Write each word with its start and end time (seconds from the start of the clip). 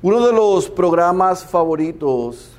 Uno 0.00 0.24
de 0.24 0.32
los 0.32 0.70
programas 0.70 1.44
favoritos 1.44 2.52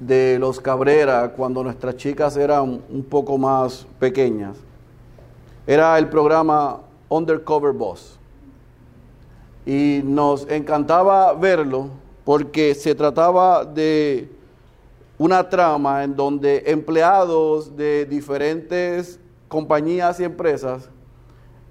de 0.00 0.38
los 0.40 0.58
Cabrera 0.58 1.34
cuando 1.36 1.62
nuestras 1.62 1.96
chicas 1.96 2.34
eran 2.38 2.80
un 2.88 3.04
poco 3.04 3.36
más 3.36 3.86
pequeñas 3.98 4.56
era 5.66 5.98
el 5.98 6.08
programa 6.08 6.80
Undercover 7.10 7.74
Boss. 7.74 8.18
Y 9.66 10.00
nos 10.02 10.48
encantaba 10.48 11.34
verlo 11.34 11.90
porque 12.24 12.74
se 12.74 12.94
trataba 12.94 13.62
de 13.62 14.30
una 15.18 15.46
trama 15.50 16.04
en 16.04 16.16
donde 16.16 16.62
empleados 16.68 17.76
de 17.76 18.06
diferentes 18.06 19.20
compañías 19.48 20.20
y 20.20 20.24
empresas 20.24 20.88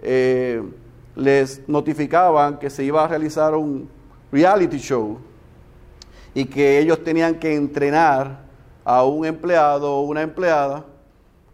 eh, 0.03 0.61
les 1.15 1.67
notificaban 1.67 2.59
que 2.59 2.69
se 2.69 2.83
iba 2.83 3.03
a 3.03 3.07
realizar 3.07 3.55
un 3.55 3.94
reality 4.31 4.77
show 4.77 5.17
y 6.33 6.45
que 6.45 6.79
ellos 6.79 7.03
tenían 7.03 7.39
que 7.39 7.55
entrenar 7.55 8.45
a 8.83 9.03
un 9.03 9.25
empleado 9.25 9.95
o 9.95 10.01
una 10.01 10.21
empleada 10.21 10.85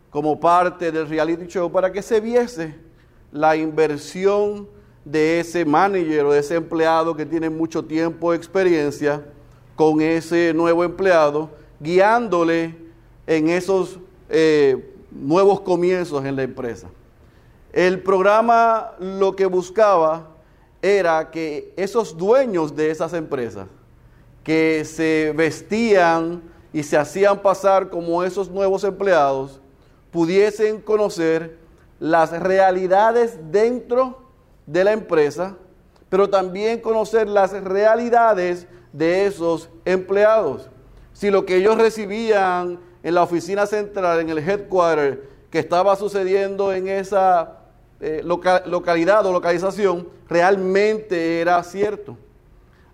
como 0.10 0.40
parte 0.40 0.92
del 0.92 1.08
reality 1.08 1.48
show 1.48 1.72
para 1.72 1.92
que 1.92 2.02
se 2.02 2.20
viese 2.20 2.76
la 3.32 3.56
inversión 3.56 4.68
de 5.06 5.40
ese 5.40 5.66
manager 5.66 6.26
o 6.26 6.34
de 6.34 6.40
ese 6.40 6.56
empleado 6.56 7.16
que 7.16 7.26
tiene 7.26 7.50
mucho 7.50 7.84
tiempo 7.84 8.32
de 8.32 8.38
experiencia 8.38 9.24
con 9.76 10.02
ese 10.02 10.54
nuevo 10.54 10.84
empleado, 10.84 11.50
guiándole 11.80 12.76
en 13.26 13.50
esos 13.50 14.00
eh, 14.30 14.94
nuevos 15.10 15.62
comienzos 15.62 16.24
en 16.26 16.36
la 16.36 16.44
empresa. 16.44 16.90
El 17.72 18.02
programa 18.02 18.92
lo 19.00 19.36
que 19.36 19.46
buscaba 19.46 20.31
era 20.82 21.30
que 21.30 21.74
esos 21.76 22.18
dueños 22.18 22.76
de 22.76 22.92
esas 22.92 23.14
empresas, 23.14 23.68
que 24.44 24.84
se 24.86 25.34
vestían 25.36 26.42
y 26.74 26.84
se 26.84 26.98
hacían 26.98 27.40
pasar 27.42 27.90
como 27.90 28.24
esos 28.24 28.50
nuevos 28.50 28.84
empleados, 28.84 29.62
pudiesen 30.12 30.82
conocer 30.82 31.58
las 32.00 32.32
realidades 32.32 33.38
dentro 33.52 34.22
de 34.66 34.84
la 34.84 34.92
empresa, 34.92 35.56
pero 36.10 36.30
también 36.30 36.80
conocer 36.80 37.28
las 37.28 37.52
realidades 37.64 38.68
de 38.92 39.26
esos 39.26 39.70
empleados. 39.86 40.70
Si 41.14 41.30
lo 41.30 41.46
que 41.46 41.58
ellos 41.58 41.78
recibían 41.78 42.80
en 43.04 43.16
la 43.16 43.24
oficina 43.24 43.66
central, 43.66 44.20
en 44.20 44.30
el 44.30 44.40
headquarter, 44.40 45.30
que 45.50 45.60
estaba 45.60 45.96
sucediendo 45.96 46.74
en 46.74 46.88
esa 46.88 47.61
eh, 48.02 48.22
localidad 48.24 49.26
o 49.26 49.32
localización 49.32 50.08
realmente 50.28 51.40
era 51.40 51.64
cierto. 51.64 52.18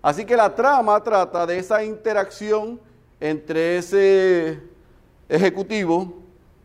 Así 0.02 0.24
que 0.24 0.36
la 0.36 0.54
trama 0.54 1.02
trata 1.02 1.46
de 1.46 1.58
esa 1.58 1.82
interacción 1.82 2.78
entre 3.18 3.78
ese 3.78 4.60
ejecutivo 5.28 6.12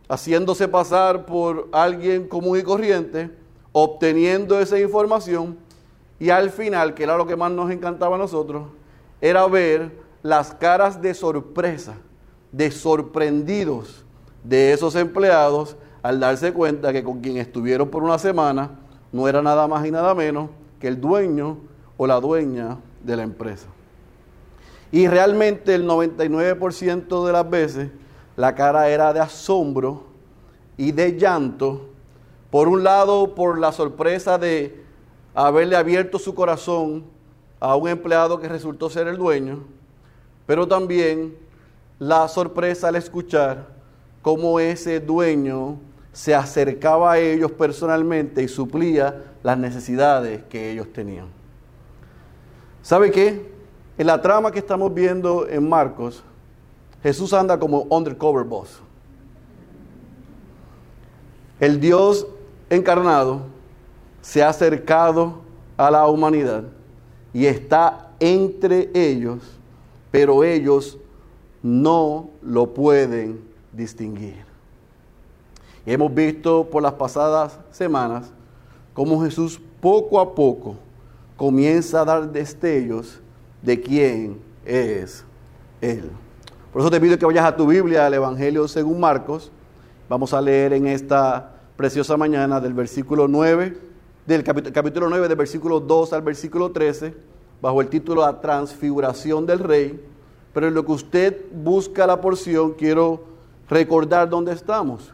haciéndose 0.10 0.68
pasar 0.68 1.26
por 1.26 1.70
alguien 1.72 2.28
común 2.28 2.60
y 2.60 2.64
corriente, 2.64 3.32
obteniendo 3.72 4.60
esa 4.60 4.80
información 4.80 5.58
y 6.20 6.30
al 6.30 6.52
final, 6.52 6.94
que 6.94 7.04
era 7.04 7.18
lo 7.18 7.26
que 7.26 7.36
más 7.36 7.52
nos 7.52 7.72
encantaba 7.72 8.16
a 8.16 8.20
nosotros, 8.20 8.68
era 9.20 9.48
ver 9.48 9.92
las 10.22 10.54
caras 10.54 11.02
de 11.02 11.14
sorpresa, 11.14 11.96
de 12.52 12.70
sorprendidos 12.72 14.06
de 14.44 14.74
esos 14.74 14.96
empleados 14.96 15.76
al 16.04 16.20
darse 16.20 16.52
cuenta 16.52 16.92
que 16.92 17.04
con 17.04 17.22
quien 17.22 17.38
estuvieron 17.38 17.90
por 17.90 18.04
una 18.04 18.20
semana 18.20 18.72
no 19.12 19.28
era 19.28 19.42
nada 19.42 19.68
más 19.68 19.86
y 19.86 19.92
nada 19.92 20.14
menos 20.14 20.50
que 20.80 20.90
el 20.90 21.00
dueño 21.00 21.58
o 21.96 22.06
la 22.06 22.20
dueña 22.20 22.78
de 23.04 23.16
la 23.16 23.24
empresa. 23.24 23.68
Y 24.92 25.08
realmente 25.08 25.74
el 25.74 25.88
99% 25.88 27.26
de 27.26 27.32
las 27.32 27.50
veces 27.50 27.90
la 28.36 28.54
cara 28.54 28.90
era 28.90 29.14
de 29.14 29.22
asombro 29.22 30.04
y 30.78 30.92
de 30.92 31.18
llanto, 31.18 31.90
por 32.52 32.68
un 32.68 32.84
lado 32.84 33.34
por 33.34 33.58
la 33.58 33.72
sorpresa 33.72 34.38
de 34.38 34.84
haberle 35.34 35.76
abierto 35.76 36.20
su 36.20 36.36
corazón 36.36 37.06
a 37.60 37.76
un 37.76 37.88
empleado 37.88 38.40
que 38.40 38.50
resultó 38.50 38.90
ser 38.90 39.08
el 39.08 39.18
dueño, 39.18 39.64
pero 40.46 40.68
también 40.68 41.38
la 41.98 42.28
sorpresa 42.28 42.90
al 42.90 42.98
escuchar 42.98 43.68
cómo 44.22 44.60
ese 44.60 45.00
dueño 45.00 45.78
se 46.14 46.34
acercaba 46.36 47.14
a 47.14 47.20
ellos 47.20 47.52
personalmente 47.52 48.44
y 48.44 48.48
suplía 48.48 49.24
las 49.42 49.58
necesidades 49.58 50.44
que 50.44 50.72
ellos 50.72 50.94
tenían. 50.94 51.26
¿Sabe 52.84 53.12
qué? 53.12 53.52
En 53.98 54.08
la 54.08 54.22
trama 54.22 54.52
que 54.52 54.60
estamos 54.60 54.94
viendo 54.94 55.48
en 55.48 55.68
Marcos, 55.68 56.24
Jesús 57.02 57.34
anda 57.34 57.60
como 57.60 57.82
undercover 57.90 58.46
boss. 58.46 58.80
El 61.60 61.80
Dios 61.80 62.28
encarnado 62.70 63.42
se 64.22 64.44
ha 64.44 64.50
acercado 64.50 65.42
a 65.78 65.90
la 65.90 66.08
humanidad 66.08 66.64
y 67.34 67.46
está 67.48 68.12
entre 68.20 68.92
ellos, 68.94 69.40
pero 70.12 70.44
ellos 70.44 70.98
no 71.64 72.30
lo 72.42 72.74
pueden 72.74 73.42
distinguir. 73.72 74.53
Hemos 75.86 76.14
visto 76.14 76.70
por 76.70 76.82
las 76.82 76.94
pasadas 76.94 77.60
semanas 77.72 78.32
cómo 78.94 79.22
Jesús 79.24 79.60
poco 79.82 80.20
a 80.20 80.34
poco 80.34 80.76
comienza 81.36 82.02
a 82.02 82.06
dar 82.06 82.32
destellos 82.32 83.20
de 83.62 83.82
quién 83.82 84.40
es 84.66 85.26
Él. 85.82 86.10
Por 86.72 86.82
eso 86.82 86.90
te 86.90 87.02
pido 87.02 87.18
que 87.18 87.26
vayas 87.26 87.46
a 87.46 87.56
tu 87.56 87.68
Biblia, 87.68 88.06
al 88.06 88.14
Evangelio 88.14 88.68
según 88.68 89.00
Marcos. 89.00 89.52
Vamos 90.08 90.34
a 90.34 90.42
leer 90.42 90.74
en 90.74 90.88
esta 90.88 91.52
preciosa 91.76 92.16
mañana 92.18 92.62
del 92.62 92.74
versículo 92.74 93.28
9, 93.28 93.78
del 94.26 94.44
capítulo 94.44 95.10
9, 95.10 95.28
del 95.28 95.38
versículo 95.38 95.80
2 95.80 96.14
al 96.14 96.22
versículo 96.22 96.72
13, 96.72 97.14
bajo 97.62 97.82
el 97.82 97.90
título 97.90 98.22
La 98.22 98.40
transfiguración 98.40 99.46
del 99.46 99.60
rey. 99.60 100.02
Pero 100.54 100.68
en 100.68 100.74
lo 100.74 100.86
que 100.86 100.92
usted 100.94 101.46
busca 101.52 102.08
la 102.08 102.22
porción, 102.22 102.74
quiero 102.74 103.24
recordar 103.70 104.30
dónde 104.30 104.54
estamos. 104.54 105.14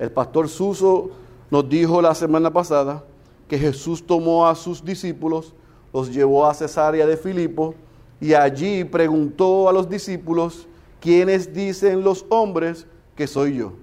El 0.00 0.10
pastor 0.10 0.48
Suso 0.48 1.10
nos 1.50 1.68
dijo 1.68 2.00
la 2.00 2.14
semana 2.14 2.50
pasada 2.50 3.04
que 3.46 3.58
Jesús 3.58 4.04
tomó 4.06 4.48
a 4.48 4.54
sus 4.54 4.82
discípulos, 4.82 5.52
los 5.92 6.10
llevó 6.10 6.46
a 6.46 6.54
Cesarea 6.54 7.06
de 7.06 7.18
Filipo 7.18 7.74
y 8.18 8.32
allí 8.32 8.82
preguntó 8.84 9.68
a 9.68 9.74
los 9.74 9.90
discípulos, 9.90 10.66
¿quiénes 11.00 11.52
dicen 11.52 12.02
los 12.02 12.24
hombres 12.30 12.86
que 13.14 13.26
soy 13.26 13.58
yo? 13.58 13.74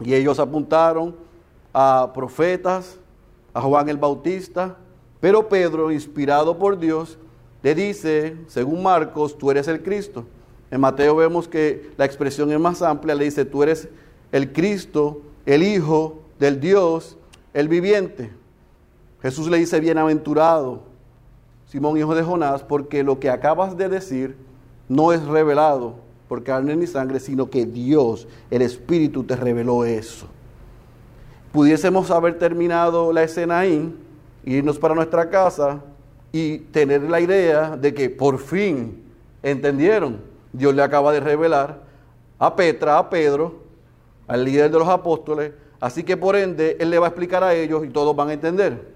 Y 0.00 0.14
ellos 0.14 0.40
apuntaron 0.40 1.14
a 1.72 2.10
profetas, 2.12 2.98
a 3.52 3.60
Juan 3.60 3.88
el 3.88 3.96
Bautista, 3.96 4.76
pero 5.20 5.48
Pedro, 5.48 5.92
inspirado 5.92 6.58
por 6.58 6.80
Dios, 6.80 7.16
le 7.62 7.76
dice, 7.76 8.36
según 8.48 8.82
Marcos, 8.82 9.38
tú 9.38 9.52
eres 9.52 9.68
el 9.68 9.84
Cristo. 9.84 10.24
En 10.72 10.80
Mateo 10.80 11.14
vemos 11.14 11.46
que 11.46 11.92
la 11.96 12.04
expresión 12.04 12.50
es 12.50 12.58
más 12.58 12.82
amplia, 12.82 13.14
le 13.14 13.26
dice, 13.26 13.44
tú 13.44 13.62
eres 13.62 13.88
el 14.32 14.52
Cristo, 14.52 15.20
el 15.46 15.62
Hijo 15.62 16.22
del 16.38 16.60
Dios, 16.60 17.16
el 17.52 17.68
viviente. 17.68 18.30
Jesús 19.22 19.48
le 19.48 19.58
dice, 19.58 19.80
bienaventurado, 19.80 20.82
Simón, 21.66 21.96
hijo 21.96 22.14
de 22.14 22.22
Jonás, 22.22 22.62
porque 22.62 23.02
lo 23.02 23.18
que 23.18 23.30
acabas 23.30 23.76
de 23.76 23.88
decir 23.88 24.36
no 24.88 25.12
es 25.12 25.24
revelado 25.24 25.94
por 26.28 26.44
carne 26.44 26.76
ni 26.76 26.86
sangre, 26.86 27.20
sino 27.20 27.50
que 27.50 27.66
Dios, 27.66 28.28
el 28.50 28.62
Espíritu, 28.62 29.24
te 29.24 29.34
reveló 29.34 29.84
eso. 29.84 30.26
Pudiésemos 31.52 32.10
haber 32.10 32.38
terminado 32.38 33.12
la 33.12 33.22
escena 33.22 33.60
ahí, 33.60 33.94
irnos 34.44 34.78
para 34.78 34.94
nuestra 34.94 35.30
casa 35.30 35.80
y 36.32 36.58
tener 36.58 37.02
la 37.02 37.20
idea 37.20 37.76
de 37.76 37.94
que 37.94 38.10
por 38.10 38.38
fin 38.38 39.02
entendieron. 39.42 40.18
Dios 40.52 40.74
le 40.74 40.82
acaba 40.82 41.12
de 41.12 41.20
revelar 41.20 41.82
a 42.38 42.54
Petra, 42.54 42.98
a 42.98 43.08
Pedro, 43.08 43.63
al 44.26 44.44
líder 44.44 44.70
de 44.70 44.78
los 44.78 44.88
apóstoles, 44.88 45.52
así 45.80 46.02
que 46.02 46.16
por 46.16 46.36
ende 46.36 46.76
Él 46.80 46.90
le 46.90 46.98
va 46.98 47.06
a 47.06 47.10
explicar 47.10 47.42
a 47.42 47.54
ellos 47.54 47.84
y 47.84 47.88
todos 47.88 48.14
van 48.14 48.30
a 48.30 48.32
entender. 48.32 48.94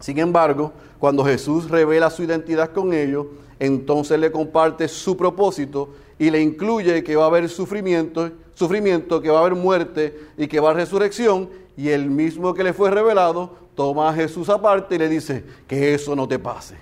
Sin 0.00 0.18
embargo, 0.18 0.72
cuando 0.98 1.24
Jesús 1.24 1.70
revela 1.70 2.10
su 2.10 2.22
identidad 2.22 2.70
con 2.72 2.92
ellos, 2.92 3.26
entonces 3.58 4.18
le 4.18 4.30
comparte 4.30 4.88
su 4.88 5.16
propósito 5.16 5.90
y 6.18 6.30
le 6.30 6.40
incluye 6.40 7.02
que 7.02 7.16
va 7.16 7.24
a 7.24 7.26
haber 7.28 7.48
sufrimiento, 7.48 8.30
sufrimiento, 8.54 9.20
que 9.20 9.30
va 9.30 9.38
a 9.38 9.40
haber 9.40 9.54
muerte 9.54 10.18
y 10.36 10.46
que 10.46 10.60
va 10.60 10.68
a 10.68 10.70
haber 10.72 10.84
resurrección, 10.84 11.48
y 11.76 11.90
el 11.90 12.10
mismo 12.10 12.54
que 12.54 12.64
le 12.64 12.72
fue 12.72 12.90
revelado 12.90 13.52
toma 13.76 14.08
a 14.08 14.12
Jesús 14.12 14.48
aparte 14.48 14.96
y 14.96 14.98
le 14.98 15.08
dice, 15.08 15.44
que 15.68 15.94
eso 15.94 16.16
no 16.16 16.26
te 16.26 16.38
pase. 16.38 16.74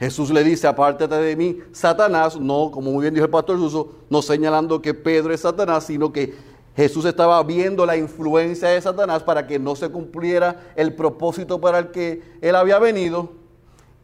Jesús 0.00 0.30
le 0.30 0.44
dice, 0.44 0.66
apártate 0.66 1.16
de 1.16 1.36
mí, 1.36 1.58
Satanás, 1.72 2.40
no, 2.40 2.70
como 2.70 2.92
muy 2.92 3.02
bien 3.02 3.12
dijo 3.12 3.26
el 3.26 3.30
pastor 3.30 3.58
Suso, 3.58 3.90
no 4.08 4.22
señalando 4.22 4.80
que 4.80 4.94
Pedro 4.94 5.34
es 5.34 5.40
Satanás, 5.40 5.84
sino 5.84 6.12
que 6.12 6.34
Jesús 6.78 7.04
estaba 7.06 7.42
viendo 7.42 7.84
la 7.84 7.96
influencia 7.96 8.68
de 8.68 8.80
Satanás 8.80 9.24
para 9.24 9.48
que 9.48 9.58
no 9.58 9.74
se 9.74 9.88
cumpliera 9.88 10.70
el 10.76 10.94
propósito 10.94 11.60
para 11.60 11.80
el 11.80 11.90
que 11.90 12.22
él 12.40 12.54
había 12.54 12.78
venido. 12.78 13.30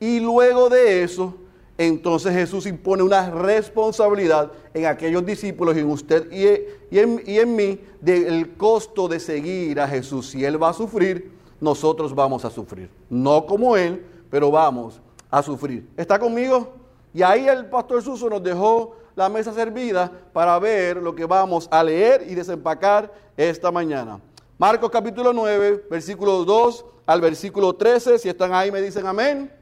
Y 0.01 0.19
luego 0.19 0.69
de 0.69 1.05
eso, 1.05 1.37
entonces 1.79 2.33
Jesús 2.33 2.67
impone 2.67 3.05
una 3.05 3.31
responsabilidad 3.31 4.51
en 4.75 4.87
aquellos 4.87 5.25
discípulos 5.25 5.77
en 5.77 5.89
usted 5.89 6.29
y, 6.33 6.99
en, 6.99 7.23
y 7.25 7.39
en 7.39 7.55
mí 7.55 7.79
del 8.01 8.57
costo 8.57 9.07
de 9.07 9.21
seguir 9.21 9.79
a 9.79 9.87
Jesús. 9.87 10.31
Si 10.31 10.45
Él 10.45 10.61
va 10.61 10.71
a 10.71 10.75
sufrir, 10.75 11.31
nosotros 11.61 12.13
vamos 12.13 12.45
a 12.45 12.51
sufrir. 12.51 12.91
No 13.09 13.47
como 13.47 13.77
Él, 13.77 14.05
pero 14.29 14.51
vamos 14.51 15.01
a 15.31 15.45
sufrir. 15.45 15.87
¿Está 15.97 16.19
conmigo? 16.19 16.73
Y 17.13 17.23
ahí 17.23 17.47
el 17.47 17.67
pastor 17.67 18.03
Suso 18.03 18.29
nos 18.29 18.43
dejó 18.43 18.97
la 19.15 19.29
mesa 19.29 19.53
servida 19.53 20.11
para 20.33 20.59
ver 20.59 20.97
lo 20.97 21.15
que 21.15 21.25
vamos 21.25 21.69
a 21.71 21.83
leer 21.83 22.25
y 22.29 22.35
desempacar 22.35 23.13
esta 23.37 23.71
mañana. 23.71 24.21
Marcos 24.59 24.91
capítulo 24.91 25.33
9, 25.33 25.87
versículo 25.91 26.45
2 26.45 26.85
al 27.07 27.21
versículo 27.21 27.75
13. 27.75 28.19
Si 28.19 28.29
están 28.29 28.53
ahí 28.53 28.71
me 28.71 28.81
dicen 28.81 29.07
amén. 29.07 29.53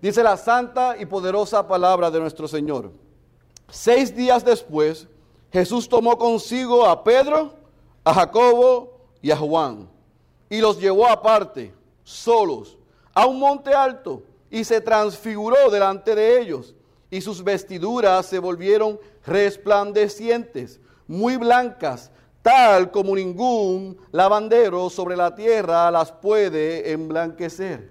Dice 0.00 0.22
la 0.22 0.36
santa 0.36 0.96
y 0.98 1.06
poderosa 1.06 1.66
palabra 1.66 2.10
de 2.10 2.20
nuestro 2.20 2.46
Señor. 2.46 2.92
Seis 3.68 4.14
días 4.14 4.44
después, 4.44 5.08
Jesús 5.52 5.88
tomó 5.88 6.18
consigo 6.18 6.86
a 6.86 7.02
Pedro, 7.02 7.54
a 8.04 8.14
Jacobo 8.14 9.00
y 9.22 9.30
a 9.30 9.36
Juan 9.36 9.88
y 10.48 10.60
los 10.60 10.78
llevó 10.80 11.06
aparte, 11.08 11.74
solos, 12.04 12.78
a 13.14 13.26
un 13.26 13.38
monte 13.38 13.74
alto 13.74 14.22
y 14.50 14.64
se 14.64 14.80
transfiguró 14.80 15.70
delante 15.70 16.14
de 16.14 16.40
ellos 16.40 16.74
y 17.16 17.22
sus 17.22 17.42
vestiduras 17.42 18.26
se 18.26 18.38
volvieron 18.38 19.00
resplandecientes, 19.24 20.78
muy 21.06 21.38
blancas, 21.38 22.10
tal 22.42 22.90
como 22.90 23.16
ningún 23.16 23.96
lavandero 24.12 24.90
sobre 24.90 25.16
la 25.16 25.34
tierra 25.34 25.90
las 25.90 26.12
puede 26.12 26.92
emblanquecer 26.92 27.90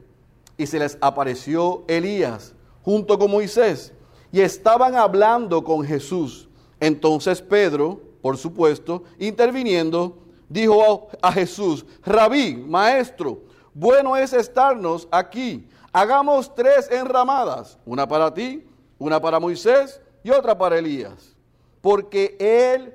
y 0.59 0.67
se 0.67 0.77
les 0.77 0.95
apareció 1.01 1.83
Elías 1.87 2.53
junto 2.83 3.17
con 3.17 3.31
Moisés 3.31 3.93
y 4.31 4.41
estaban 4.41 4.93
hablando 4.93 5.63
con 5.63 5.83
Jesús. 5.83 6.47
Entonces 6.79 7.41
Pedro, 7.41 7.99
por 8.21 8.37
supuesto, 8.37 9.05
interviniendo, 9.17 10.19
dijo 10.47 11.07
a 11.19 11.31
Jesús, 11.31 11.83
rabí, 12.03 12.57
maestro, 12.57 13.39
bueno 13.73 14.15
es 14.15 14.33
estarnos 14.33 15.07
aquí. 15.09 15.67
Hagamos 15.91 16.53
tres 16.53 16.91
enramadas, 16.91 17.79
una 17.87 18.07
para 18.07 18.31
ti, 18.31 18.63
una 18.97 19.21
para 19.21 19.39
Moisés 19.39 20.01
y 20.23 20.29
otra 20.29 20.57
para 20.57 20.77
Elías. 20.77 21.35
Porque 21.81 22.35
él, 22.39 22.93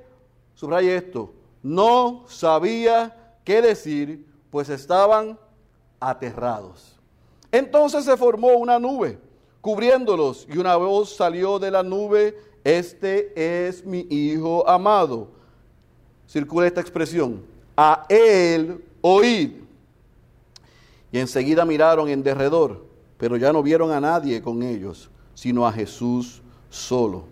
subraya 0.55 0.95
esto, 0.95 1.33
no 1.63 2.25
sabía 2.27 3.35
qué 3.43 3.61
decir, 3.61 4.25
pues 4.49 4.69
estaban 4.69 5.37
aterrados. 5.99 6.99
Entonces 7.51 8.05
se 8.05 8.17
formó 8.17 8.49
una 8.57 8.79
nube 8.79 9.17
cubriéndolos 9.61 10.47
y 10.51 10.57
una 10.57 10.75
voz 10.75 11.15
salió 11.15 11.59
de 11.59 11.71
la 11.71 11.83
nube, 11.83 12.37
este 12.63 13.31
es 13.67 13.85
mi 13.85 14.07
Hijo 14.09 14.67
amado. 14.67 15.29
Circula 16.27 16.67
esta 16.67 16.81
expresión, 16.81 17.43
a 17.77 18.05
él 18.09 18.83
oíd. 19.01 19.51
Y 21.11 21.19
enseguida 21.19 21.65
miraron 21.65 22.09
en 22.09 22.23
derredor, 22.23 22.85
pero 23.17 23.37
ya 23.37 23.53
no 23.53 23.61
vieron 23.61 23.91
a 23.91 23.99
nadie 23.99 24.41
con 24.41 24.63
ellos, 24.63 25.09
sino 25.41 25.65
a 25.65 25.73
Jesús 25.73 26.39
solo. 26.69 27.23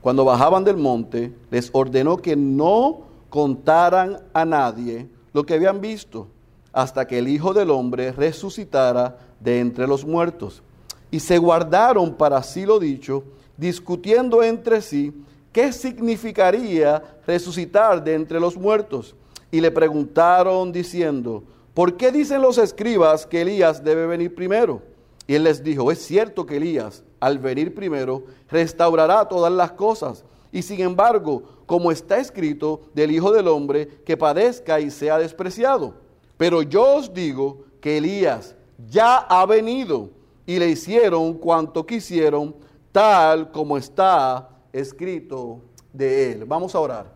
Cuando 0.00 0.24
bajaban 0.24 0.62
del 0.62 0.76
monte, 0.76 1.34
les 1.50 1.68
ordenó 1.72 2.16
que 2.16 2.36
no 2.36 3.00
contaran 3.28 4.18
a 4.32 4.44
nadie 4.44 5.08
lo 5.32 5.44
que 5.44 5.54
habían 5.54 5.80
visto, 5.80 6.28
hasta 6.72 7.08
que 7.08 7.18
el 7.18 7.26
Hijo 7.26 7.52
del 7.52 7.70
Hombre 7.70 8.12
resucitara 8.12 9.18
de 9.40 9.58
entre 9.58 9.88
los 9.88 10.04
muertos. 10.04 10.62
Y 11.10 11.18
se 11.18 11.38
guardaron 11.38 12.14
para 12.14 12.40
sí 12.44 12.64
lo 12.64 12.78
dicho, 12.78 13.24
discutiendo 13.56 14.44
entre 14.44 14.80
sí 14.80 15.12
qué 15.52 15.72
significaría 15.72 17.02
resucitar 17.26 18.04
de 18.04 18.14
entre 18.14 18.38
los 18.38 18.56
muertos. 18.56 19.16
Y 19.50 19.60
le 19.60 19.72
preguntaron 19.72 20.70
diciendo, 20.70 21.42
¿por 21.74 21.96
qué 21.96 22.12
dicen 22.12 22.42
los 22.42 22.58
escribas 22.58 23.26
que 23.26 23.40
Elías 23.40 23.82
debe 23.82 24.06
venir 24.06 24.36
primero? 24.36 24.82
Y 25.30 25.36
él 25.36 25.44
les 25.44 25.62
dijo, 25.62 25.92
es 25.92 26.00
cierto 26.04 26.44
que 26.44 26.56
Elías, 26.56 27.04
al 27.20 27.38
venir 27.38 27.72
primero, 27.72 28.24
restaurará 28.50 29.28
todas 29.28 29.52
las 29.52 29.70
cosas. 29.70 30.24
Y 30.50 30.60
sin 30.60 30.80
embargo, 30.80 31.44
como 31.66 31.92
está 31.92 32.18
escrito 32.18 32.80
del 32.94 33.12
Hijo 33.12 33.30
del 33.30 33.46
Hombre, 33.46 33.86
que 34.04 34.16
padezca 34.16 34.80
y 34.80 34.90
sea 34.90 35.18
despreciado. 35.18 35.94
Pero 36.36 36.62
yo 36.62 36.96
os 36.96 37.14
digo 37.14 37.62
que 37.80 37.98
Elías 37.98 38.56
ya 38.88 39.18
ha 39.18 39.46
venido 39.46 40.10
y 40.46 40.58
le 40.58 40.68
hicieron 40.68 41.34
cuanto 41.34 41.86
quisieron, 41.86 42.56
tal 42.90 43.52
como 43.52 43.78
está 43.78 44.48
escrito 44.72 45.60
de 45.92 46.32
él. 46.32 46.44
Vamos 46.44 46.74
a 46.74 46.80
orar. 46.80 47.06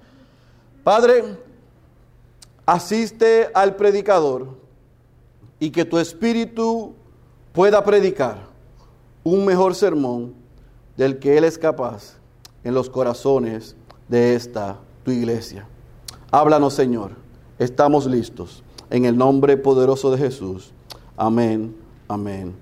Padre, 0.84 1.36
asiste 2.64 3.50
al 3.52 3.74
predicador 3.74 4.56
y 5.58 5.70
que 5.70 5.84
tu 5.84 5.98
espíritu 5.98 6.94
pueda 7.54 7.84
predicar 7.84 8.48
un 9.22 9.46
mejor 9.46 9.76
sermón 9.76 10.34
del 10.96 11.20
que 11.20 11.38
él 11.38 11.44
es 11.44 11.56
capaz 11.56 12.18
en 12.64 12.74
los 12.74 12.90
corazones 12.90 13.76
de 14.08 14.34
esta 14.34 14.76
tu 15.04 15.12
iglesia. 15.12 15.66
Háblanos, 16.32 16.74
Señor. 16.74 17.12
Estamos 17.58 18.06
listos. 18.06 18.64
En 18.90 19.04
el 19.04 19.16
nombre 19.16 19.56
poderoso 19.56 20.10
de 20.10 20.18
Jesús. 20.18 20.72
Amén, 21.16 21.74
amén 22.08 22.52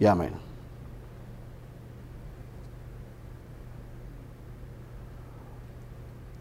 y 0.00 0.06
amén. 0.06 0.32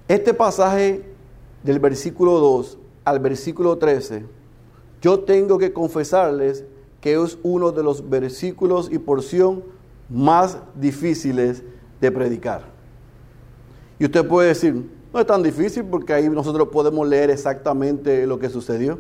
Este 0.08 0.34
pasaje 0.34 1.04
del 1.62 1.80
versículo 1.80 2.40
2 2.40 2.78
al 3.04 3.20
versículo 3.20 3.78
13, 3.78 4.26
yo 5.02 5.20
tengo 5.22 5.58
que 5.58 5.74
confesarles 5.74 6.64
que 7.02 7.22
es 7.22 7.38
uno 7.44 7.72
de 7.72 7.84
los 7.84 8.10
versículos 8.10 8.90
y 8.92 9.00
porción 9.00 9.64
más 10.10 10.58
difíciles 10.76 11.64
de 12.00 12.12
predicar. 12.12 12.64
Y 14.00 14.06
usted 14.06 14.28
puede 14.28 14.50
decir, 14.50 14.90
no 15.14 15.20
es 15.20 15.26
tan 15.26 15.44
difícil 15.44 15.84
porque 15.84 16.14
ahí 16.14 16.30
nosotros 16.30 16.70
podemos 16.70 17.08
leer 17.08 17.30
exactamente 17.30 18.26
lo 18.26 18.40
que 18.40 18.50
sucedió. 18.50 19.00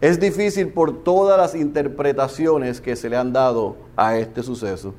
Es 0.00 0.20
difícil 0.20 0.68
por 0.68 1.02
todas 1.02 1.38
las 1.38 1.54
interpretaciones 1.54 2.80
que 2.80 2.96
se 2.96 3.08
le 3.08 3.16
han 3.16 3.32
dado 3.32 3.76
a 3.96 4.18
este 4.18 4.42
suceso 4.42 4.94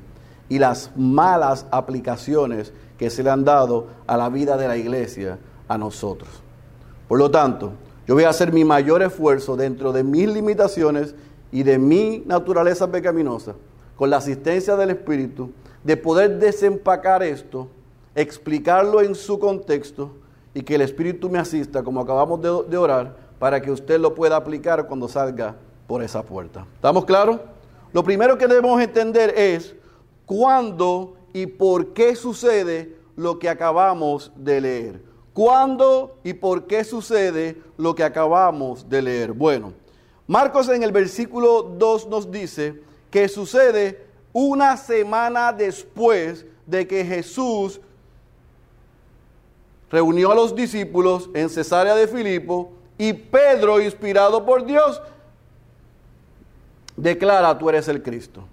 y 0.48 0.58
las 0.58 0.90
malas 0.96 1.66
aplicaciones 1.70 2.72
que 2.98 3.10
se 3.10 3.22
le 3.22 3.30
han 3.30 3.44
dado 3.44 3.86
a 4.06 4.16
la 4.16 4.28
vida 4.28 4.56
de 4.56 4.66
la 4.66 4.76
iglesia, 4.76 5.38
a 5.68 5.78
nosotros. 5.78 6.28
Por 7.06 7.18
lo 7.18 7.30
tanto, 7.30 7.72
yo 8.06 8.14
voy 8.14 8.24
a 8.24 8.30
hacer 8.30 8.52
mi 8.52 8.64
mayor 8.64 9.02
esfuerzo 9.02 9.56
dentro 9.56 9.92
de 9.92 10.02
mis 10.02 10.28
limitaciones 10.28 11.14
y 11.50 11.62
de 11.62 11.78
mi 11.78 12.22
naturaleza 12.26 12.90
pecaminosa, 12.90 13.54
con 13.96 14.10
la 14.10 14.18
asistencia 14.18 14.76
del 14.76 14.90
Espíritu, 14.90 15.50
de 15.82 15.96
poder 15.96 16.38
desempacar 16.38 17.22
esto, 17.22 17.68
explicarlo 18.14 19.00
en 19.00 19.14
su 19.14 19.38
contexto 19.38 20.12
y 20.54 20.62
que 20.62 20.74
el 20.74 20.82
Espíritu 20.82 21.30
me 21.30 21.38
asista, 21.38 21.82
como 21.82 22.00
acabamos 22.00 22.40
de, 22.42 22.50
de 22.68 22.76
orar, 22.76 23.16
para 23.38 23.60
que 23.60 23.70
usted 23.70 24.00
lo 24.00 24.14
pueda 24.14 24.36
aplicar 24.36 24.86
cuando 24.86 25.08
salga 25.08 25.56
por 25.86 26.02
esa 26.02 26.22
puerta. 26.22 26.66
¿Estamos 26.74 27.04
claros? 27.04 27.40
Lo 27.92 28.04
primero 28.04 28.36
que 28.36 28.46
debemos 28.46 28.80
entender 28.80 29.32
es 29.36 29.74
cuándo 30.26 31.14
y 31.32 31.46
por 31.46 31.94
qué 31.94 32.14
sucede 32.14 32.96
lo 33.16 33.38
que 33.38 33.48
acabamos 33.48 34.30
de 34.36 34.60
leer. 34.60 35.02
¿Cuándo 35.32 36.18
y 36.24 36.34
por 36.34 36.66
qué 36.66 36.84
sucede 36.84 37.62
lo 37.76 37.94
que 37.94 38.04
acabamos 38.04 38.88
de 38.88 39.02
leer? 39.02 39.32
Bueno, 39.32 39.72
Marcos 40.28 40.68
en 40.68 40.82
el 40.82 40.92
versículo 40.92 41.62
2 41.62 42.06
nos 42.08 42.30
dice 42.30 42.82
que 43.10 43.28
sucede 43.28 44.06
una 44.34 44.76
semana 44.76 45.54
después 45.54 46.44
de 46.66 46.86
que 46.86 47.02
Jesús 47.02 47.80
reunió 49.90 50.30
a 50.30 50.34
los 50.34 50.54
discípulos 50.54 51.30
en 51.32 51.48
Cesarea 51.48 51.94
de 51.94 52.06
Filipo 52.06 52.72
y 52.98 53.14
Pedro, 53.14 53.80
inspirado 53.80 54.44
por 54.44 54.66
Dios, 54.66 55.00
declara, 56.94 57.56
tú 57.56 57.70
eres 57.70 57.88
el 57.88 58.02
Cristo. 58.02 58.44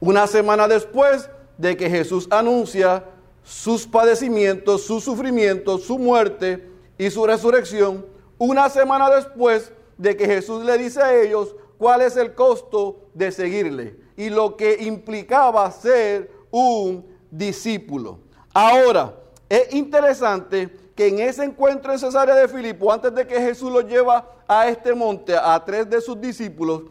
Una 0.00 0.26
semana 0.26 0.68
después 0.68 1.30
de 1.56 1.78
que 1.78 1.88
Jesús 1.88 2.28
anuncia 2.30 3.04
sus 3.42 3.86
padecimientos, 3.86 4.84
su 4.84 5.00
sufrimiento, 5.00 5.78
su 5.78 5.98
muerte 5.98 6.68
y 6.98 7.08
su 7.08 7.24
resurrección, 7.24 8.04
una 8.36 8.68
semana 8.68 9.08
después 9.08 9.72
de 9.96 10.16
que 10.16 10.26
Jesús 10.26 10.64
le 10.64 10.78
dice 10.78 11.02
a 11.02 11.14
ellos 11.14 11.54
cuál 11.78 12.02
es 12.02 12.16
el 12.16 12.34
costo 12.34 13.08
de 13.14 13.32
seguirle 13.32 13.96
y 14.16 14.30
lo 14.30 14.56
que 14.56 14.82
implicaba 14.82 15.70
ser 15.70 16.30
un 16.50 17.06
discípulo. 17.30 18.20
Ahora, 18.52 19.14
es 19.48 19.72
interesante 19.74 20.70
que 20.94 21.08
en 21.08 21.20
ese 21.20 21.44
encuentro 21.44 21.92
en 21.92 21.98
Cesarea 21.98 22.34
de 22.34 22.48
Filipo, 22.48 22.92
antes 22.92 23.14
de 23.14 23.26
que 23.26 23.40
Jesús 23.40 23.72
los 23.72 23.84
lleva 23.84 24.30
a 24.46 24.68
este 24.68 24.94
monte, 24.94 25.34
a 25.36 25.62
tres 25.64 25.88
de 25.88 26.00
sus 26.00 26.20
discípulos, 26.20 26.82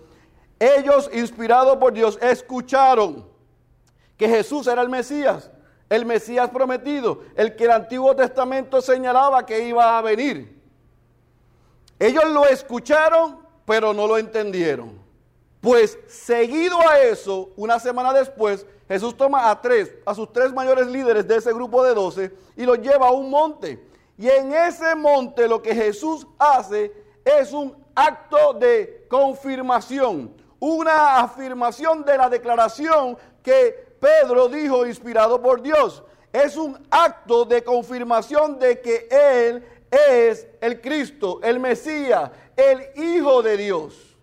ellos, 0.60 1.10
inspirados 1.14 1.78
por 1.78 1.94
Dios, 1.94 2.20
escucharon 2.22 3.28
que 4.16 4.30
Jesús 4.30 4.68
era 4.68 4.84
el 4.84 4.90
Mesías, 4.90 5.50
el 5.90 6.06
Mesías 6.06 6.50
prometido, 6.50 7.22
el 7.36 7.56
que 7.56 7.64
el 7.64 7.72
Antiguo 7.72 8.16
Testamento 8.16 8.80
señalaba 8.82 9.46
que 9.46 9.68
iba 9.68 9.98
a 9.98 10.02
venir. 10.02 10.61
Ellos 12.02 12.26
lo 12.32 12.48
escucharon, 12.48 13.38
pero 13.64 13.94
no 13.94 14.08
lo 14.08 14.18
entendieron. 14.18 15.00
Pues 15.62 16.00
seguido 16.08 16.80
a 16.90 17.00
eso, 17.00 17.52
una 17.56 17.80
semana 17.80 18.12
después, 18.12 18.66
Jesús 18.88 19.16
toma 19.16 19.52
a 19.52 19.62
tres, 19.62 19.94
a 20.04 20.16
sus 20.16 20.34
tres 20.34 20.52
mayores 20.52 20.88
líderes 20.88 21.28
de 21.28 21.36
ese 21.36 21.54
grupo 21.54 21.84
de 21.84 21.94
doce 21.94 22.32
y 22.58 22.66
los 22.66 22.80
lleva 22.80 23.10
a 23.10 23.12
un 23.12 23.30
monte. 23.30 23.86
Y 24.18 24.28
en 24.28 24.52
ese 24.52 24.96
monte 24.96 25.48
lo 25.48 25.62
que 25.62 25.76
Jesús 25.76 26.26
hace 26.40 26.92
es 27.24 27.54
un 27.54 27.78
acto 27.94 28.54
de 28.54 29.06
confirmación, 29.08 30.34
una 30.60 31.20
afirmación 31.20 32.04
de 32.04 32.18
la 32.18 32.30
declaración 32.32 33.16
que 33.44 33.96
Pedro 34.00 34.48
dijo 34.48 34.88
inspirado 34.88 35.40
por 35.40 35.62
Dios. 35.62 36.04
Es 36.34 36.58
un 36.58 36.84
acto 36.90 37.46
de 37.46 37.64
confirmación 37.64 38.58
de 38.58 38.82
que 38.82 39.08
Él 39.12 39.64
es 39.92 40.48
el 40.62 40.80
Cristo, 40.80 41.40
el 41.44 41.60
Mesías, 41.60 42.32
el 42.56 43.04
Hijo 43.04 43.44
de 43.44 43.58
Dios. 43.58 44.16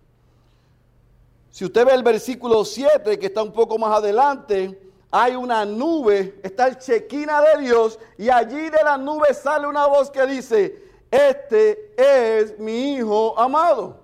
Si 1.51 1.65
usted 1.65 1.85
ve 1.85 1.93
el 1.93 2.03
versículo 2.03 2.65
7, 2.65 3.19
que 3.19 3.27
está 3.27 3.43
un 3.43 3.53
poco 3.53 3.77
más 3.77 3.97
adelante, 3.97 4.79
hay 5.11 5.35
una 5.35 5.65
nube, 5.65 6.39
está 6.43 6.67
el 6.67 6.77
chequina 6.77 7.41
de 7.41 7.61
Dios, 7.61 7.99
y 8.17 8.29
allí 8.29 8.69
de 8.69 8.83
la 8.83 8.97
nube 8.97 9.33
sale 9.33 9.67
una 9.67 9.85
voz 9.87 10.09
que 10.09 10.25
dice, 10.25 10.83
este 11.11 11.93
es 11.97 12.57
mi 12.59 12.95
Hijo 12.95 13.37
amado. 13.37 13.99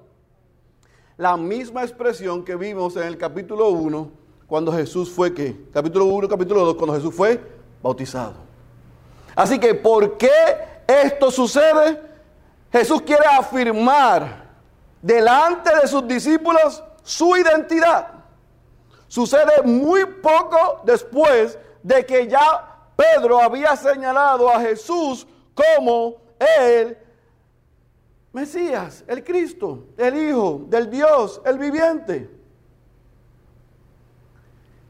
La 1.17 1.38
misma 1.38 1.84
expresión 1.84 2.43
que 2.43 2.55
vimos 2.55 2.95
en 2.98 3.03
el 3.03 3.17
capítulo 3.17 3.69
1, 3.69 4.12
cuando 4.48 4.72
Jesús 4.72 5.10
fue 5.10 5.34
que, 5.34 5.55
capítulo 5.72 6.05
1, 6.05 6.27
capítulo 6.27 6.65
2, 6.65 6.75
cuando 6.75 6.95
Jesús 6.95 7.15
fue 7.15 7.39
bautizado. 7.81 8.34
Así 9.36 9.60
que, 9.60 9.75
¿por 9.75 10.17
qué 10.17 10.29
esto 10.87 11.31
sucede? 11.31 12.01
Jesús 12.71 13.01
quiere 13.01 13.25
afirmar 13.25 14.45
delante 15.01 15.73
de 15.81 15.87
sus 15.87 16.07
discípulos 16.07 16.83
su 17.03 17.35
identidad. 17.37 18.07
Sucede 19.07 19.61
muy 19.63 20.05
poco 20.05 20.81
después 20.83 21.57
de 21.81 22.05
que 22.05 22.27
ya 22.27 22.89
Pedro 22.95 23.39
había 23.39 23.75
señalado 23.75 24.49
a 24.49 24.59
Jesús 24.59 25.27
como 25.53 26.17
el 26.39 26.97
Mesías, 28.33 29.03
el 29.07 29.23
Cristo, 29.23 29.85
el 29.95 30.29
Hijo 30.29 30.65
del 30.67 30.89
Dios, 30.89 31.41
el 31.45 31.57
viviente. 31.57 32.29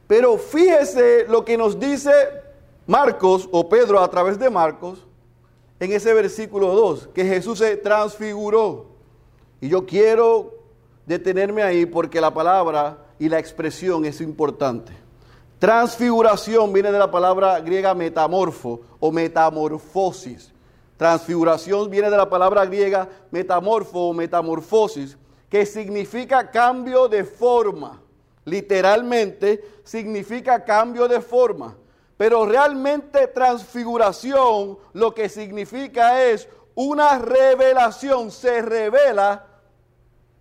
Pero 0.08 0.38
fíjese 0.38 1.26
lo 1.28 1.46
que 1.46 1.58
nos 1.58 1.80
dice 1.80 2.12
Marcos 2.88 3.48
o 3.52 3.68
Pedro 3.68 4.00
a 4.00 4.10
través 4.10 4.40
de 4.40 4.50
Marcos 4.50 5.05
en 5.80 5.92
ese 5.92 6.14
versículo 6.14 6.74
2, 6.74 7.10
que 7.14 7.26
Jesús 7.26 7.60
se 7.60 7.78
transfiguró. 7.78 8.88
Y 9.62 9.70
yo 9.70 9.86
quiero 9.86 10.54
detenerme 11.06 11.64
ahí 11.64 11.86
porque 11.86 12.22
la 12.22 12.34
palabra 12.34 12.98
y 13.20 13.30
la 13.30 13.40
expresión 13.40 14.06
es 14.06 14.22
importante. 14.22 14.94
Transfiguración 15.60 16.74
viene 16.74 16.92
de 16.92 17.00
la 17.00 17.10
palabra 17.10 17.60
griega 17.60 17.94
metamorfo 17.94 18.82
o 19.00 19.12
metamorfosis. 19.12 20.52
Transfiguración 20.98 21.90
viene 21.90 22.10
de 22.10 22.18
la 22.18 22.30
palabra 22.30 22.66
griega 22.66 23.10
metamorfo 23.32 24.10
o 24.10 24.14
metamorfosis, 24.14 25.18
que 25.50 25.66
significa 25.66 26.50
cambio 26.52 27.08
de 27.08 27.24
forma. 27.24 28.02
Literalmente 28.46 29.64
significa 29.84 30.64
cambio 30.64 31.08
de 31.08 31.20
forma. 31.20 31.76
Pero 32.18 32.46
realmente 32.46 33.28
transfiguración 33.28 34.78
lo 34.94 35.14
que 35.14 35.28
significa 35.28 36.24
es 36.24 36.48
una 36.74 37.20
revelación. 37.20 38.32
Se 38.32 38.62
revela 38.62 39.46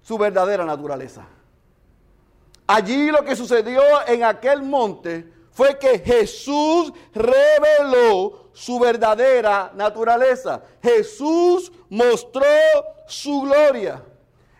su 0.02 0.16
verdadera 0.16 0.64
naturaleza. 0.64 1.26
Allí 2.66 3.10
lo 3.10 3.24
que 3.24 3.36
sucedió 3.36 3.82
en 4.06 4.24
aquel 4.24 4.62
monte 4.62 5.30
fue 5.50 5.78
que 5.78 5.98
Jesús 5.98 6.92
reveló 7.12 8.50
su 8.52 8.78
verdadera 8.78 9.72
naturaleza. 9.74 10.62
Jesús 10.82 11.70
mostró 11.88 12.46
su 13.06 13.42
gloria. 13.42 14.02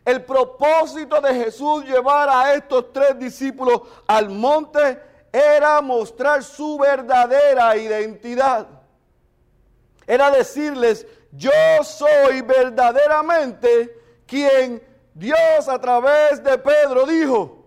El 0.05 0.23
propósito 0.25 1.21
de 1.21 1.35
Jesús 1.35 1.85
llevar 1.85 2.29
a 2.29 2.55
estos 2.55 2.93
tres 2.93 3.19
discípulos 3.19 3.83
al 4.07 4.29
monte 4.29 5.01
era 5.35 5.81
mostrar 5.81 6.45
su 6.45 6.79
verdadera 6.79 7.77
identidad. 7.77 8.69
Era 10.07 10.31
decirles, 10.31 11.05
yo 11.33 11.51
soy 11.83 12.41
verdaderamente 12.43 14.01
quien 14.27 14.81
Dios 15.13 15.69
a 15.69 15.81
través 15.81 16.41
de 16.45 16.57
Pedro 16.57 17.05
dijo. 17.05 17.65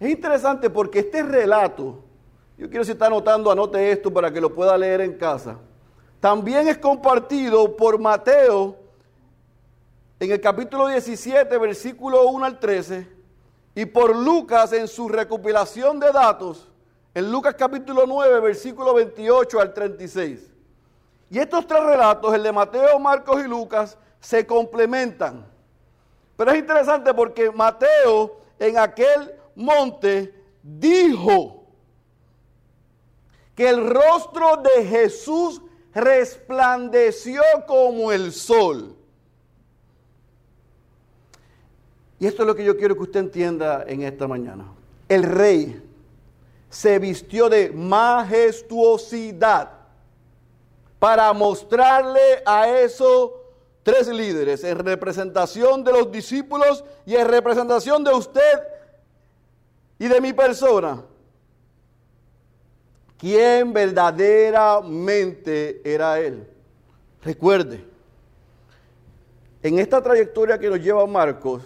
Es 0.00 0.10
interesante 0.10 0.70
porque 0.70 1.00
este 1.00 1.22
relato, 1.22 2.02
yo 2.56 2.70
quiero 2.70 2.84
si 2.84 2.92
está 2.92 3.06
anotando, 3.06 3.50
anote 3.50 3.92
esto 3.92 4.10
para 4.10 4.32
que 4.32 4.40
lo 4.40 4.54
pueda 4.54 4.78
leer 4.78 5.02
en 5.02 5.18
casa. 5.18 5.58
También 6.18 6.66
es 6.66 6.78
compartido 6.78 7.76
por 7.76 7.98
Mateo 7.98 8.74
en 10.18 10.32
el 10.32 10.40
capítulo 10.40 10.86
17, 10.86 11.58
versículo 11.58 12.26
1 12.28 12.46
al 12.46 12.58
13, 12.58 13.21
y 13.74 13.86
por 13.86 14.14
Lucas 14.14 14.72
en 14.72 14.86
su 14.86 15.08
recopilación 15.08 15.98
de 15.98 16.12
datos, 16.12 16.68
en 17.14 17.30
Lucas 17.30 17.54
capítulo 17.58 18.04
9, 18.06 18.40
versículo 18.40 18.94
28 18.94 19.60
al 19.60 19.72
36. 19.72 20.50
Y 21.30 21.38
estos 21.38 21.66
tres 21.66 21.82
relatos, 21.82 22.34
el 22.34 22.42
de 22.42 22.52
Mateo, 22.52 22.98
Marcos 22.98 23.42
y 23.42 23.48
Lucas, 23.48 23.96
se 24.20 24.46
complementan. 24.46 25.46
Pero 26.36 26.50
es 26.50 26.58
interesante 26.58 27.14
porque 27.14 27.50
Mateo 27.50 28.38
en 28.58 28.78
aquel 28.78 29.34
monte 29.54 30.34
dijo 30.62 31.64
que 33.54 33.68
el 33.68 33.88
rostro 33.88 34.58
de 34.58 34.84
Jesús 34.84 35.62
resplandeció 35.94 37.42
como 37.66 38.12
el 38.12 38.32
sol. 38.32 38.96
Y 42.22 42.26
esto 42.26 42.42
es 42.44 42.46
lo 42.46 42.54
que 42.54 42.64
yo 42.64 42.76
quiero 42.76 42.94
que 42.94 43.02
usted 43.02 43.18
entienda 43.18 43.82
en 43.84 44.02
esta 44.02 44.28
mañana. 44.28 44.66
El 45.08 45.24
rey 45.24 45.82
se 46.70 47.00
vistió 47.00 47.48
de 47.48 47.70
majestuosidad 47.70 49.72
para 51.00 51.32
mostrarle 51.32 52.44
a 52.46 52.68
esos 52.68 53.32
tres 53.82 54.06
líderes 54.06 54.62
en 54.62 54.78
representación 54.78 55.82
de 55.82 55.90
los 55.90 56.12
discípulos 56.12 56.84
y 57.04 57.16
en 57.16 57.26
representación 57.26 58.04
de 58.04 58.14
usted 58.14 58.68
y 59.98 60.06
de 60.06 60.20
mi 60.20 60.32
persona, 60.32 61.02
quién 63.18 63.72
verdaderamente 63.72 65.82
era 65.84 66.20
Él. 66.20 66.46
Recuerde, 67.24 67.84
en 69.60 69.80
esta 69.80 70.00
trayectoria 70.00 70.56
que 70.56 70.70
nos 70.70 70.78
lleva 70.78 71.04
Marcos, 71.04 71.62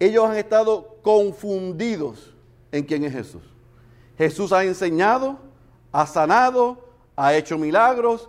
ellos 0.00 0.24
han 0.24 0.36
estado 0.36 0.96
confundidos 1.02 2.34
en 2.72 2.84
quién 2.84 3.04
es 3.04 3.12
Jesús. 3.12 3.42
Jesús 4.16 4.52
ha 4.52 4.64
enseñado, 4.64 5.38
ha 5.92 6.06
sanado, 6.06 6.78
ha 7.16 7.34
hecho 7.34 7.58
milagros, 7.58 8.28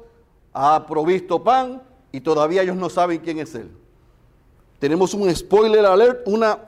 ha 0.54 0.86
provisto 0.86 1.44
pan 1.44 1.82
y 2.12 2.22
todavía 2.22 2.62
ellos 2.62 2.76
no 2.76 2.90
saben 2.90 3.20
quién 3.20 3.40
es 3.40 3.56
Él. 3.56 3.72
Tenemos 4.80 5.14
un 5.14 5.34
spoiler 5.34 5.86
alert, 5.86 6.28
una 6.28 6.60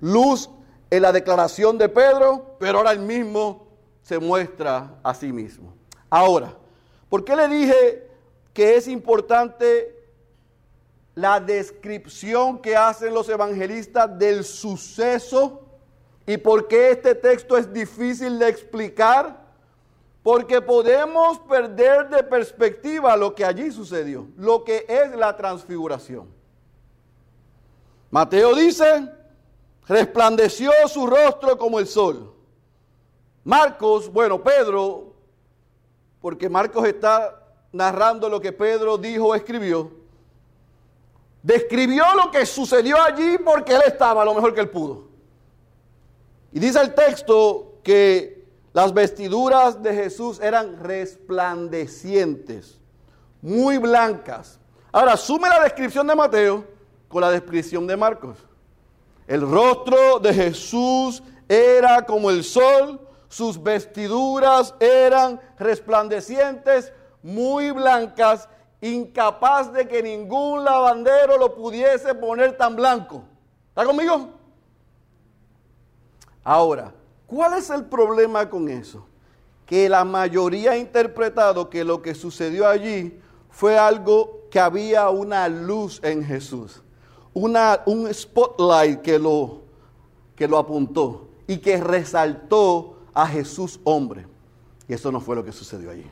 luz 0.00 0.50
en 0.90 1.02
la 1.02 1.12
declaración 1.12 1.78
de 1.78 1.88
Pedro, 1.88 2.56
pero 2.58 2.78
ahora 2.78 2.92
él 2.92 2.98
mismo 2.98 3.68
se 4.02 4.18
muestra 4.18 4.98
a 5.02 5.14
sí 5.14 5.32
mismo. 5.32 5.72
Ahora, 6.10 6.54
¿por 7.08 7.24
qué 7.24 7.36
le 7.36 7.48
dije 7.48 8.08
que 8.52 8.76
es 8.76 8.88
importante 8.88 9.99
la 11.20 11.38
descripción 11.38 12.58
que 12.58 12.74
hacen 12.74 13.12
los 13.12 13.28
evangelistas 13.28 14.18
del 14.18 14.42
suceso 14.42 15.62
y 16.26 16.38
por 16.38 16.66
qué 16.66 16.92
este 16.92 17.14
texto 17.14 17.58
es 17.58 17.70
difícil 17.72 18.38
de 18.38 18.48
explicar? 18.48 19.38
Porque 20.22 20.62
podemos 20.62 21.38
perder 21.40 22.08
de 22.08 22.22
perspectiva 22.22 23.16
lo 23.16 23.34
que 23.34 23.44
allí 23.44 23.70
sucedió, 23.70 24.28
lo 24.36 24.64
que 24.64 24.86
es 24.88 25.14
la 25.14 25.36
transfiguración. 25.36 26.28
Mateo 28.10 28.54
dice, 28.54 29.10
resplandeció 29.86 30.72
su 30.88 31.06
rostro 31.06 31.58
como 31.58 31.78
el 31.78 31.86
sol. 31.86 32.34
Marcos, 33.44 34.10
bueno, 34.10 34.42
Pedro, 34.42 35.14
porque 36.20 36.48
Marcos 36.48 36.86
está 36.86 37.42
narrando 37.72 38.28
lo 38.28 38.40
que 38.40 38.52
Pedro 38.52 38.96
dijo 38.96 39.34
escribió, 39.34 40.00
describió 41.42 42.04
lo 42.14 42.30
que 42.30 42.44
sucedió 42.46 43.00
allí 43.00 43.38
porque 43.38 43.74
él 43.74 43.82
estaba 43.86 44.24
lo 44.24 44.34
mejor 44.34 44.54
que 44.54 44.60
él 44.60 44.70
pudo. 44.70 45.08
Y 46.52 46.60
dice 46.60 46.80
el 46.80 46.94
texto 46.94 47.78
que 47.82 48.44
las 48.72 48.92
vestiduras 48.92 49.82
de 49.82 49.94
Jesús 49.94 50.40
eran 50.40 50.78
resplandecientes, 50.82 52.78
muy 53.42 53.78
blancas. 53.78 54.60
Ahora, 54.92 55.16
sume 55.16 55.48
la 55.48 55.62
descripción 55.62 56.06
de 56.06 56.14
Mateo 56.14 56.64
con 57.08 57.20
la 57.20 57.30
descripción 57.30 57.86
de 57.86 57.96
Marcos. 57.96 58.38
El 59.26 59.42
rostro 59.42 60.18
de 60.18 60.34
Jesús 60.34 61.22
era 61.48 62.04
como 62.04 62.30
el 62.30 62.44
sol, 62.44 63.00
sus 63.28 63.60
vestiduras 63.62 64.74
eran 64.80 65.40
resplandecientes, 65.58 66.92
muy 67.22 67.70
blancas, 67.70 68.48
incapaz 68.80 69.72
de 69.72 69.86
que 69.86 70.02
ningún 70.02 70.64
lavandero 70.64 71.36
lo 71.36 71.54
pudiese 71.54 72.14
poner 72.14 72.56
tan 72.56 72.76
blanco. 72.76 73.24
¿Está 73.68 73.84
conmigo? 73.84 74.30
Ahora, 76.42 76.92
¿cuál 77.26 77.58
es 77.58 77.70
el 77.70 77.84
problema 77.84 78.48
con 78.48 78.68
eso? 78.68 79.06
Que 79.66 79.88
la 79.88 80.04
mayoría 80.04 80.72
ha 80.72 80.76
interpretado 80.76 81.68
que 81.68 81.84
lo 81.84 82.02
que 82.02 82.14
sucedió 82.14 82.66
allí 82.66 83.20
fue 83.50 83.78
algo 83.78 84.48
que 84.50 84.58
había 84.58 85.10
una 85.10 85.48
luz 85.48 86.00
en 86.02 86.24
Jesús, 86.24 86.82
una, 87.32 87.82
un 87.86 88.12
spotlight 88.12 89.00
que 89.02 89.18
lo, 89.18 89.62
que 90.34 90.48
lo 90.48 90.58
apuntó 90.58 91.28
y 91.46 91.58
que 91.58 91.78
resaltó 91.78 92.96
a 93.14 93.26
Jesús 93.26 93.78
hombre. 93.84 94.26
Y 94.88 94.94
eso 94.94 95.12
no 95.12 95.20
fue 95.20 95.36
lo 95.36 95.44
que 95.44 95.52
sucedió 95.52 95.90
allí. 95.90 96.06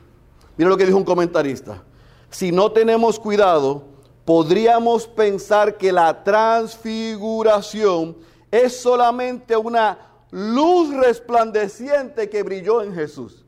Mira 0.55 0.69
lo 0.69 0.77
que 0.77 0.85
dijo 0.85 0.97
un 0.97 1.03
comentarista. 1.03 1.83
Si 2.29 2.51
no 2.51 2.71
tenemos 2.71 3.19
cuidado, 3.19 3.83
podríamos 4.25 5.07
pensar 5.07 5.77
que 5.77 5.91
la 5.91 6.23
transfiguración 6.23 8.15
es 8.51 8.79
solamente 8.79 9.57
una 9.57 9.97
luz 10.31 10.93
resplandeciente 10.95 12.29
que 12.29 12.43
brilló 12.43 12.83
en 12.83 12.93
Jesús. 12.93 13.43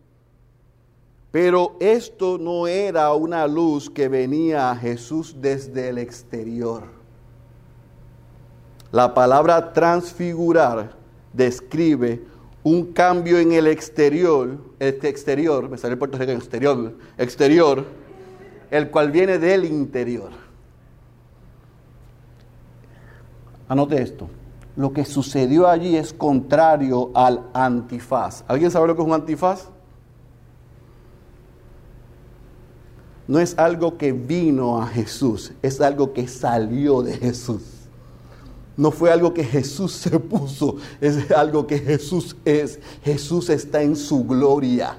Pero 1.32 1.78
esto 1.80 2.38
no 2.38 2.68
era 2.68 3.14
una 3.14 3.48
luz 3.48 3.90
que 3.90 4.10
venía 4.10 4.72
a 4.72 4.76
Jesús 4.76 5.36
desde 5.40 5.90
el 5.90 5.98
exterior. 5.98 6.84
La 8.92 9.14
palabra 9.14 9.72
transfigurar 9.72 10.94
describe 11.32 12.26
un 12.64 12.92
cambio 12.92 13.40
en 13.40 13.54
el 13.54 13.68
exterior, 13.68 14.58
este 14.80 15.08
exterior, 15.08 15.70
me 15.70 15.78
sale 15.78 15.94
el 15.94 16.00
Puerto 16.00 16.18
Rico 16.18 16.34
exterior, 16.34 16.94
exterior, 17.18 17.86
el 18.72 18.90
cual 18.90 19.12
viene 19.12 19.38
del 19.38 19.66
interior. 19.66 20.32
Anote 23.68 24.02
esto. 24.02 24.30
Lo 24.76 24.94
que 24.94 25.06
sucedió 25.06 25.68
allí 25.68 25.96
es 25.98 26.14
contrario 26.14 27.12
al 27.14 27.48
antifaz. 27.54 28.44
¿Alguien 28.48 28.72
sabe 28.72 28.88
lo 28.88 28.96
que 28.96 29.02
es 29.02 29.08
un 29.08 29.14
antifaz? 29.14 29.68
No 33.28 33.40
es 33.40 33.58
algo 33.58 33.98
que 33.98 34.12
vino 34.12 34.82
a 34.82 34.88
Jesús, 34.88 35.54
es 35.62 35.80
algo 35.80 36.12
que 36.12 36.28
salió 36.28 37.02
de 37.02 37.14
Jesús. 37.14 37.62
No 38.76 38.92
fue 38.92 39.12
algo 39.12 39.34
que 39.34 39.44
Jesús 39.44 39.94
se 39.94 40.20
puso, 40.20 40.78
es 41.00 41.32
algo 41.32 41.68
que 41.68 41.78
Jesús 41.78 42.36
es. 42.46 42.80
Jesús 43.04 43.50
está 43.50 43.84
en 43.84 43.96
su 43.96 44.26
gloria. 44.26 44.98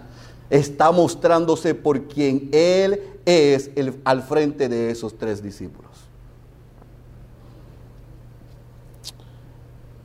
Está 0.51 0.93
mostrándose 0.93 1.75
por 1.75 2.09
quien 2.09 2.51
Él 2.53 3.01
es 3.25 3.71
el, 3.77 4.01
al 4.05 4.23
frente 4.23 4.69
de 4.69 4.91
esos 4.91 5.17
tres 5.17 5.43
discípulos. 5.43 5.91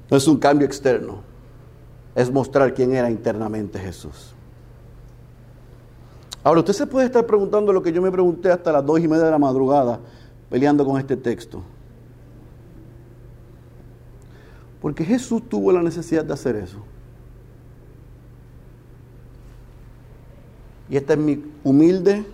No 0.10 0.18
es 0.18 0.28
un 0.28 0.38
cambio 0.38 0.66
externo, 0.66 1.22
es 2.16 2.32
mostrar 2.32 2.74
quién 2.74 2.94
era 2.94 3.10
internamente 3.10 3.78
Jesús. 3.80 4.34
Ahora, 6.44 6.62
usted 6.62 6.74
se 6.74 6.88
puede 6.88 7.08
estar 7.08 7.26
preguntando 7.26 7.74
lo 7.74 7.84
que 7.84 7.92
yo 7.92 8.02
me 8.02 8.12
pregunté 8.12 8.52
hasta 8.52 8.72
las 8.72 8.86
dos 8.86 9.00
y 9.00 9.08
media 9.08 9.26
de 9.26 9.32
la 9.32 9.38
madrugada 9.38 10.00
peleando 10.50 10.86
con 10.86 10.98
este 10.98 11.18
texto. 11.18 11.62
Porque 14.82 15.04
Jesús 15.04 15.42
tuvo 15.50 15.72
la 15.72 15.82
necesidad 15.82 16.24
de 16.24 16.34
hacer 16.34 16.56
eso. 16.56 16.78
Y 20.90 20.96
esta 20.96 21.14
es 21.14 21.20
mi 21.20 21.44
humilde, 21.64 22.26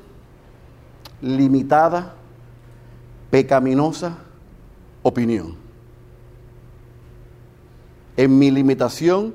limitada, 1.23 2.13
pecaminosa 3.31 4.17
opinión. 5.01 5.55
En 8.17 8.38
mi 8.38 8.51
limitación, 8.51 9.33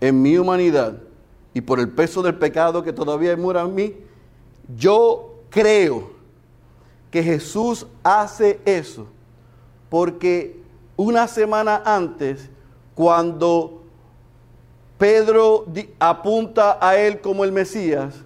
en 0.00 0.22
mi 0.22 0.38
humanidad 0.38 0.98
y 1.52 1.60
por 1.60 1.80
el 1.80 1.88
peso 1.90 2.22
del 2.22 2.36
pecado 2.36 2.82
que 2.82 2.92
todavía 2.92 3.36
mora 3.36 3.62
en 3.62 3.74
mí, 3.74 3.94
yo 4.76 5.40
creo 5.50 6.12
que 7.10 7.22
Jesús 7.22 7.86
hace 8.02 8.60
eso 8.64 9.08
porque 9.90 10.62
una 10.96 11.26
semana 11.26 11.82
antes, 11.84 12.48
cuando 12.94 13.82
Pedro 14.98 15.66
apunta 15.98 16.78
a 16.80 16.96
él 16.96 17.20
como 17.20 17.44
el 17.44 17.50
Mesías, 17.50 18.24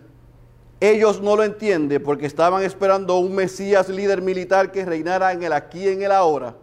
ellos 0.80 1.20
no 1.20 1.36
lo 1.36 1.42
entienden 1.42 2.02
porque 2.02 2.26
estaban 2.26 2.62
esperando 2.62 3.18
un 3.18 3.34
Mesías 3.34 3.88
líder 3.88 4.22
militar 4.22 4.70
que 4.70 4.84
reinara 4.84 5.32
en 5.32 5.42
el 5.42 5.52
aquí 5.52 5.84
y 5.84 5.88
en 5.88 6.02
el 6.02 6.12
ahora. 6.12 6.54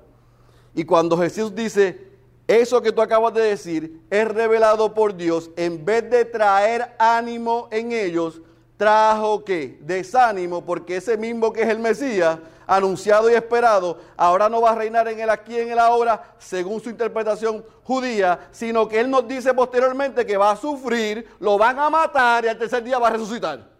Y 0.73 0.85
cuando 0.85 1.17
Jesús 1.17 1.53
dice, 1.53 2.11
eso 2.47 2.81
que 2.81 2.91
tú 2.91 3.01
acabas 3.01 3.33
de 3.33 3.41
decir 3.41 4.01
es 4.09 4.27
revelado 4.27 4.93
por 4.93 5.15
Dios, 5.15 5.49
en 5.57 5.83
vez 5.83 6.09
de 6.09 6.25
traer 6.25 6.95
ánimo 6.97 7.67
en 7.71 7.91
ellos, 7.91 8.41
trajo 8.77 9.43
que 9.43 9.79
desánimo 9.81 10.63
porque 10.63 10.97
ese 10.97 11.17
mismo 11.17 11.51
que 11.51 11.63
es 11.63 11.69
el 11.69 11.79
Mesías, 11.79 12.39
anunciado 12.67 13.29
y 13.29 13.33
esperado, 13.33 13.99
ahora 14.15 14.47
no 14.47 14.61
va 14.61 14.71
a 14.71 14.75
reinar 14.75 15.07
en 15.07 15.19
el 15.19 15.29
aquí 15.29 15.55
y 15.55 15.59
en 15.59 15.71
el 15.71 15.79
ahora, 15.79 16.35
según 16.37 16.81
su 16.81 16.89
interpretación 16.89 17.65
judía, 17.83 18.47
sino 18.51 18.87
que 18.87 18.99
él 18.99 19.09
nos 19.09 19.27
dice 19.27 19.53
posteriormente 19.53 20.25
que 20.25 20.37
va 20.37 20.51
a 20.51 20.55
sufrir, 20.55 21.27
lo 21.39 21.57
van 21.57 21.79
a 21.79 21.89
matar 21.89 22.45
y 22.45 22.47
al 22.47 22.57
tercer 22.57 22.83
día 22.83 22.97
va 22.97 23.09
a 23.09 23.11
resucitar. 23.11 23.74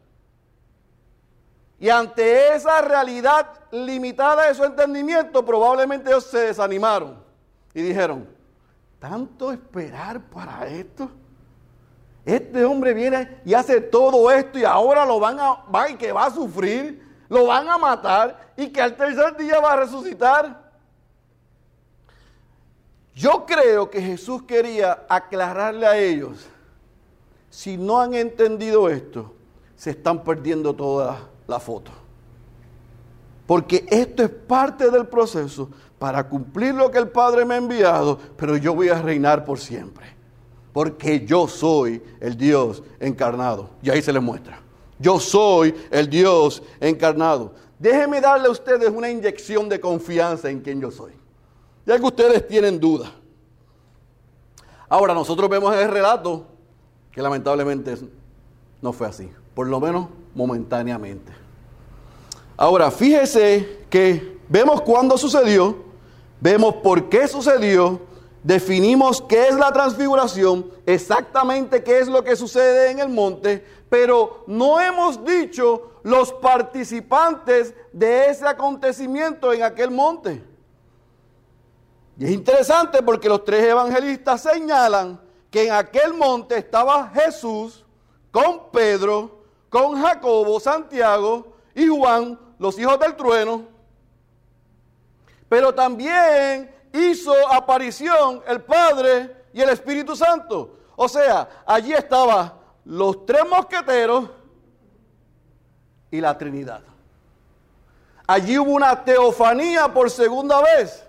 Y 1.80 1.90
ante 1.90 2.56
esa 2.56 2.82
realidad 2.82 3.48
limitada 3.72 4.48
de 4.48 4.56
su 4.56 4.64
entendimiento, 4.64 5.44
probablemente 5.44 6.10
ellos 6.10 6.24
se 6.24 6.40
desanimaron 6.40 7.22
y 7.74 7.82
dijeron, 7.82 8.28
¿tanto 9.00 9.52
esperar 9.52 10.22
para 10.22 10.66
esto? 10.68 11.12
Este 12.24 12.64
hombre 12.64 12.94
viene 12.94 13.42
y 13.46 13.54
hace 13.54 13.82
todo 13.82 14.32
esto 14.32 14.58
y 14.58 14.64
ahora 14.64 15.06
lo 15.06 15.20
van 15.20 15.40
a, 15.40 15.64
va 15.64 15.90
y 15.90 15.96
que 15.96 16.12
va 16.12 16.26
a 16.26 16.32
sufrir, 16.32 17.06
lo 17.28 17.48
van 17.48 17.68
a 17.68 17.78
matar 17.78 18.54
y 18.56 18.68
que 18.70 18.82
al 18.82 18.96
tercer 18.96 19.36
día 19.36 19.60
va 19.60 19.74
a 19.74 19.78
resucitar. 19.78 20.64
Yo 23.14 23.46
creo 23.46 23.90
que 23.90 24.02
Jesús 24.02 24.44
quería 24.44 25.06
aclararle 25.08 25.86
a 25.86 25.98
ellos, 25.98 26.48
si 27.50 27.78
no 27.78 28.00
han 28.02 28.14
entendido 28.14 28.90
esto, 28.90 29.34
se 29.76 29.92
están 29.92 30.24
perdiendo 30.24 30.74
toda 30.74 31.35
la 31.48 31.60
foto. 31.60 31.92
Porque 33.46 33.86
esto 33.90 34.24
es 34.24 34.30
parte 34.30 34.90
del 34.90 35.08
proceso 35.08 35.70
para 36.00 36.28
cumplir 36.28 36.74
lo 36.74 36.90
que 36.90 36.98
el 36.98 37.10
Padre 37.10 37.46
me 37.46 37.56
ha 37.56 37.58
enviado, 37.58 38.20
pero 38.38 38.58
yo 38.58 38.74
voy 38.74 38.90
a 38.90 39.02
reinar 39.02 39.46
por 39.46 39.60
siempre 39.60 40.16
porque 40.76 41.26
yo 41.26 41.48
soy 41.48 42.04
el 42.20 42.36
Dios 42.36 42.84
encarnado. 43.00 43.70
Y 43.82 43.90
ahí 43.90 44.02
se 44.02 44.12
le 44.12 44.20
muestra. 44.20 44.60
Yo 45.00 45.22
soy 45.22 45.74
el 45.90 46.10
Dios 46.10 46.62
encarnado. 46.82 47.54
Déjenme 47.80 48.20
darle 48.20 48.50
a 48.50 48.52
ustedes 48.52 48.90
una 48.90 49.10
inyección 49.10 49.70
de 49.70 49.80
confianza 49.80 50.50
en 50.50 50.60
quien 50.60 50.82
yo 50.82 50.92
soy. 50.92 51.14
Ya 51.86 51.98
que 51.98 52.04
ustedes 52.04 52.46
tienen 52.46 52.78
duda. 52.78 53.10
Ahora, 54.90 55.14
nosotros 55.14 55.50
vemos 55.50 55.74
en 55.74 55.80
el 55.80 55.90
relato 55.90 56.46
que 57.10 57.22
lamentablemente 57.22 57.96
no 58.82 58.92
fue 58.92 59.08
así. 59.08 59.32
Por 59.54 59.68
lo 59.68 59.80
menos 59.80 60.10
momentáneamente. 60.36 61.32
Ahora, 62.56 62.92
fíjese 62.92 63.86
que 63.90 64.38
vemos 64.48 64.82
cuándo 64.82 65.18
sucedió, 65.18 65.76
vemos 66.40 66.76
por 66.76 67.10
qué 67.10 67.28
sucedió 67.28 68.00
definimos 68.46 69.24
qué 69.24 69.48
es 69.48 69.56
la 69.56 69.72
transfiguración, 69.72 70.70
exactamente 70.86 71.84
qué 71.84 71.98
es 71.98 72.08
lo 72.08 72.24
que 72.24 72.36
sucede 72.36 72.92
en 72.92 73.00
el 73.00 73.10
monte, 73.10 73.66
pero 73.90 74.44
no 74.46 74.80
hemos 74.80 75.26
dicho 75.26 75.94
los 76.04 76.32
participantes 76.32 77.74
de 77.92 78.30
ese 78.30 78.46
acontecimiento 78.46 79.52
en 79.52 79.64
aquel 79.64 79.90
monte. 79.90 80.44
Y 82.20 82.26
es 82.26 82.32
interesante 82.32 83.02
porque 83.02 83.28
los 83.28 83.44
tres 83.44 83.64
evangelistas 83.64 84.44
señalan 84.44 85.20
que 85.50 85.66
en 85.66 85.74
aquel 85.74 86.14
monte 86.14 86.56
estaba 86.56 87.10
Jesús 87.16 87.84
con 88.30 88.70
Pedro, 88.72 89.44
con 89.76 90.02
Jacobo, 90.02 90.58
Santiago 90.58 91.54
y 91.74 91.86
Juan, 91.90 92.40
los 92.58 92.80
hijos 92.80 92.98
del 92.98 93.14
trueno. 93.14 93.66
Pero 95.50 95.76
también 95.76 96.74
hizo 96.94 97.34
aparición 97.52 98.42
el 98.48 98.62
Padre 98.62 99.36
y 99.52 99.60
el 99.60 99.68
Espíritu 99.68 100.16
Santo. 100.16 100.78
O 100.96 101.10
sea, 101.10 101.64
allí 101.66 101.92
estaban 101.92 102.54
los 102.86 103.26
tres 103.26 103.42
mosqueteros 103.50 104.30
y 106.10 106.22
la 106.22 106.38
Trinidad. 106.38 106.80
Allí 108.26 108.58
hubo 108.58 108.72
una 108.72 109.04
teofanía 109.04 109.94
por 109.94 110.10
segunda 110.10 110.62
vez. 110.62 111.06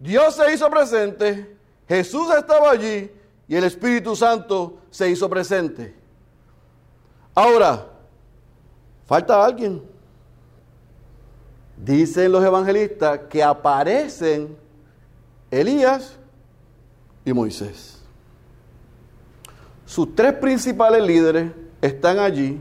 Dios 0.00 0.34
se 0.34 0.52
hizo 0.52 0.68
presente, 0.68 1.56
Jesús 1.86 2.34
estaba 2.34 2.72
allí 2.72 3.08
y 3.46 3.54
el 3.54 3.62
Espíritu 3.62 4.16
Santo 4.16 4.80
se 4.90 5.08
hizo 5.08 5.30
presente. 5.30 6.02
Ahora, 7.34 7.86
falta 9.06 9.44
alguien. 9.44 9.82
Dicen 11.76 12.30
los 12.30 12.44
evangelistas 12.44 13.20
que 13.28 13.42
aparecen 13.42 14.56
Elías 15.50 16.16
y 17.24 17.32
Moisés. 17.32 18.00
Sus 19.84 20.14
tres 20.14 20.34
principales 20.34 21.02
líderes 21.02 21.50
están 21.80 22.18
allí. 22.18 22.60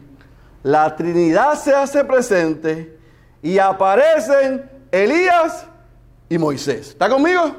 La 0.64 0.96
Trinidad 0.96 1.54
se 1.56 1.74
hace 1.74 2.04
presente 2.04 2.98
y 3.42 3.60
aparecen 3.60 4.70
Elías 4.92 5.66
y 6.30 6.38
Moisés. 6.38 6.90
¿Está 6.90 7.10
conmigo? 7.10 7.56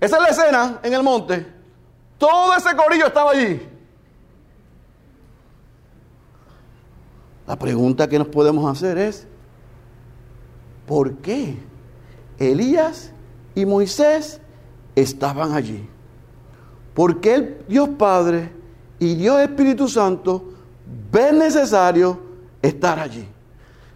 Esa 0.00 0.16
es 0.16 0.22
la 0.22 0.28
escena 0.28 0.80
en 0.82 0.94
el 0.94 1.02
monte. 1.02 1.46
Todo 2.16 2.56
ese 2.56 2.74
corillo 2.74 3.06
estaba 3.06 3.32
allí. 3.32 3.68
La 7.50 7.56
pregunta 7.56 8.08
que 8.08 8.16
nos 8.16 8.28
podemos 8.28 8.70
hacer 8.70 8.96
es, 8.96 9.26
¿por 10.86 11.14
qué 11.14 11.56
Elías 12.38 13.10
y 13.56 13.66
Moisés 13.66 14.40
estaban 14.94 15.52
allí? 15.52 15.84
¿Por 16.94 17.20
qué 17.20 17.34
el 17.34 17.64
Dios 17.66 17.88
Padre 17.98 18.52
y 19.00 19.16
Dios 19.16 19.40
Espíritu 19.40 19.88
Santo 19.88 20.44
ven 21.10 21.38
necesario 21.38 22.20
estar 22.62 23.00
allí? 23.00 23.26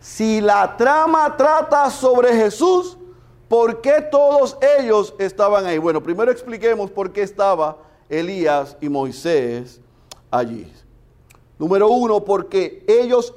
Si 0.01 0.41
la 0.41 0.77
trama 0.77 1.37
trata 1.37 1.89
sobre 1.91 2.35
Jesús, 2.35 2.99
¿por 3.49 3.81
qué 3.81 4.05
todos 4.11 4.59
ellos 4.81 5.15
estaban 5.17 5.65
ahí? 5.65 5.79
Bueno, 5.79 6.03
primero 6.03 6.33
expliquemos 6.33 6.91
por 6.91 7.13
qué 7.13 7.23
estaba 7.23 7.79
Elías 8.09 8.77
y 8.81 8.89
Moisés 8.89 9.81
allí. 10.29 10.73
Número 11.57 11.89
uno, 11.89 12.25
porque 12.25 12.85
ellos 12.89 13.33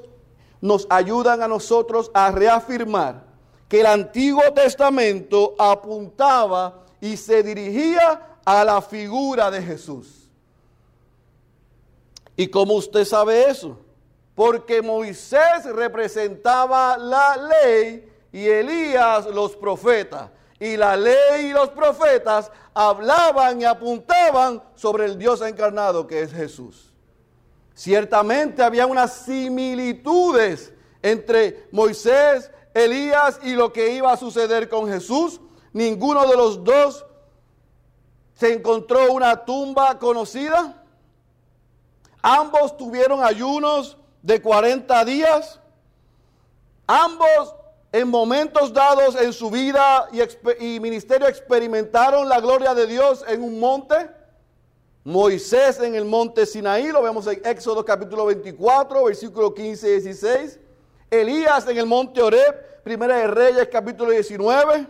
nos 0.61 0.87
ayudan 0.89 1.41
a 1.41 1.47
nosotros 1.47 2.11
a 2.13 2.31
reafirmar 2.31 3.23
que 3.67 3.81
el 3.81 3.85
Antiguo 3.85 4.43
Testamento 4.53 5.55
apuntaba 5.57 6.85
y 7.01 7.17
se 7.17 7.43
dirigía 7.43 8.39
a 8.45 8.63
la 8.63 8.81
figura 8.81 9.51
de 9.51 9.61
Jesús. 9.61 10.29
¿Y 12.35 12.47
cómo 12.47 12.75
usted 12.75 13.03
sabe 13.03 13.49
eso? 13.49 13.77
Porque 14.35 14.81
Moisés 14.81 15.65
representaba 15.65 16.97
la 16.97 17.35
ley 17.35 18.07
y 18.31 18.47
Elías 18.47 19.25
los 19.25 19.55
profetas. 19.55 20.29
Y 20.59 20.77
la 20.77 20.95
ley 20.95 21.47
y 21.47 21.51
los 21.51 21.69
profetas 21.69 22.51
hablaban 22.73 23.61
y 23.61 23.65
apuntaban 23.65 24.61
sobre 24.75 25.05
el 25.05 25.17
Dios 25.17 25.41
encarnado 25.41 26.07
que 26.07 26.21
es 26.21 26.31
Jesús. 26.31 26.86
Ciertamente 27.77 28.63
había 28.63 28.87
unas 28.87 29.13
similitudes 29.13 30.73
entre 31.03 31.67
Moisés, 31.71 32.49
Elías 32.73 33.39
y 33.43 33.51
lo 33.51 33.71
que 33.71 33.93
iba 33.93 34.11
a 34.11 34.17
suceder 34.17 34.67
con 34.67 34.89
Jesús. 34.89 35.39
Ninguno 35.73 36.25
de 36.25 36.35
los 36.35 36.63
dos 36.63 37.05
se 38.33 38.51
encontró 38.51 39.13
una 39.13 39.45
tumba 39.45 39.99
conocida. 39.99 40.83
Ambos 42.23 42.75
tuvieron 42.77 43.23
ayunos 43.23 43.95
de 44.23 44.41
40 44.41 45.05
días. 45.05 45.59
Ambos 46.87 47.53
en 47.91 48.07
momentos 48.07 48.73
dados 48.73 49.15
en 49.15 49.31
su 49.31 49.51
vida 49.51 50.09
y, 50.59 50.79
ministerio 50.79 51.27
experimentaron 51.27 52.27
la 52.27 52.39
gloria 52.39 52.73
de 52.73 52.87
Dios 52.87 53.23
en 53.27 53.43
un 53.43 53.59
monte. 53.59 54.16
Moisés 55.07 55.79
en 55.79 55.95
el 55.95 56.03
monte 56.03 56.45
Sinaí, 56.45 56.91
lo 56.91 57.01
vemos 57.01 57.25
en 57.27 57.41
Éxodo 57.45 57.85
capítulo 57.85 58.25
24, 58.25 59.05
versículo 59.05 59.53
15 59.53 59.87
y 59.87 60.01
16. 60.01 60.59
Elías 61.09 61.65
en 61.65 61.77
el 61.77 61.85
monte 61.85 62.21
Oreb, 62.21 62.83
Primera 62.83 63.15
de 63.15 63.27
Reyes 63.27 63.69
capítulo 63.71 64.11
19. 64.11 64.85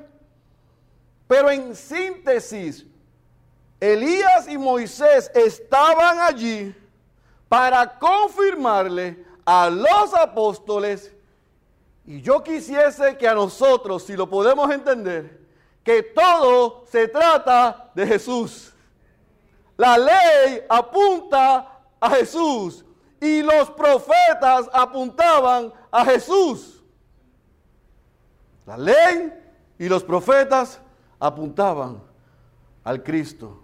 Pero 1.28 1.52
en 1.52 1.76
síntesis, 1.76 2.84
Elías 3.80 4.48
y 4.50 4.58
Moisés 4.58 5.30
estaban 5.36 6.20
allí 6.22 6.76
para 7.48 8.00
confirmarle 8.00 9.24
a 9.46 9.70
los 9.70 10.16
apóstoles 10.16 11.14
y 12.08 12.24
yo 12.24 12.42
quisiese 12.42 13.16
que 13.18 13.28
a 13.28 13.36
nosotros, 13.36 14.02
si 14.02 14.16
lo 14.16 14.28
podemos 14.28 14.72
entender, 14.72 15.42
que 15.84 16.02
todo 16.02 16.86
se 16.90 17.08
trata 17.08 17.92
de 17.94 18.08
Jesús. 18.08 18.74
La 19.78 19.96
ley 19.96 20.63
apunta 20.68 21.80
a 22.00 22.10
Jesús 22.10 22.84
y 23.22 23.44
los 23.44 23.70
profetas 23.72 24.68
apuntaban 24.74 25.72
a 25.92 26.04
Jesús. 26.04 26.84
La 28.66 28.78
ley 28.78 29.32
y 29.78 29.88
los 29.88 30.04
profetas 30.04 30.80
apuntaban 31.20 32.02
al 32.84 33.04
Cristo, 33.04 33.62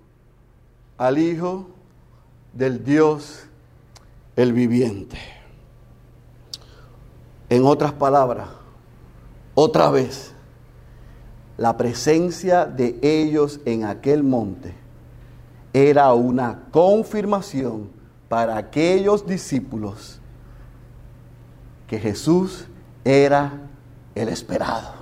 al 0.97 1.17
Hijo 1.17 1.67
del 2.53 2.83
Dios 2.83 3.47
el 4.35 4.53
viviente. 4.53 5.17
En 7.49 7.65
otras 7.65 7.91
palabras, 7.91 8.49
otra 9.55 9.89
vez, 9.89 10.33
la 11.57 11.75
presencia 11.75 12.65
de 12.65 12.99
ellos 13.01 13.59
en 13.65 13.85
aquel 13.85 14.23
monte 14.23 14.82
era 15.73 16.13
una 16.13 16.65
confirmación 16.71 17.89
para 18.29 18.57
aquellos 18.57 19.25
discípulos 19.25 20.21
que 21.87 21.99
Jesús 21.99 22.67
era 23.03 23.51
el 24.15 24.29
esperado, 24.29 24.93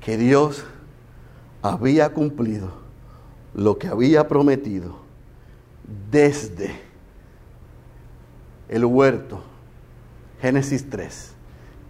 que 0.00 0.16
Dios 0.16 0.64
había 1.62 2.12
cumplido 2.12 2.72
lo 3.54 3.78
que 3.78 3.86
había 3.88 4.26
prometido 4.26 4.96
desde 6.10 6.74
el 8.68 8.84
huerto 8.84 9.42
Génesis 10.42 10.90
3, 10.90 11.34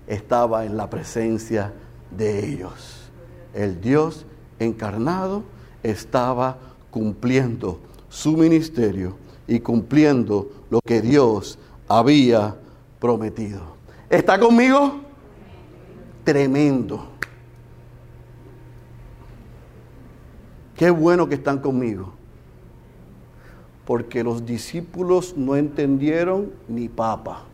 estaba 0.07 0.67
en 0.67 0.77
la 0.77 0.91
presencia 0.91 1.73
de 2.11 2.47
ellos. 2.47 3.11
El 3.55 3.81
Dios 3.81 4.27
encarnado 4.59 5.45
estaba 5.83 6.59
cumpliendo 6.93 7.81
su 8.09 8.37
ministerio 8.37 9.17
y 9.49 9.59
cumpliendo 9.59 10.49
lo 10.71 10.81
que 10.81 11.03
Dios 11.03 11.59
había 11.89 12.55
prometido. 13.01 13.61
¿Está 14.09 14.39
conmigo? 14.39 15.01
Tremendo. 16.23 17.09
Qué 20.77 20.91
bueno 20.91 21.29
que 21.29 21.35
están 21.35 21.59
conmigo. 21.59 22.13
Porque 23.85 24.23
los 24.23 24.47
discípulos 24.47 25.35
no 25.37 25.57
entendieron 25.57 26.53
ni 26.69 26.89
papa. 26.89 27.47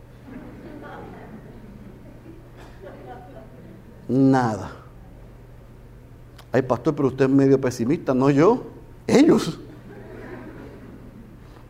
nada. 4.09 4.71
Ay, 6.51 6.63
pastor, 6.63 6.95
pero 6.95 7.09
usted 7.09 7.25
es 7.25 7.31
medio 7.31 7.61
pesimista, 7.61 8.13
no 8.13 8.29
yo, 8.31 8.63
ellos. 9.17 9.59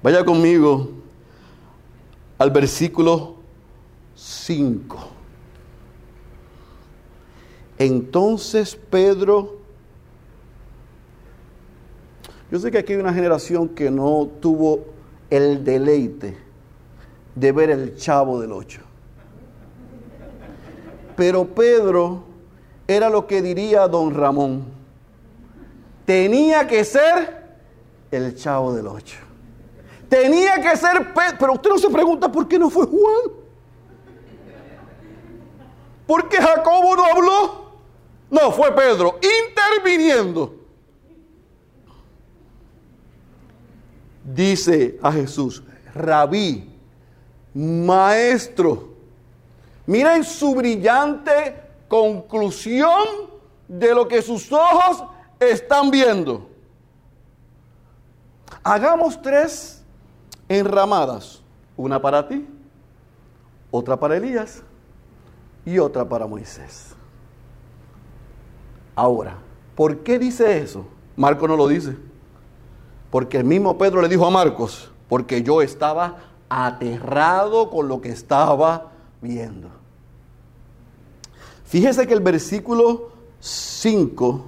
Vaya 0.01 0.23
conmigo 0.23 0.89
al 2.37 2.51
versículo 2.51 3.35
5. 4.15 4.97
Entonces 7.77 8.75
Pedro, 8.75 9.57
yo 12.51 12.59
sé 12.59 12.71
que 12.71 12.77
aquí 12.77 12.93
hay 12.93 12.99
una 12.99 13.13
generación 13.13 13.69
que 13.69 13.91
no 13.91 14.29
tuvo 14.41 14.85
el 15.29 15.63
deleite 15.63 16.37
de 17.35 17.51
ver 17.51 17.69
el 17.69 17.95
chavo 17.95 18.41
del 18.41 18.51
ocho. 18.51 18.81
Pero 21.15 21.45
Pedro 21.47 22.23
era 22.87 23.09
lo 23.09 23.27
que 23.27 23.41
diría 23.41 23.87
don 23.87 24.13
Ramón. 24.13 24.78
Tenía 26.09 26.65
que 26.65 26.83
ser 26.83 27.43
el 28.09 28.35
chavo 28.35 28.73
del 28.73 28.87
ocho. 28.87 29.19
Tenía 30.09 30.55
que 30.55 30.75
ser 30.75 31.13
Pedro. 31.13 31.37
Pero 31.37 31.53
usted 31.53 31.69
no 31.69 31.77
se 31.77 31.89
pregunta 31.91 32.31
por 32.31 32.47
qué 32.47 32.57
no 32.57 32.67
fue 32.67 32.87
Juan. 32.87 33.31
¿Por 36.07 36.27
qué 36.27 36.37
Jacobo 36.37 36.95
no 36.95 37.05
habló? 37.05 37.71
No, 38.31 38.51
fue 38.51 38.75
Pedro 38.75 39.19
interviniendo. 39.21 40.55
dice 44.23 44.97
a 45.03 45.11
Jesús, 45.11 45.61
rabí, 45.93 46.75
maestro. 47.53 48.95
Miren 49.85 50.23
su 50.23 50.55
brillante 50.55 51.61
conclusión 51.87 53.29
de 53.67 53.93
lo 53.93 54.07
que 54.07 54.23
sus 54.23 54.51
ojos 54.51 55.03
están 55.39 55.89
viendo. 55.91 56.49
Hagamos 58.63 59.21
tres 59.21 59.83
enramadas, 60.47 61.41
una 61.77 62.01
para 62.01 62.27
ti, 62.27 62.47
otra 63.71 63.97
para 63.97 64.17
Elías 64.17 64.61
y 65.65 65.79
otra 65.79 66.07
para 66.07 66.27
Moisés. 66.27 66.95
Ahora, 68.95 69.37
¿por 69.75 69.99
qué 69.99 70.19
dice 70.19 70.57
eso? 70.57 70.85
Marco 71.15 71.47
no 71.47 71.55
lo 71.55 71.67
dice. 71.67 71.95
Porque 73.09 73.37
el 73.37 73.43
mismo 73.45 73.77
Pedro 73.77 74.01
le 74.01 74.09
dijo 74.09 74.25
a 74.25 74.29
Marcos, 74.29 74.91
porque 75.07 75.41
yo 75.41 75.61
estaba 75.61 76.17
aterrado 76.49 77.69
con 77.69 77.87
lo 77.87 78.01
que 78.01 78.09
estaba 78.09 78.91
viendo. 79.21 79.69
Fíjese 81.65 82.07
que 82.07 82.13
el 82.13 82.21
versículo 82.21 83.09
5 83.39 84.45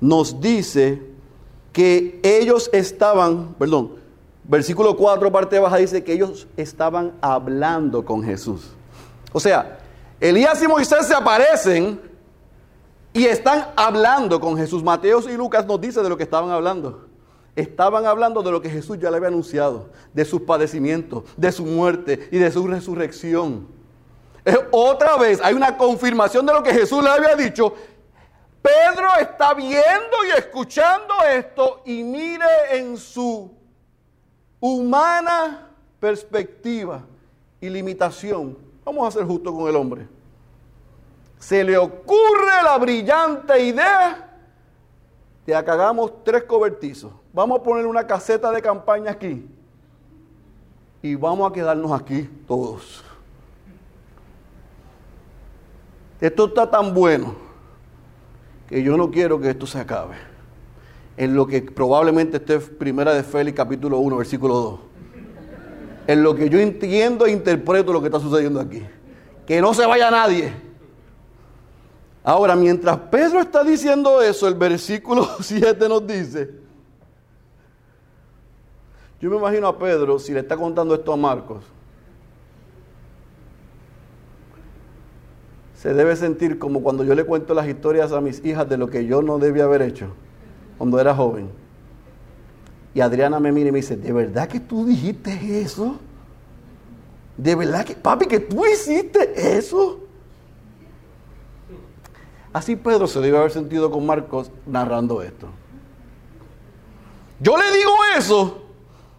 nos 0.00 0.40
dice 0.40 1.02
que 1.72 2.20
ellos 2.22 2.70
estaban, 2.72 3.54
perdón, 3.58 3.96
versículo 4.44 4.96
4 4.96 5.30
parte 5.32 5.58
baja 5.58 5.76
dice 5.76 6.04
que 6.04 6.12
ellos 6.12 6.46
estaban 6.56 7.12
hablando 7.20 8.04
con 8.04 8.22
Jesús. 8.22 8.68
O 9.32 9.40
sea, 9.40 9.78
Elías 10.20 10.62
y 10.62 10.68
Moisés 10.68 11.06
se 11.06 11.14
aparecen 11.14 12.00
y 13.12 13.24
están 13.24 13.68
hablando 13.76 14.40
con 14.40 14.56
Jesús. 14.56 14.82
Mateos 14.82 15.26
y 15.26 15.36
Lucas 15.36 15.66
nos 15.66 15.80
dice 15.80 16.02
de 16.02 16.08
lo 16.08 16.16
que 16.16 16.22
estaban 16.22 16.50
hablando. 16.50 17.06
Estaban 17.54 18.04
hablando 18.04 18.42
de 18.42 18.50
lo 18.50 18.60
que 18.60 18.68
Jesús 18.68 18.98
ya 18.98 19.10
le 19.10 19.16
había 19.16 19.28
anunciado, 19.28 19.88
de 20.12 20.26
sus 20.26 20.42
padecimientos, 20.42 21.24
de 21.36 21.50
su 21.50 21.64
muerte 21.64 22.28
y 22.30 22.36
de 22.36 22.50
su 22.50 22.66
resurrección. 22.66 23.66
Otra 24.70 25.16
vez 25.16 25.40
hay 25.42 25.54
una 25.54 25.76
confirmación 25.76 26.44
de 26.44 26.52
lo 26.52 26.62
que 26.62 26.72
Jesús 26.72 27.02
le 27.02 27.10
había 27.10 27.34
dicho. 27.34 27.74
Pedro 28.62 29.08
está 29.20 29.54
viendo 29.54 30.24
y 30.26 30.38
escuchando 30.38 31.14
esto 31.32 31.82
y 31.84 32.02
mire 32.02 32.46
en 32.72 32.96
su 32.96 33.54
humana 34.60 35.70
perspectiva 36.00 37.02
y 37.60 37.68
limitación. 37.68 38.58
Vamos 38.84 39.08
a 39.08 39.18
ser 39.18 39.26
justos 39.26 39.54
con 39.54 39.68
el 39.68 39.76
hombre. 39.76 40.08
Se 41.38 41.62
le 41.62 41.76
ocurre 41.76 42.62
la 42.64 42.78
brillante 42.78 43.60
idea 43.62 44.38
de 45.44 45.52
que 45.52 45.54
hagamos 45.54 46.24
tres 46.24 46.44
cobertizos. 46.44 47.12
Vamos 47.32 47.60
a 47.60 47.62
poner 47.62 47.86
una 47.86 48.06
caseta 48.06 48.50
de 48.50 48.60
campaña 48.60 49.12
aquí 49.12 49.48
y 51.02 51.14
vamos 51.14 51.48
a 51.48 51.52
quedarnos 51.52 51.92
aquí 51.92 52.22
todos. 52.48 53.04
Esto 56.20 56.46
está 56.46 56.68
tan 56.68 56.94
bueno 56.94 57.45
que 58.68 58.82
yo 58.82 58.96
no 58.96 59.10
quiero 59.10 59.40
que 59.40 59.50
esto 59.50 59.66
se 59.66 59.78
acabe. 59.78 60.16
En 61.16 61.34
lo 61.34 61.46
que 61.46 61.62
probablemente 61.62 62.36
esté 62.36 62.58
primera 62.58 63.14
de 63.14 63.22
Félix 63.22 63.56
capítulo 63.56 63.98
1, 63.98 64.16
versículo 64.16 64.54
2. 64.54 64.80
En 66.08 66.22
lo 66.22 66.34
que 66.34 66.48
yo 66.48 66.58
entiendo 66.58 67.26
e 67.26 67.30
interpreto 67.30 67.92
lo 67.92 68.00
que 68.00 68.06
está 68.06 68.20
sucediendo 68.20 68.60
aquí. 68.60 68.82
Que 69.46 69.60
no 69.60 69.72
se 69.72 69.86
vaya 69.86 70.10
nadie. 70.10 70.52
Ahora, 72.22 72.56
mientras 72.56 72.98
Pedro 72.98 73.40
está 73.40 73.62
diciendo 73.62 74.20
eso, 74.20 74.48
el 74.48 74.54
versículo 74.54 75.28
7 75.40 75.88
nos 75.88 76.06
dice, 76.06 76.50
yo 79.20 79.30
me 79.30 79.36
imagino 79.36 79.68
a 79.68 79.78
Pedro, 79.78 80.18
si 80.18 80.32
le 80.32 80.40
está 80.40 80.56
contando 80.56 80.94
esto 80.94 81.12
a 81.12 81.16
Marcos, 81.16 81.64
se 85.86 85.94
debe 85.94 86.16
sentir 86.16 86.58
como 86.58 86.82
cuando 86.82 87.04
yo 87.04 87.14
le 87.14 87.22
cuento 87.22 87.54
las 87.54 87.68
historias 87.68 88.10
a 88.10 88.20
mis 88.20 88.44
hijas 88.44 88.68
de 88.68 88.76
lo 88.76 88.90
que 88.90 89.06
yo 89.06 89.22
no 89.22 89.38
debía 89.38 89.62
haber 89.62 89.82
hecho 89.82 90.08
cuando 90.78 90.98
era 90.98 91.14
joven. 91.14 91.48
Y 92.92 93.00
Adriana 93.00 93.38
me 93.38 93.52
mira 93.52 93.68
y 93.68 93.70
me 93.70 93.78
dice, 93.78 93.96
¿de 93.96 94.12
verdad 94.12 94.48
que 94.48 94.58
tú 94.58 94.84
dijiste 94.84 95.60
eso? 95.60 95.94
¿De 97.36 97.54
verdad 97.54 97.84
que, 97.84 97.94
papi, 97.94 98.26
que 98.26 98.40
tú 98.40 98.66
hiciste 98.66 99.56
eso? 99.56 100.00
Así 102.52 102.74
Pedro 102.74 103.06
se 103.06 103.20
debe 103.20 103.38
haber 103.38 103.52
sentido 103.52 103.88
con 103.88 104.04
Marcos 104.04 104.50
narrando 104.66 105.22
esto. 105.22 105.46
Yo 107.38 107.56
le 107.56 107.76
digo 107.78 107.92
eso. 108.18 108.62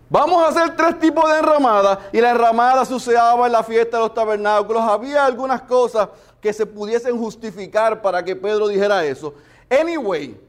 Vamos 0.10 0.44
a 0.44 0.50
hacer 0.50 0.76
tres 0.76 1.00
tipos 1.00 1.30
de 1.32 1.40
enramadas. 1.40 2.00
Y 2.12 2.20
la 2.20 2.32
enramada 2.32 2.84
sucedaba 2.84 3.46
en 3.46 3.54
la 3.54 3.64
fiesta 3.64 3.96
de 3.96 4.04
los 4.04 4.14
tabernáculos. 4.14 4.84
Había 4.84 5.26
algunas 5.26 5.62
cosas 5.62 6.10
que 6.48 6.54
se 6.54 6.66
pudiesen 6.66 7.18
justificar 7.18 8.02
para 8.02 8.24
que 8.24 8.34
Pedro 8.34 8.70
dijera 8.70 9.04
eso. 9.04 9.34
Anyway, 9.70 10.40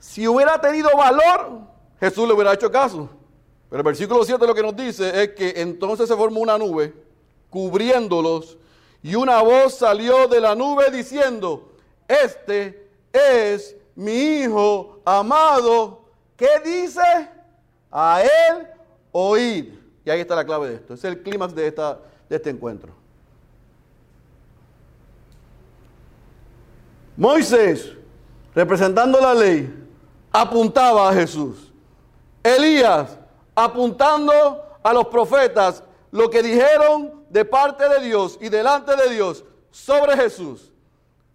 si 0.00 0.26
hubiera 0.26 0.60
tenido 0.60 0.88
valor, 0.96 1.60
Jesús 2.00 2.26
le 2.26 2.34
hubiera 2.34 2.52
hecho 2.52 2.68
caso. 2.72 3.08
Pero 3.68 3.82
el 3.82 3.84
versículo 3.84 4.24
7 4.24 4.44
lo 4.44 4.52
que 4.52 4.64
nos 4.64 4.74
dice 4.74 5.22
es 5.22 5.28
que 5.28 5.52
entonces 5.58 6.08
se 6.08 6.16
formó 6.16 6.40
una 6.40 6.58
nube 6.58 6.92
cubriéndolos 7.50 8.58
y 9.00 9.14
una 9.14 9.40
voz 9.42 9.76
salió 9.76 10.26
de 10.26 10.40
la 10.40 10.56
nube 10.56 10.90
diciendo, 10.90 11.70
este 12.08 12.90
es 13.12 13.76
mi 13.94 14.40
hijo 14.40 14.98
amado. 15.04 16.00
¿Qué 16.36 16.48
dice? 16.64 17.30
A 17.92 18.22
él 18.22 18.66
oíd. 19.12 19.66
Y 20.04 20.10
ahí 20.10 20.18
está 20.18 20.34
la 20.34 20.44
clave 20.44 20.70
de 20.70 20.74
esto. 20.74 20.94
Es 20.94 21.04
el 21.04 21.22
clímax 21.22 21.54
de, 21.54 21.68
esta, 21.68 22.00
de 22.28 22.34
este 22.34 22.50
encuentro. 22.50 22.99
Moisés, 27.16 27.92
representando 28.54 29.20
la 29.20 29.34
ley, 29.34 29.72
apuntaba 30.32 31.08
a 31.08 31.12
Jesús. 31.12 31.72
Elías, 32.42 33.18
apuntando 33.54 34.64
a 34.82 34.92
los 34.92 35.06
profetas, 35.06 35.82
lo 36.10 36.30
que 36.30 36.42
dijeron 36.42 37.24
de 37.28 37.44
parte 37.44 37.88
de 37.88 38.00
Dios 38.00 38.38
y 38.40 38.48
delante 38.48 38.96
de 38.96 39.10
Dios 39.10 39.44
sobre 39.70 40.16
Jesús. 40.16 40.72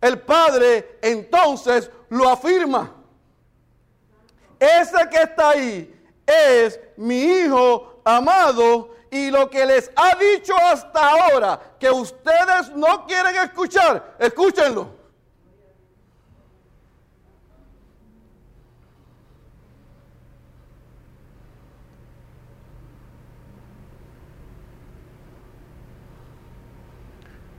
El 0.01 0.19
Padre 0.19 0.99
entonces 1.01 1.89
lo 2.09 2.29
afirma. 2.29 2.91
Ese 4.59 5.09
que 5.09 5.21
está 5.21 5.49
ahí 5.51 5.93
es 6.25 6.79
mi 6.97 7.21
Hijo 7.23 8.01
amado 8.03 8.89
y 9.09 9.31
lo 9.31 9.49
que 9.49 9.65
les 9.65 9.89
ha 9.95 10.15
dicho 10.15 10.53
hasta 10.57 11.09
ahora 11.09 11.59
que 11.79 11.89
ustedes 11.89 12.71
no 12.75 13.05
quieren 13.05 13.35
escuchar, 13.38 14.15
escúchenlo. 14.19 15.05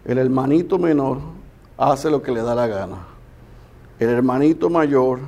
El 0.07 0.19
hermanito 0.19 0.79
menor 0.79 1.19
hace 1.77 2.11
lo 2.11 2.23
que 2.23 2.31
le 2.31 2.43
da 2.43 2.55
la 2.55 2.69
gana. 2.69 2.99
El 3.99 4.09
hermanito 4.09 4.71
mayor 4.71 5.19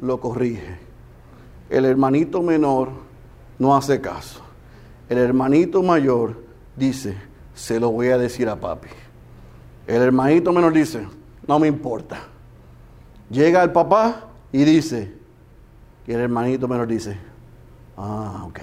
lo 0.00 0.18
corrige. 0.18 0.78
El 1.68 1.84
hermanito 1.84 2.42
menor 2.42 2.88
no 3.58 3.76
hace 3.76 4.00
caso. 4.00 4.40
El 5.10 5.18
hermanito 5.18 5.82
mayor 5.82 6.42
dice, 6.74 7.16
se 7.54 7.78
lo 7.78 7.90
voy 7.90 8.08
a 8.08 8.18
decir 8.18 8.48
a 8.48 8.56
papi. 8.56 8.88
El 9.86 10.00
hermanito 10.00 10.52
menor 10.52 10.72
dice, 10.72 11.06
no 11.46 11.58
me 11.58 11.68
importa. 11.68 12.20
Llega 13.28 13.62
el 13.62 13.72
papá 13.72 14.28
y 14.52 14.64
dice, 14.64 15.12
y 16.06 16.12
el 16.12 16.20
hermanito 16.20 16.66
menor 16.66 16.86
dice, 16.86 17.18
ah, 17.98 18.44
ok. 18.46 18.60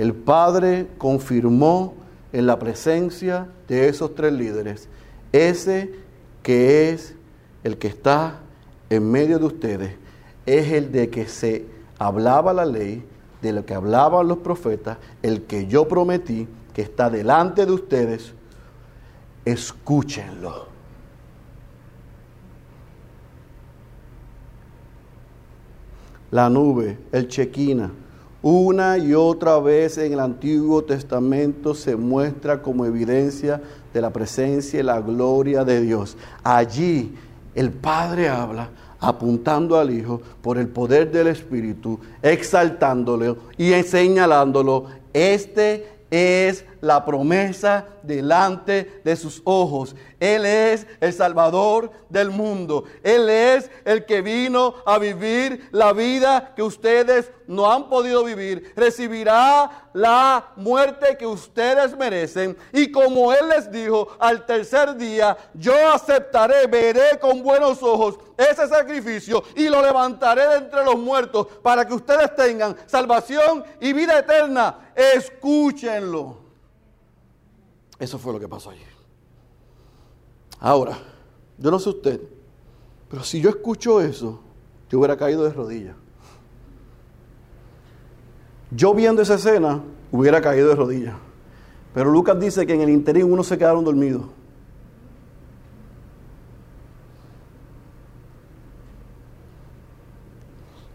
El 0.00 0.14
Padre 0.14 0.88
confirmó 0.96 1.92
en 2.32 2.46
la 2.46 2.58
presencia 2.58 3.48
de 3.68 3.90
esos 3.90 4.14
tres 4.14 4.32
líderes, 4.32 4.88
ese 5.30 5.92
que 6.42 6.88
es 6.88 7.14
el 7.64 7.76
que 7.76 7.88
está 7.88 8.38
en 8.88 9.10
medio 9.10 9.38
de 9.38 9.44
ustedes, 9.44 9.96
es 10.46 10.72
el 10.72 10.90
de 10.90 11.10
que 11.10 11.28
se 11.28 11.66
hablaba 11.98 12.54
la 12.54 12.64
ley, 12.64 13.04
de 13.42 13.52
lo 13.52 13.66
que 13.66 13.74
hablaban 13.74 14.26
los 14.26 14.38
profetas, 14.38 14.96
el 15.22 15.42
que 15.42 15.66
yo 15.66 15.86
prometí, 15.86 16.48
que 16.72 16.80
está 16.80 17.10
delante 17.10 17.66
de 17.66 17.72
ustedes, 17.72 18.32
escúchenlo. 19.44 20.66
La 26.30 26.48
nube, 26.48 26.96
el 27.12 27.28
chequina, 27.28 27.90
una 28.42 28.96
y 28.96 29.14
otra 29.14 29.58
vez 29.58 29.98
en 29.98 30.12
el 30.12 30.20
Antiguo 30.20 30.82
Testamento 30.82 31.74
se 31.74 31.96
muestra 31.96 32.62
como 32.62 32.86
evidencia 32.86 33.60
de 33.92 34.00
la 34.00 34.10
presencia 34.10 34.80
y 34.80 34.82
la 34.82 35.00
gloria 35.00 35.64
de 35.64 35.80
Dios. 35.80 36.16
Allí 36.42 37.14
el 37.54 37.70
Padre 37.70 38.28
habla, 38.28 38.70
apuntando 38.98 39.78
al 39.78 39.90
Hijo 39.90 40.20
por 40.42 40.58
el 40.58 40.68
poder 40.68 41.10
del 41.10 41.26
Espíritu, 41.26 41.98
exaltándolo 42.22 43.36
y 43.58 43.72
señalándolo. 43.82 44.86
Este 45.12 45.86
es 46.10 46.64
la 46.80 47.04
promesa 47.04 47.86
delante 48.02 49.00
de 49.04 49.16
sus 49.16 49.42
ojos. 49.44 49.94
Él 50.18 50.44
es 50.44 50.86
el 51.00 51.12
Salvador 51.12 51.90
del 52.08 52.30
mundo. 52.30 52.84
Él 53.02 53.28
es 53.28 53.70
el 53.84 54.04
que 54.04 54.22
vino 54.22 54.74
a 54.86 54.98
vivir 54.98 55.68
la 55.72 55.92
vida 55.92 56.52
que 56.54 56.62
ustedes 56.62 57.30
no 57.46 57.70
han 57.70 57.88
podido 57.88 58.24
vivir. 58.24 58.72
Recibirá 58.76 59.88
la 59.92 60.52
muerte 60.56 61.16
que 61.16 61.26
ustedes 61.26 61.96
merecen. 61.96 62.56
Y 62.72 62.90
como 62.90 63.32
Él 63.32 63.48
les 63.48 63.70
dijo, 63.70 64.08
al 64.18 64.46
tercer 64.46 64.96
día 64.96 65.36
yo 65.54 65.74
aceptaré, 65.92 66.66
veré 66.66 67.18
con 67.20 67.42
buenos 67.42 67.82
ojos 67.82 68.18
ese 68.36 68.68
sacrificio 68.68 69.42
y 69.54 69.68
lo 69.68 69.82
levantaré 69.82 70.46
de 70.48 70.56
entre 70.56 70.84
los 70.84 70.98
muertos 70.98 71.46
para 71.62 71.86
que 71.86 71.94
ustedes 71.94 72.34
tengan 72.34 72.76
salvación 72.86 73.64
y 73.80 73.92
vida 73.92 74.18
eterna. 74.18 74.92
Escúchenlo. 74.94 76.49
Eso 78.00 78.18
fue 78.18 78.32
lo 78.32 78.40
que 78.40 78.48
pasó 78.48 78.70
allí. 78.70 78.80
Ahora, 80.58 80.98
yo 81.58 81.70
no 81.70 81.78
sé 81.78 81.90
usted, 81.90 82.20
pero 83.10 83.22
si 83.22 83.42
yo 83.42 83.50
escucho 83.50 84.00
eso, 84.00 84.40
yo 84.88 84.98
hubiera 84.98 85.18
caído 85.18 85.44
de 85.44 85.52
rodillas. 85.52 85.94
Yo 88.70 88.94
viendo 88.94 89.20
esa 89.20 89.34
escena, 89.34 89.82
hubiera 90.10 90.40
caído 90.40 90.70
de 90.70 90.76
rodillas. 90.76 91.14
Pero 91.92 92.10
Lucas 92.10 92.40
dice 92.40 92.66
que 92.66 92.72
en 92.72 92.80
el 92.80 92.88
interín 92.88 93.30
uno 93.30 93.44
se 93.44 93.58
quedaron 93.58 93.84
dormidos. 93.84 94.22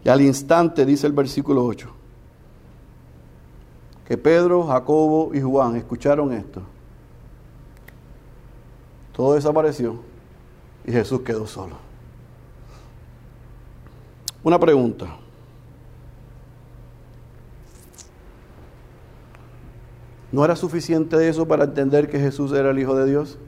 Y 0.02 0.08
al 0.08 0.20
instante, 0.22 0.84
dice 0.84 1.06
el 1.06 1.12
versículo 1.12 1.64
8, 1.64 1.88
que 4.06 4.18
Pedro, 4.18 4.64
Jacobo 4.64 5.32
y 5.34 5.40
Juan 5.40 5.76
escucharon 5.76 6.32
esto 6.32 6.62
todo 9.16 9.34
desapareció 9.34 9.96
y 10.84 10.92
Jesús 10.92 11.22
quedó 11.22 11.46
solo. 11.46 11.76
Una 14.44 14.60
pregunta. 14.60 15.06
¿No 20.30 20.44
era 20.44 20.54
suficiente 20.54 21.28
eso 21.28 21.48
para 21.48 21.64
entender 21.64 22.10
que 22.10 22.20
Jesús 22.20 22.52
era 22.52 22.70
el 22.70 22.78
Hijo 22.78 22.94
de 22.94 23.06
Dios? 23.06 23.38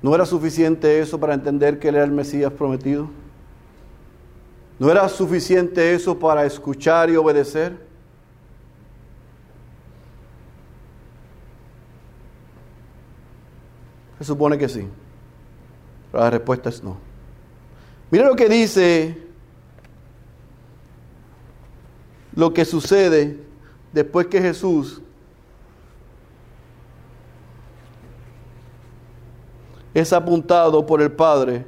¿No 0.00 0.14
era 0.14 0.24
suficiente 0.24 1.00
eso 1.00 1.18
para 1.18 1.34
entender 1.34 1.80
que 1.80 1.88
Él 1.88 1.96
era 1.96 2.04
el 2.04 2.12
Mesías 2.12 2.52
prometido? 2.52 3.08
¿No 4.78 4.92
era 4.92 5.08
suficiente 5.08 5.92
eso 5.92 6.20
para 6.20 6.46
escuchar 6.46 7.10
y 7.10 7.16
obedecer? 7.16 7.87
Se 14.18 14.24
supone 14.24 14.58
que 14.58 14.68
sí. 14.68 14.86
La 16.12 16.30
respuesta 16.30 16.68
es 16.68 16.82
no. 16.82 16.96
Mira 18.10 18.26
lo 18.26 18.36
que 18.36 18.48
dice 18.48 19.28
lo 22.34 22.54
que 22.54 22.64
sucede 22.64 23.36
después 23.92 24.28
que 24.28 24.40
Jesús 24.40 25.02
es 29.92 30.12
apuntado 30.12 30.86
por 30.86 31.02
el 31.02 31.10
Padre 31.10 31.66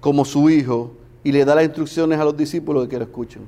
como 0.00 0.24
su 0.24 0.50
Hijo 0.50 0.94
y 1.22 1.32
le 1.32 1.44
da 1.44 1.54
las 1.54 1.64
instrucciones 1.64 2.18
a 2.18 2.24
los 2.24 2.36
discípulos 2.36 2.82
de 2.82 2.88
que 2.88 2.98
lo 2.98 3.04
escuchen. 3.04 3.46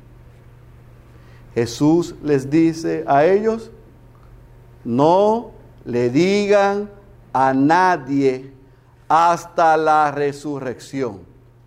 Jesús 1.54 2.14
les 2.22 2.48
dice 2.48 3.04
a 3.06 3.24
ellos, 3.26 3.70
no 4.84 5.50
le 5.84 6.10
digan 6.10 6.88
a 7.32 7.52
nadie 7.54 8.52
hasta 9.08 9.76
la 9.76 10.10
resurrección. 10.10 11.20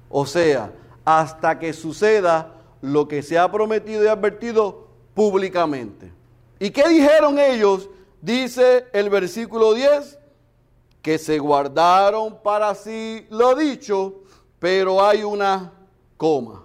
O 0.09 0.25
sea, 0.25 0.71
hasta 1.05 1.57
que 1.59 1.73
suceda 1.73 2.55
lo 2.81 3.07
que 3.07 3.21
se 3.23 3.37
ha 3.37 3.51
prometido 3.51 4.03
y 4.03 4.07
advertido 4.07 4.87
públicamente. 5.13 6.11
¿Y 6.59 6.69
qué 6.69 6.87
dijeron 6.87 7.39
ellos? 7.39 7.89
Dice 8.21 8.85
el 8.93 9.09
versículo 9.09 9.73
10, 9.73 10.19
que 11.01 11.17
se 11.17 11.39
guardaron 11.39 12.37
para 12.43 12.75
sí 12.75 13.25
lo 13.29 13.55
dicho, 13.55 14.21
pero 14.59 15.03
hay 15.03 15.23
una 15.23 15.71
coma. 16.17 16.63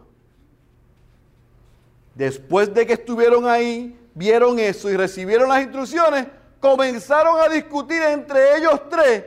Después 2.15 2.73
de 2.75 2.87
que 2.87 2.95
estuvieron 2.95 3.47
ahí, 3.47 3.99
vieron 4.15 4.59
eso 4.59 4.91
y 4.91 4.97
recibieron 4.97 5.49
las 5.49 5.63
instrucciones, 5.63 6.27
comenzaron 6.67 7.41
a 7.41 7.49
discutir 7.49 8.03
entre 8.03 8.57
ellos 8.59 8.81
tres 8.91 9.25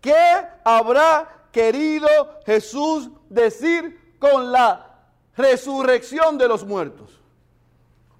qué 0.00 0.16
habrá 0.64 1.28
querido 1.52 2.08
Jesús 2.46 3.10
decir 3.28 4.16
con 4.18 4.50
la 4.50 4.86
resurrección 5.36 6.38
de 6.38 6.48
los 6.48 6.64
muertos. 6.64 7.20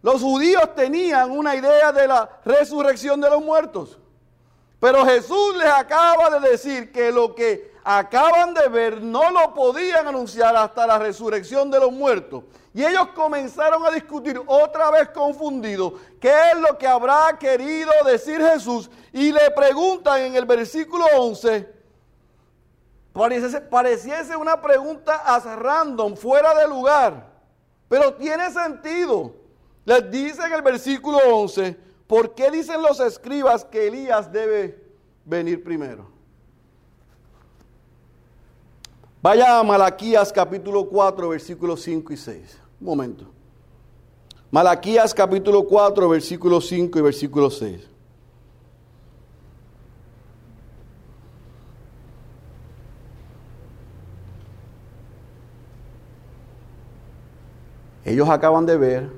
Los 0.03 0.21
judíos 0.21 0.75
tenían 0.75 1.31
una 1.31 1.57
idea 1.57 1.93
de 1.93 2.07
la 2.07 2.29
resurrección 2.45 3.23
de 3.23 3.31
los 3.31 3.43
muertos, 3.43 3.99
pero 4.79 5.07
Jesús 5.07 5.57
les 5.57 5.73
acaba 5.73 6.39
de 6.39 6.51
decir 6.51 6.93
que 6.93 7.11
lo 7.11 7.35
que 7.35 7.73
acaban 7.91 8.53
de 8.53 8.69
ver 8.69 9.01
no 9.01 9.31
lo 9.31 9.55
podían 9.55 10.07
anunciar 10.07 10.55
hasta 10.55 10.87
la 10.87 10.99
resurrección 10.99 11.71
de 11.71 11.81
los 11.81 11.91
muertos. 11.91 12.45
Y 12.75 12.85
ellos 12.85 13.09
comenzaron 13.15 13.83
a 13.87 13.91
discutir 13.91 14.39
otra 14.47 14.91
vez 14.91 15.09
confundidos 15.09 15.95
qué 16.21 16.31
es 16.53 16.61
lo 16.61 16.77
que 16.77 16.87
habrá 16.87 17.39
querido 17.39 17.91
decir 18.05 18.43
Jesús. 18.43 18.91
Y 19.11 19.33
le 19.33 19.51
preguntan 19.53 20.21
en 20.21 20.37
el 20.37 20.45
versículo 20.45 21.07
11, 21.17 21.67
pareciese, 23.15 23.63
pareciese 23.63 24.37
una 24.37 24.61
pregunta 24.61 25.23
as 25.25 25.47
random, 25.47 26.15
fuera 26.15 26.55
de 26.57 26.69
lugar, 26.69 27.27
pero 27.89 28.13
tiene 28.13 28.51
sentido. 28.51 29.33
Les 29.87 30.11
dice 30.11 30.43
en 30.45 30.53
el 30.53 30.61
versículo 30.61 31.21
11, 31.27 31.75
¿por 32.07 32.35
qué 32.35 32.51
dicen 32.51 32.83
los 32.83 33.01
escribas 33.01 33.65
que 33.65 33.87
Elías 33.87 34.31
debe 34.31 34.79
venir 35.25 35.65
primero? 35.65 36.18
Vaya 39.21 39.59
a 39.59 39.65
Malaquías 39.65 40.33
capítulo 40.33 40.89
4, 40.89 41.29
versículos 41.31 41.83
5 41.83 42.13
y 42.13 42.17
6. 42.17 42.61
Un 42.81 42.87
momento. 42.87 43.25
Malaquías 44.51 45.13
capítulo 45.13 45.65
4, 45.67 46.09
versículo 46.09 46.61
5 46.61 46.99
y 46.99 47.03
versículo 47.03 47.51
6. 47.51 47.89
Ellos 58.05 58.29
acaban 58.29 58.65
de 58.65 58.77
ver 58.77 59.11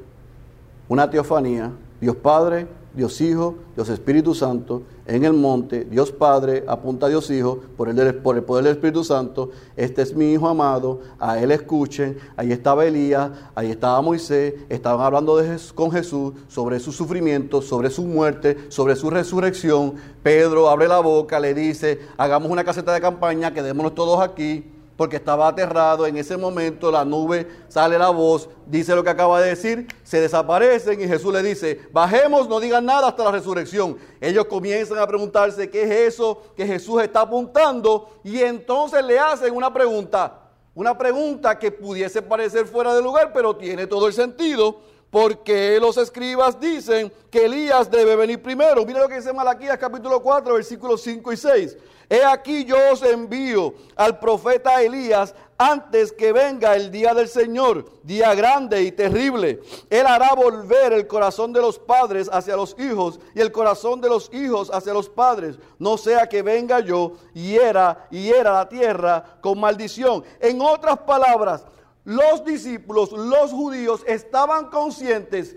una 0.89 1.09
teofanía, 1.11 1.73
Dios 2.01 2.17
Padre, 2.17 2.67
Dios 2.95 3.21
Hijo, 3.21 3.57
Dios 3.77 3.89
Espíritu 3.89 4.35
Santo, 4.35 4.83
en 5.07 5.25
el 5.25 5.33
monte, 5.33 5.85
Dios 5.85 6.13
Padre 6.13 6.65
apunta 6.67 7.07
a 7.07 7.09
Dios 7.09 7.31
Hijo 7.31 7.61
por 7.77 7.89
el, 7.89 8.15
por 8.17 8.37
el 8.37 8.43
poder 8.43 8.65
del 8.65 8.75
Espíritu 8.75 9.05
Santo, 9.05 9.51
este 9.77 10.03
es 10.03 10.15
mi 10.15 10.33
Hijo 10.33 10.49
amado, 10.49 11.01
a 11.19 11.39
Él 11.39 11.51
escuchen, 11.51 12.19
ahí 12.37 12.53
estaba 12.53 12.85
Elías, 12.85 13.31
ahí 13.55 13.71
estaba 13.71 14.01
Moisés, 14.03 14.55
estaban 14.69 15.05
hablando 15.05 15.37
de, 15.37 15.59
con 15.75 15.91
Jesús 15.91 16.35
sobre 16.49 16.81
su 16.81 16.93
sufrimiento, 16.93 17.63
sobre 17.63 17.91
su 17.91 18.05
muerte, 18.05 18.57
sobre 18.69 18.97
su 18.97 19.11
resurrección, 19.11 19.95
Pedro 20.23 20.69
abre 20.69 20.89
la 20.89 21.01
boca, 21.01 21.41
le 21.41 21.55
dice, 21.55 22.01
hagamos 22.17 22.51
una 22.51 22.65
caseta 22.65 22.93
de 22.93 23.01
campaña, 23.01 23.55
quedémonos 23.55 23.95
todos 23.95 24.21
aquí, 24.21 24.65
porque 25.01 25.17
estaba 25.17 25.49
aterrado. 25.49 26.07
En 26.07 26.19
ese 26.19 26.37
momento 26.37 26.91
la 26.91 27.07
nube 27.07 27.49
sale 27.69 27.99
la 27.99 28.11
voz, 28.11 28.51
dice 28.67 28.95
lo 28.95 29.03
que 29.03 29.09
acaba 29.09 29.41
de 29.41 29.49
decir, 29.49 29.87
se 30.03 30.21
desaparecen 30.21 31.01
y 31.01 31.09
Jesús 31.09 31.33
le 31.33 31.43
dice, 31.43 31.81
bajemos, 31.91 32.51
no 32.51 32.61
digan 32.61 32.85
nada 32.85 33.09
hasta 33.09 33.25
la 33.25 33.31
resurrección. 33.31 33.97
Ellos 34.21 34.45
comienzan 34.45 34.99
a 34.99 35.07
preguntarse 35.07 35.71
qué 35.71 35.85
es 35.85 36.13
eso 36.13 36.43
que 36.55 36.67
Jesús 36.67 37.03
está 37.03 37.23
apuntando 37.23 38.11
y 38.23 38.41
entonces 38.41 39.03
le 39.03 39.19
hacen 39.19 39.57
una 39.57 39.73
pregunta, 39.73 40.39
una 40.75 40.99
pregunta 40.99 41.59
que 41.59 41.73
pudiese 41.73 42.21
parecer 42.21 42.67
fuera 42.67 42.95
de 42.95 43.01
lugar, 43.01 43.33
pero 43.33 43.57
tiene 43.57 43.87
todo 43.87 44.07
el 44.07 44.13
sentido. 44.13 44.81
Porque 45.09 45.79
los 45.81 45.97
escribas 45.97 46.61
dicen 46.61 47.13
que 47.33 47.47
Elías 47.47 47.91
debe 47.91 48.15
venir 48.15 48.41
primero. 48.41 48.87
Mira 48.87 49.01
lo 49.01 49.09
que 49.09 49.17
dice 49.17 49.33
Malaquías 49.33 49.77
capítulo 49.77 50.23
4, 50.23 50.55
versículos 50.55 51.03
5 51.03 51.33
y 51.33 51.37
6. 51.37 51.77
He 52.13 52.25
aquí 52.25 52.65
yo 52.65 52.77
os 52.93 53.05
envío 53.05 53.73
al 53.95 54.19
profeta 54.19 54.83
Elías 54.83 55.33
antes 55.57 56.11
que 56.11 56.33
venga 56.33 56.75
el 56.75 56.91
día 56.91 57.15
del 57.15 57.29
Señor, 57.29 57.85
día 58.03 58.35
grande 58.35 58.83
y 58.83 58.91
terrible. 58.91 59.61
Él 59.89 60.05
hará 60.09 60.35
volver 60.35 60.93
el 60.93 61.07
corazón 61.07 61.53
de 61.53 61.61
los 61.61 61.79
padres 61.79 62.29
hacia 62.33 62.57
los 62.57 62.75
hijos 62.81 63.21
y 63.33 63.41
el 63.41 63.53
corazón 63.53 64.01
de 64.01 64.09
los 64.09 64.29
hijos 64.35 64.73
hacia 64.75 64.93
los 64.93 65.09
padres. 65.09 65.57
No 65.79 65.97
sea 65.97 66.29
que 66.29 66.43
venga 66.43 66.81
yo 66.81 67.13
y 67.33 67.53
hiera, 67.53 68.09
y 68.11 68.25
hiera 68.25 68.55
la 68.55 68.69
tierra 68.69 69.39
con 69.41 69.61
maldición. 69.61 70.25
En 70.41 70.61
otras 70.61 70.99
palabras, 70.99 71.65
los 72.03 72.45
discípulos, 72.45 73.13
los 73.13 73.53
judíos, 73.53 74.03
estaban 74.05 74.69
conscientes 74.71 75.55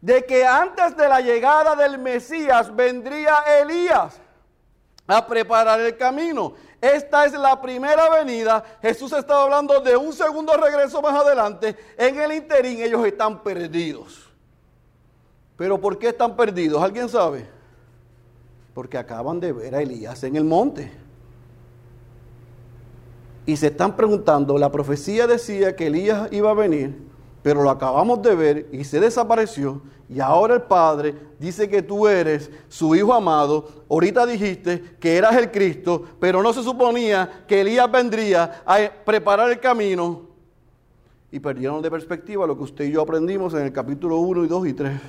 de 0.00 0.24
que 0.24 0.46
antes 0.46 0.96
de 0.96 1.08
la 1.08 1.20
llegada 1.20 1.74
del 1.74 1.98
Mesías 1.98 2.72
vendría 2.76 3.38
Elías 3.60 4.20
a 5.08 5.26
preparar 5.26 5.80
el 5.80 5.96
camino. 5.96 6.52
Esta 6.80 7.26
es 7.26 7.32
la 7.32 7.60
primera 7.60 8.08
venida. 8.08 8.62
Jesús 8.80 9.12
estaba 9.12 9.42
hablando 9.42 9.80
de 9.80 9.96
un 9.96 10.12
segundo 10.12 10.56
regreso 10.56 11.02
más 11.02 11.14
adelante. 11.14 11.76
En 11.96 12.16
el 12.20 12.32
interín 12.32 12.80
ellos 12.80 13.04
están 13.04 13.42
perdidos. 13.42 14.28
Pero 15.56 15.80
¿por 15.80 15.98
qué 15.98 16.10
están 16.10 16.36
perdidos? 16.36 16.80
¿Alguien 16.80 17.08
sabe? 17.08 17.44
Porque 18.74 18.96
acaban 18.96 19.40
de 19.40 19.52
ver 19.52 19.74
a 19.74 19.82
Elías 19.82 20.22
en 20.22 20.36
el 20.36 20.44
monte. 20.44 20.92
Y 23.44 23.56
se 23.56 23.68
están 23.68 23.96
preguntando, 23.96 24.56
la 24.56 24.70
profecía 24.70 25.26
decía 25.26 25.74
que 25.74 25.88
Elías 25.88 26.28
iba 26.30 26.50
a 26.50 26.54
venir 26.54 27.08
pero 27.42 27.62
lo 27.62 27.70
acabamos 27.70 28.20
de 28.22 28.34
ver 28.34 28.68
y 28.72 28.84
se 28.84 29.00
desapareció. 29.00 29.80
Y 30.10 30.20
ahora 30.20 30.54
el 30.54 30.62
Padre 30.62 31.14
dice 31.38 31.68
que 31.68 31.82
tú 31.82 32.08
eres 32.08 32.50
su 32.68 32.94
Hijo 32.94 33.12
amado. 33.12 33.84
Ahorita 33.90 34.24
dijiste 34.24 34.96
que 34.98 35.16
eras 35.16 35.36
el 35.36 35.50
Cristo, 35.50 36.02
pero 36.18 36.42
no 36.42 36.52
se 36.52 36.62
suponía 36.62 37.44
que 37.46 37.60
Elías 37.60 37.90
vendría 37.90 38.62
a 38.64 38.78
preparar 39.04 39.50
el 39.50 39.60
camino. 39.60 40.22
Y 41.30 41.40
perdieron 41.40 41.82
de 41.82 41.90
perspectiva 41.90 42.46
lo 42.46 42.56
que 42.56 42.64
usted 42.64 42.84
y 42.86 42.92
yo 42.92 43.02
aprendimos 43.02 43.52
en 43.52 43.64
el 43.64 43.72
capítulo 43.72 44.16
1 44.16 44.44
y 44.44 44.48
2 44.48 44.66
y 44.68 44.72
3, 44.72 45.00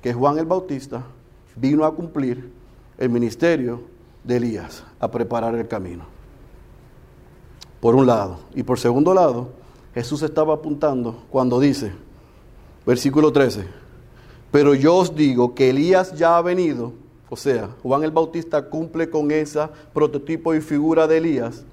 que 0.00 0.14
Juan 0.14 0.38
el 0.38 0.46
Bautista 0.46 1.02
vino 1.54 1.84
a 1.84 1.94
cumplir 1.94 2.50
el 2.96 3.10
ministerio 3.10 3.82
de 4.24 4.38
Elías, 4.38 4.82
a 4.98 5.10
preparar 5.10 5.54
el 5.54 5.68
camino. 5.68 6.04
Por 7.80 7.94
un 7.94 8.06
lado. 8.06 8.40
Y 8.54 8.62
por 8.62 8.78
segundo 8.78 9.12
lado, 9.12 9.50
Jesús 9.94 10.22
estaba 10.22 10.54
apuntando 10.54 11.24
cuando 11.30 11.60
dice, 11.60 11.92
versículo 12.86 13.30
13, 13.30 13.66
pero 14.50 14.74
yo 14.74 14.96
os 14.96 15.14
digo 15.14 15.54
que 15.54 15.70
Elías 15.70 16.14
ya 16.14 16.38
ha 16.38 16.42
venido, 16.42 16.92
o 17.28 17.36
sea, 17.36 17.70
Juan 17.82 18.04
el 18.04 18.10
Bautista 18.10 18.68
cumple 18.68 19.10
con 19.10 19.30
esa 19.30 19.70
prototipo 19.92 20.54
y 20.54 20.60
figura 20.60 21.06
de 21.06 21.18
Elías, 21.18 21.64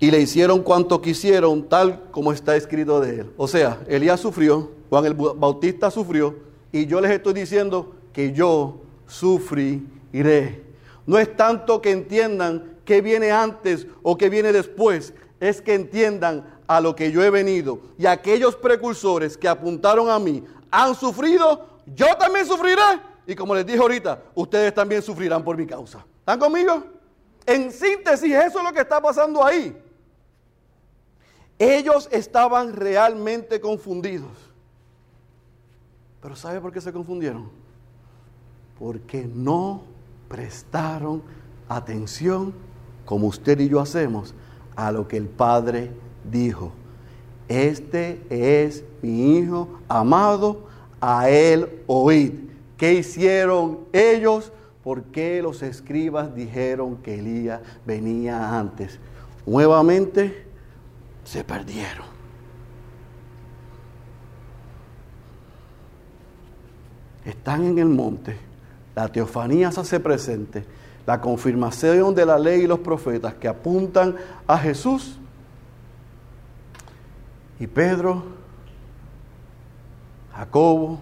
y 0.00 0.10
le 0.10 0.20
hicieron 0.20 0.62
cuanto 0.62 1.02
quisieron, 1.02 1.68
tal 1.68 2.00
como 2.12 2.32
está 2.32 2.54
escrito 2.54 3.00
de 3.00 3.20
él. 3.20 3.30
O 3.36 3.48
sea, 3.48 3.80
Elías 3.88 4.20
sufrió, 4.20 4.70
Juan 4.90 5.04
el 5.06 5.14
Bautista 5.14 5.90
sufrió, 5.90 6.36
y 6.70 6.86
yo 6.86 7.00
les 7.00 7.10
estoy 7.10 7.32
diciendo 7.32 7.94
que 8.12 8.32
yo 8.32 8.76
sufriré. 9.08 10.62
No 11.06 11.18
es 11.18 11.36
tanto 11.36 11.80
que 11.80 11.90
entiendan 11.90 12.76
qué 12.84 13.00
viene 13.00 13.32
antes 13.32 13.86
o 14.02 14.16
qué 14.16 14.28
viene 14.28 14.52
después, 14.52 15.14
es 15.40 15.60
que 15.60 15.74
entiendan 15.74 16.44
a 16.66 16.80
lo 16.80 16.94
que 16.94 17.10
yo 17.10 17.24
he 17.24 17.30
venido 17.30 17.80
y 17.98 18.06
aquellos 18.06 18.54
precursores 18.54 19.36
que 19.36 19.48
apuntaron 19.48 20.10
a 20.10 20.18
mí 20.18 20.44
han 20.70 20.94
sufrido, 20.94 21.66
yo 21.86 22.06
también 22.16 22.46
sufriré. 22.46 23.00
Y 23.26 23.34
como 23.34 23.54
les 23.54 23.66
dije 23.66 23.78
ahorita, 23.78 24.22
ustedes 24.34 24.74
también 24.74 25.02
sufrirán 25.02 25.44
por 25.44 25.56
mi 25.56 25.66
causa. 25.66 26.04
¿Están 26.20 26.38
conmigo? 26.38 26.84
En 27.44 27.72
síntesis, 27.72 28.34
eso 28.34 28.58
es 28.58 28.64
lo 28.64 28.72
que 28.72 28.80
está 28.80 29.00
pasando 29.00 29.44
ahí. 29.44 29.76
Ellos 31.58 32.08
estaban 32.12 32.74
realmente 32.74 33.60
confundidos. 33.60 34.30
Pero 36.20 36.36
¿sabe 36.36 36.60
por 36.60 36.72
qué 36.72 36.80
se 36.80 36.92
confundieron? 36.92 37.50
Porque 38.78 39.24
no 39.26 39.82
prestaron 40.28 41.22
atención, 41.68 42.54
como 43.04 43.26
usted 43.26 43.58
y 43.60 43.68
yo 43.68 43.80
hacemos, 43.80 44.34
a 44.76 44.92
lo 44.92 45.08
que 45.08 45.16
el 45.16 45.28
Padre 45.28 45.90
dijo, 46.24 46.72
este 47.48 48.20
es 48.28 48.84
mi 49.02 49.38
hijo 49.38 49.80
amado, 49.88 50.68
a 51.00 51.30
él 51.30 51.82
oíd. 51.86 52.32
¿Qué 52.76 52.94
hicieron 52.94 53.80
ellos? 53.92 54.52
¿Por 54.84 55.02
qué 55.04 55.42
los 55.42 55.62
escribas 55.62 56.34
dijeron 56.34 56.96
que 56.98 57.18
Elías 57.18 57.60
venía 57.86 58.58
antes? 58.58 58.98
Nuevamente 59.46 60.46
se 61.24 61.42
perdieron. 61.42 62.06
Están 67.24 67.64
en 67.64 67.78
el 67.78 67.88
monte, 67.88 68.36
la 68.94 69.08
teofanía 69.08 69.70
se 69.70 69.80
hace 69.80 70.00
presente, 70.00 70.64
la 71.06 71.20
confirmación 71.20 72.14
de 72.14 72.24
la 72.24 72.38
ley 72.38 72.62
y 72.62 72.66
los 72.66 72.78
profetas 72.78 73.34
que 73.34 73.48
apuntan 73.48 74.16
a 74.46 74.56
Jesús 74.56 75.17
y 77.60 77.66
Pedro, 77.66 78.22
Jacobo 80.34 81.00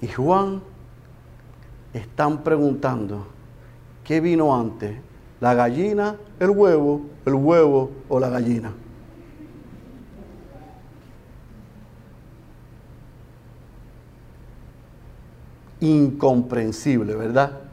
y 0.00 0.08
Juan 0.08 0.62
están 1.92 2.42
preguntando, 2.42 3.26
¿qué 4.04 4.20
vino 4.20 4.58
antes? 4.58 4.98
¿La 5.40 5.54
gallina, 5.54 6.16
el 6.40 6.50
huevo, 6.50 7.02
el 7.26 7.34
huevo 7.34 7.90
o 8.08 8.18
la 8.18 8.30
gallina? 8.30 8.72
Incomprensible, 15.80 17.14
¿verdad? 17.14 17.67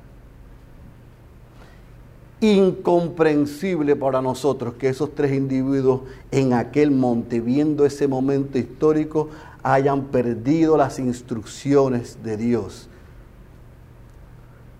Incomprensible 2.41 3.95
para 3.95 4.21
nosotros 4.21 4.73
que 4.75 4.89
esos 4.89 5.15
tres 5.15 5.33
individuos 5.33 6.01
en 6.31 6.53
aquel 6.53 6.91
monte, 6.91 7.39
viendo 7.39 7.85
ese 7.85 8.07
momento 8.07 8.57
histórico, 8.57 9.29
hayan 9.63 10.05
perdido 10.05 10.77
las 10.77 10.99
instrucciones 10.99 12.21
de 12.23 12.37
Dios. 12.37 12.87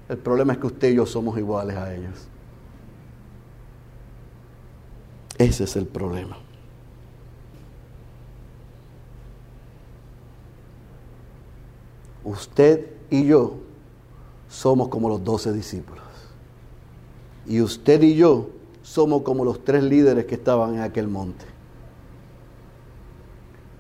El 0.08 0.18
problema 0.18 0.54
es 0.54 0.60
que 0.60 0.68
usted 0.68 0.92
y 0.92 0.96
yo 0.96 1.06
somos 1.06 1.38
iguales 1.38 1.76
a 1.76 1.94
ellos. 1.94 2.28
Ese 5.38 5.64
es 5.64 5.76
el 5.76 5.88
problema. 5.88 6.38
Usted 12.24 12.92
y 13.10 13.26
yo 13.26 13.58
somos 14.50 14.88
como 14.88 15.10
los 15.10 15.24
doce 15.24 15.52
discípulos. 15.52 16.05
Y 17.48 17.62
usted 17.62 18.02
y 18.02 18.16
yo 18.16 18.50
somos 18.82 19.24
como 19.24 19.44
los 19.44 19.64
tres 19.64 19.84
líderes 19.84 20.26
que 20.26 20.36
estaban 20.36 20.76
en 20.76 20.82
aquel 20.82 21.08
monte. 21.08 21.46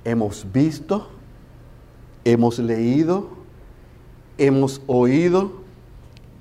Hemos 0.03 0.45
visto, 0.51 1.07
hemos 2.23 2.59
leído, 2.59 3.29
hemos 4.37 4.81
oído, 4.87 5.51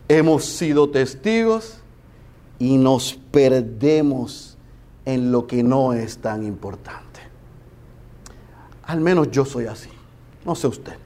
hemos 0.09 0.45
sido 0.45 0.91
testigos 0.91 1.79
y 2.59 2.77
nos 2.77 3.15
perdemos 3.31 4.57
en 5.05 5.33
lo 5.33 5.47
que 5.47 5.63
no 5.63 5.93
es 5.93 6.19
tan 6.19 6.45
importante. 6.45 7.21
Al 8.83 9.01
menos 9.01 9.31
yo 9.31 9.45
soy 9.45 9.67
así, 9.67 9.91
no 10.45 10.55
sé 10.55 10.67
usted. 10.67 11.04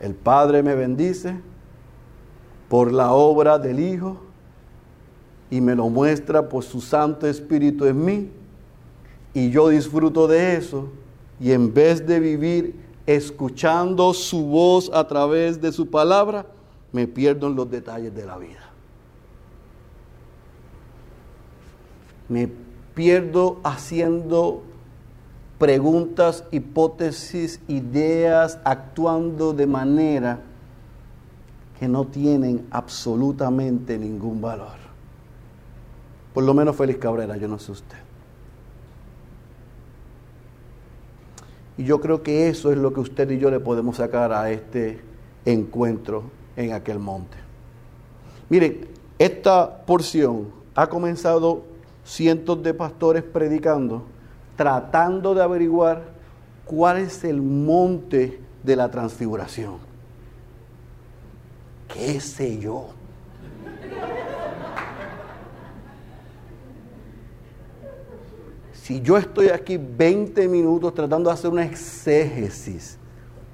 El 0.00 0.14
Padre 0.14 0.62
me 0.62 0.74
bendice 0.74 1.36
por 2.68 2.90
la 2.90 3.12
obra 3.12 3.58
del 3.58 3.78
Hijo 3.78 4.16
y 5.50 5.60
me 5.60 5.74
lo 5.74 5.88
muestra 5.90 6.48
por 6.48 6.64
su 6.64 6.80
Santo 6.80 7.26
Espíritu 7.26 7.84
en 7.84 8.04
mí. 8.04 8.30
Y 9.34 9.50
yo 9.50 9.68
disfruto 9.68 10.26
de 10.26 10.56
eso. 10.56 10.88
Y 11.38 11.52
en 11.52 11.72
vez 11.72 12.06
de 12.06 12.18
vivir 12.18 12.76
escuchando 13.06 14.14
su 14.14 14.46
voz 14.46 14.90
a 14.92 15.06
través 15.06 15.60
de 15.60 15.72
su 15.72 15.88
palabra, 15.90 16.46
me 16.92 17.06
pierdo 17.06 17.48
en 17.48 17.56
los 17.56 17.70
detalles 17.70 18.14
de 18.14 18.24
la 18.24 18.38
vida. 18.38 18.70
Me 22.28 22.48
pierdo 22.94 23.58
haciendo 23.64 24.62
preguntas, 25.60 26.44
hipótesis, 26.50 27.60
ideas, 27.68 28.58
actuando 28.64 29.52
de 29.52 29.66
manera 29.66 30.40
que 31.78 31.86
no 31.86 32.06
tienen 32.06 32.66
absolutamente 32.70 33.98
ningún 33.98 34.40
valor. 34.40 34.78
Por 36.32 36.44
lo 36.44 36.54
menos 36.54 36.76
Félix 36.76 36.98
Cabrera, 36.98 37.36
yo 37.36 37.46
no 37.46 37.58
sé 37.58 37.72
usted. 37.72 37.98
Y 41.76 41.84
yo 41.84 42.00
creo 42.00 42.22
que 42.22 42.48
eso 42.48 42.72
es 42.72 42.78
lo 42.78 42.94
que 42.94 43.00
usted 43.00 43.30
y 43.30 43.38
yo 43.38 43.50
le 43.50 43.60
podemos 43.60 43.98
sacar 43.98 44.32
a 44.32 44.50
este 44.50 45.00
encuentro 45.44 46.24
en 46.56 46.72
aquel 46.72 46.98
monte. 46.98 47.36
Miren, 48.48 48.88
esta 49.18 49.84
porción 49.84 50.48
ha 50.74 50.86
comenzado 50.86 51.64
cientos 52.02 52.62
de 52.62 52.72
pastores 52.72 53.22
predicando, 53.22 54.06
tratando 54.60 55.34
de 55.34 55.42
averiguar 55.42 56.02
cuál 56.66 56.98
es 56.98 57.24
el 57.24 57.40
monte 57.40 58.42
de 58.62 58.76
la 58.76 58.90
transfiguración. 58.90 59.78
¿Qué 61.88 62.20
sé 62.20 62.58
yo? 62.58 62.88
Si 68.74 69.00
yo 69.00 69.16
estoy 69.16 69.48
aquí 69.48 69.78
20 69.78 70.46
minutos 70.46 70.92
tratando 70.92 71.30
de 71.30 71.34
hacer 71.34 71.50
una 71.50 71.64
exégesis 71.64 72.98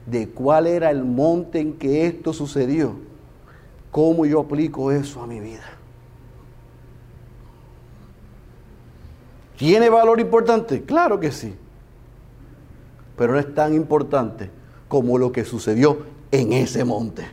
de 0.07 0.29
cuál 0.29 0.67
era 0.67 0.91
el 0.91 1.05
monte 1.05 1.61
en 1.61 1.75
que 1.75 2.09
esto 2.09 2.33
sucedió, 2.33 2.97
¿cómo 3.93 4.27
yo 4.27 4.41
aplico 4.41 4.91
eso 4.91 5.23
a 5.23 5.27
mi 5.29 5.39
vida? 5.39 5.76
¿Tiene 9.57 9.89
valor 9.89 10.21
importante? 10.21 10.83
Claro 10.83 11.19
que 11.19 11.33
sí. 11.33 11.55
Pero 13.17 13.33
no 13.33 13.39
es 13.39 13.55
tan 13.55 13.75
importante 13.75 14.51
como 14.89 15.19
lo 15.19 15.33
que 15.33 15.45
sucedió 15.45 16.05
en 16.31 16.53
ese 16.53 16.85
monte. 16.85 17.27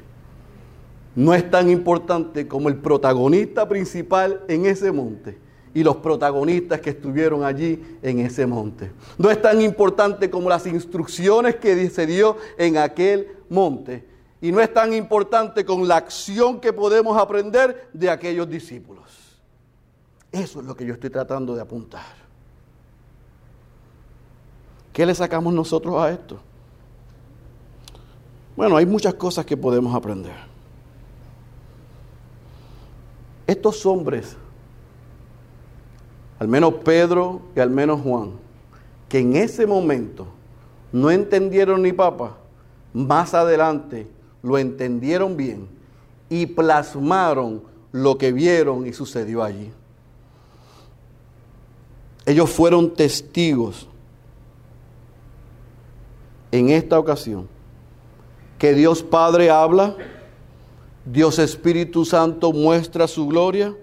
No 1.16 1.34
es 1.34 1.50
tan 1.52 1.70
importante 1.70 2.48
como 2.48 2.70
el 2.70 2.78
protagonista 2.78 3.68
principal 3.68 4.42
en 4.48 4.66
ese 4.66 4.92
monte 4.92 5.38
y 5.74 5.84
los 5.84 5.98
protagonistas 5.98 6.80
que 6.80 6.92
estuvieron 6.92 7.44
allí 7.44 7.82
en 8.02 8.20
ese 8.20 8.46
monte. 8.46 8.92
No 9.18 9.30
es 9.30 9.42
tan 9.42 9.62
importante 9.62 10.30
como 10.30 10.50
las 10.50 10.66
instrucciones 10.66 11.56
que 11.56 11.90
se 11.90 12.06
dio 12.06 12.38
en 12.58 12.78
aquel 12.78 13.28
monte. 13.50 14.06
Y 14.42 14.52
no 14.52 14.60
es 14.60 14.74
tan 14.74 14.94
importante 14.94 15.64
con 15.66 15.88
la 15.88 15.98
acción 15.98 16.60
que 16.60 16.74
podemos 16.74 17.18
aprender 17.18 17.90
de 17.94 18.10
aquellos 18.10 18.50
discípulos. 18.50 19.23
Eso 20.34 20.60
es 20.60 20.66
lo 20.66 20.76
que 20.76 20.86
yo 20.86 20.96
estoy 20.96 21.10
tratando 21.10 21.56
de 21.56 21.62
apuntar. 21.62 22.16
¿Qué 24.92 25.06
le 25.06 25.16
sacamos 25.16 25.54
nosotros 25.54 25.96
a 26.02 26.12
esto? 26.12 26.40
Bueno, 28.58 28.76
hay 28.76 28.86
muchas 28.86 29.14
cosas 29.14 29.46
que 29.46 29.56
podemos 29.56 29.96
aprender. 29.96 30.36
Estos 33.48 33.86
hombres 33.86 34.36
al 36.40 36.50
menos 36.50 36.74
Pedro 36.84 37.42
y 37.56 37.62
al 37.62 37.70
menos 37.70 38.02
Juan, 38.02 38.32
que 39.08 39.20
en 39.20 39.38
ese 39.38 39.66
momento 39.66 40.28
no 40.92 41.10
entendieron 41.10 41.82
ni 41.82 41.94
papa, 41.94 42.36
más 42.94 43.34
adelante 43.34 44.08
lo 44.42 44.58
entendieron 44.58 45.38
bien 45.38 45.70
y 46.30 46.46
plasmaron 46.48 47.64
lo 47.94 48.18
que 48.18 48.34
vieron 48.34 48.86
y 48.86 48.92
sucedió 48.92 49.42
allí. 49.42 49.72
Ellos 52.26 52.50
fueron 52.50 52.94
testigos 52.94 53.88
en 56.52 56.70
esta 56.70 57.00
ocasión 57.00 57.50
que 58.58 58.74
Dios 58.74 59.04
Padre 59.04 59.50
habla, 59.50 59.96
Dios 61.06 61.38
Espíritu 61.40 62.06
Santo 62.06 62.54
muestra 62.54 63.08
su 63.08 63.28
gloria 63.28 63.76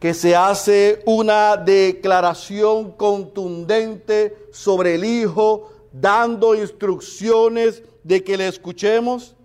que 0.00 0.14
se 0.14 0.34
hace 0.34 1.02
una 1.04 1.58
declaración 1.58 2.92
contundente 2.92 4.48
sobre 4.50 4.94
el 4.94 5.04
Hijo, 5.04 5.70
dando 5.92 6.54
instrucciones 6.54 7.82
de 8.02 8.24
que 8.24 8.38
le 8.38 8.48
escuchemos. 8.48 9.36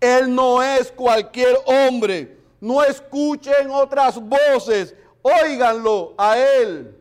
Él 0.00 0.34
no 0.34 0.60
es 0.62 0.90
cualquier 0.90 1.56
hombre. 1.64 2.38
No 2.60 2.82
escuchen 2.82 3.70
otras 3.70 4.20
voces. 4.20 4.96
Óiganlo 5.22 6.14
a 6.18 6.36
Él. 6.38 6.99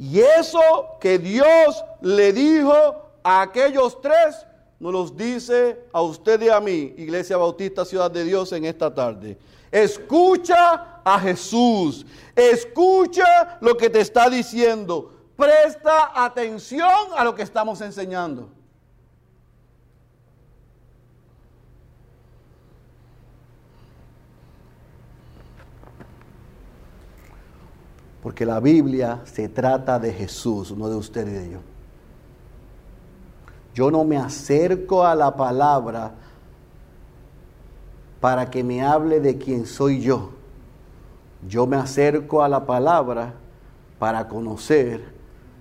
Y 0.00 0.18
eso 0.18 0.96
que 0.98 1.18
Dios 1.18 1.84
le 2.00 2.32
dijo 2.32 2.72
a 3.22 3.42
aquellos 3.42 4.00
tres, 4.00 4.46
nos 4.78 4.94
los 4.94 5.14
dice 5.14 5.78
a 5.92 6.00
usted 6.00 6.40
y 6.40 6.48
a 6.48 6.58
mí, 6.58 6.94
Iglesia 6.96 7.36
Bautista 7.36 7.84
Ciudad 7.84 8.10
de 8.10 8.24
Dios, 8.24 8.50
en 8.52 8.64
esta 8.64 8.94
tarde. 8.94 9.36
Escucha 9.70 11.02
a 11.04 11.20
Jesús. 11.20 12.06
Escucha 12.34 13.58
lo 13.60 13.76
que 13.76 13.90
te 13.90 14.00
está 14.00 14.30
diciendo. 14.30 15.12
Presta 15.36 16.12
atención 16.14 16.88
a 17.14 17.22
lo 17.22 17.34
que 17.34 17.42
estamos 17.42 17.78
enseñando. 17.82 18.48
Porque 28.22 28.44
la 28.44 28.60
Biblia 28.60 29.20
se 29.24 29.48
trata 29.48 29.98
de 29.98 30.12
Jesús, 30.12 30.76
no 30.76 30.88
de 30.88 30.96
usted 30.96 31.26
y 31.26 31.30
de 31.30 31.50
yo. 31.52 31.58
Yo 33.74 33.90
no 33.90 34.04
me 34.04 34.18
acerco 34.18 35.04
a 35.04 35.14
la 35.14 35.36
palabra 35.36 36.12
para 38.20 38.50
que 38.50 38.62
me 38.62 38.82
hable 38.82 39.20
de 39.20 39.38
quién 39.38 39.64
soy 39.64 40.00
yo. 40.00 40.30
Yo 41.48 41.66
me 41.66 41.76
acerco 41.76 42.42
a 42.42 42.48
la 42.48 42.66
palabra 42.66 43.34
para 43.98 44.28
conocer 44.28 45.02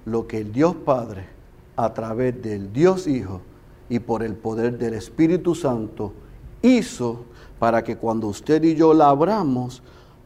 lo 0.05 0.27
que 0.27 0.39
el 0.39 0.51
Dios 0.51 0.75
Padre, 0.75 1.27
a 1.77 1.93
través 1.93 2.41
del 2.41 2.73
Dios 2.73 3.07
Hijo 3.07 3.41
y 3.87 3.99
por 3.99 4.21
el 4.21 4.35
poder 4.35 4.77
del 4.77 4.95
Espíritu 4.95 5.55
Santo, 5.55 6.11
hizo 6.61 7.23
para 7.57 7.83
que 7.85 7.95
cuando 7.95 8.27
usted 8.27 8.61
y 8.63 8.75
yo 8.75 8.93
la 8.93 9.09
abramos, 9.09 9.81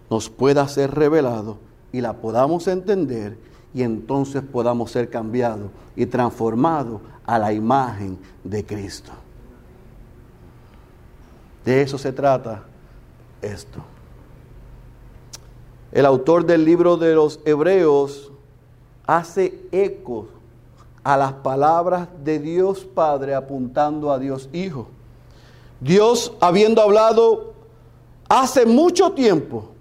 nos 0.09 0.31
pueda 0.31 0.67
ser 0.67 0.91
revelado 0.91 1.57
y 1.93 2.01
la 2.01 2.13
podamos 2.13 2.67
entender 2.67 3.37
y 3.73 3.83
entonces 3.83 4.43
podamos 4.43 4.91
ser 4.91 5.09
cambiados 5.09 5.69
y 5.95 6.05
transformados 6.05 6.99
a 7.25 7.39
la 7.39 7.53
imagen 7.53 8.19
de 8.43 8.65
Cristo. 8.65 9.11
De 11.63 11.81
eso 11.81 11.97
se 11.97 12.11
trata 12.11 12.63
esto. 13.41 13.79
El 15.91 16.05
autor 16.05 16.45
del 16.45 16.65
libro 16.65 16.97
de 16.97 17.15
los 17.15 17.39
Hebreos 17.45 18.31
hace 19.05 19.61
eco 19.71 20.27
a 21.03 21.15
las 21.17 21.33
palabras 21.33 22.07
de 22.23 22.39
Dios 22.39 22.83
Padre 22.83 23.35
apuntando 23.35 24.11
a 24.11 24.19
Dios 24.19 24.49
Hijo. 24.53 24.87
Dios 25.79 26.33
habiendo 26.39 26.81
hablado 26.81 27.53
hace 28.29 28.65
mucho 28.65 29.11
tiempo, 29.11 29.72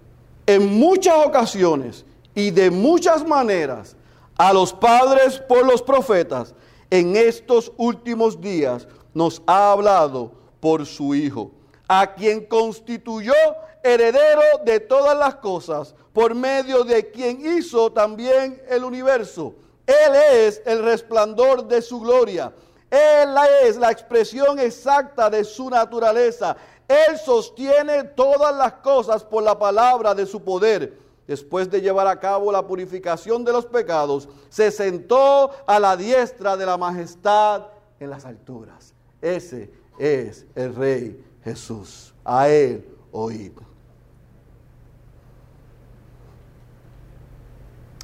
en 0.54 0.78
muchas 0.78 1.14
ocasiones 1.26 2.04
y 2.34 2.50
de 2.50 2.70
muchas 2.70 3.26
maneras 3.26 3.96
a 4.36 4.52
los 4.52 4.72
padres 4.72 5.38
por 5.38 5.64
los 5.64 5.82
profetas, 5.82 6.54
en 6.90 7.16
estos 7.16 7.72
últimos 7.76 8.40
días 8.40 8.86
nos 9.14 9.42
ha 9.46 9.72
hablado 9.72 10.32
por 10.60 10.84
su 10.86 11.14
Hijo 11.14 11.50
a 11.88 12.14
quien 12.14 12.46
constituyó 12.46 13.34
heredero 13.82 14.40
de 14.64 14.80
todas 14.80 15.16
las 15.16 15.34
cosas, 15.36 15.94
por 16.12 16.34
medio 16.34 16.84
de 16.84 17.10
quien 17.10 17.58
hizo 17.58 17.92
también 17.92 18.62
el 18.68 18.84
universo. 18.84 19.54
Él 19.86 20.14
es 20.32 20.62
el 20.64 20.82
resplandor 20.82 21.66
de 21.66 21.82
su 21.82 22.00
gloria. 22.00 22.52
Él 22.90 23.34
es 23.62 23.76
la 23.76 23.90
expresión 23.90 24.58
exacta 24.58 25.28
de 25.28 25.44
su 25.44 25.68
naturaleza. 25.68 26.56
Él 26.92 27.18
sostiene 27.18 28.04
todas 28.04 28.54
las 28.54 28.74
cosas 28.74 29.24
por 29.24 29.42
la 29.42 29.58
palabra 29.58 30.14
de 30.14 30.26
su 30.26 30.42
poder. 30.42 30.98
Después 31.26 31.70
de 31.70 31.80
llevar 31.80 32.06
a 32.06 32.18
cabo 32.18 32.50
la 32.50 32.66
purificación 32.66 33.44
de 33.44 33.52
los 33.52 33.66
pecados, 33.66 34.28
se 34.48 34.70
sentó 34.70 35.50
a 35.66 35.78
la 35.78 35.96
diestra 35.96 36.56
de 36.56 36.66
la 36.66 36.76
majestad 36.76 37.66
en 38.00 38.10
las 38.10 38.24
alturas. 38.24 38.92
Ese 39.20 39.70
es 39.98 40.44
el 40.54 40.74
Rey 40.74 41.24
Jesús. 41.44 42.12
A 42.24 42.48
Él 42.48 42.84
oíd. 43.12 43.52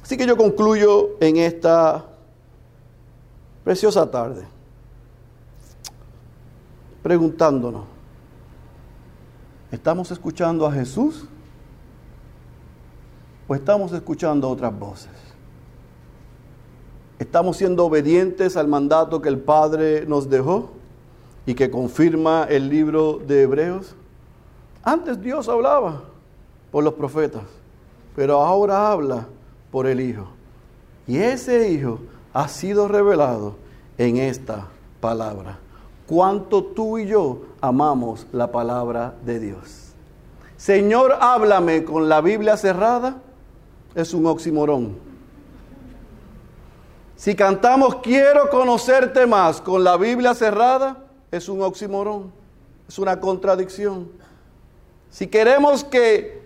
Así 0.01 0.17
que 0.17 0.25
yo 0.25 0.35
concluyo 0.35 1.17
en 1.19 1.37
esta 1.37 2.05
preciosa 3.63 4.09
tarde 4.09 4.59
preguntándonos, 7.03 7.83
¿estamos 9.71 10.11
escuchando 10.11 10.65
a 10.65 10.71
Jesús 10.71 11.25
o 13.47 13.55
estamos 13.55 13.91
escuchando 13.93 14.49
otras 14.49 14.77
voces? 14.77 15.11
¿Estamos 17.17 17.57
siendo 17.57 17.85
obedientes 17.85 18.55
al 18.55 18.67
mandato 18.67 19.21
que 19.21 19.29
el 19.29 19.39
Padre 19.39 20.05
nos 20.05 20.29
dejó? 20.29 20.79
y 21.49 21.55
que 21.55 21.71
confirma 21.71 22.43
el 22.47 22.69
libro 22.69 23.19
de 23.25 23.41
Hebreos. 23.41 23.95
Antes 24.83 25.19
Dios 25.19 25.49
hablaba 25.49 26.03
por 26.71 26.83
los 26.83 26.93
profetas, 26.93 27.41
pero 28.15 28.39
ahora 28.39 28.91
habla 28.91 29.25
por 29.71 29.87
el 29.87 29.99
Hijo. 29.99 30.27
Y 31.07 31.17
ese 31.17 31.71
Hijo 31.71 32.01
ha 32.33 32.47
sido 32.47 32.87
revelado 32.87 33.55
en 33.97 34.17
esta 34.17 34.67
palabra. 35.01 35.57
Cuánto 36.09 36.63
tú 36.63 36.97
y 36.97 37.05
yo 37.05 37.43
amamos 37.61 38.25
la 38.31 38.51
palabra 38.51 39.13
de 39.23 39.39
Dios. 39.39 39.93
Señor, 40.57 41.15
háblame 41.21 41.83
con 41.83 42.09
la 42.09 42.19
Biblia 42.19 42.57
cerrada, 42.57 43.21
es 43.93 44.11
un 44.15 44.25
oximorón. 44.25 44.97
Si 47.15 47.35
cantamos 47.35 47.97
quiero 47.97 48.49
conocerte 48.49 49.27
más 49.27 49.61
con 49.61 49.83
la 49.83 49.97
Biblia 49.97 50.33
cerrada, 50.33 50.97
es 51.29 51.47
un 51.47 51.61
oximorón, 51.61 52.31
es 52.87 52.97
una 52.97 53.19
contradicción. 53.19 54.09
Si 55.11 55.27
queremos 55.27 55.83
que 55.83 56.41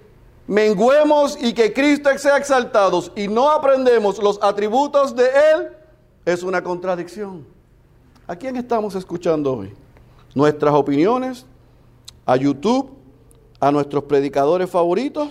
menguemos 0.45 1.41
y 1.41 1.53
que 1.53 1.71
Cristo 1.71 2.09
sea 2.17 2.35
exaltado 2.35 3.01
y 3.15 3.29
no 3.29 3.49
aprendemos 3.49 4.21
los 4.21 4.43
atributos 4.43 5.15
de 5.15 5.29
Él, 5.53 5.69
es 6.25 6.43
una 6.43 6.61
contradicción. 6.61 7.52
¿A 8.25 8.37
quién 8.37 8.55
estamos 8.55 8.95
escuchando 8.95 9.53
hoy? 9.53 9.73
¿Nuestras 10.33 10.73
opiniones? 10.73 11.45
¿A 12.25 12.37
YouTube? 12.37 12.91
¿A 13.59 13.69
nuestros 13.69 14.05
predicadores 14.05 14.69
favoritos? 14.69 15.29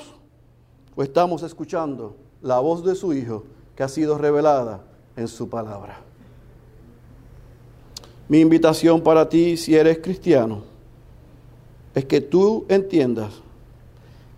¿O 0.94 1.02
estamos 1.02 1.42
escuchando 1.42 2.14
la 2.42 2.58
voz 2.58 2.84
de 2.84 2.94
su 2.94 3.14
Hijo 3.14 3.44
que 3.74 3.82
ha 3.82 3.88
sido 3.88 4.18
revelada 4.18 4.82
en 5.16 5.26
su 5.26 5.48
palabra? 5.48 6.00
Mi 8.28 8.40
invitación 8.40 9.00
para 9.00 9.26
ti, 9.26 9.56
si 9.56 9.74
eres 9.74 9.98
cristiano, 9.98 10.62
es 11.94 12.04
que 12.04 12.20
tú 12.20 12.66
entiendas 12.68 13.32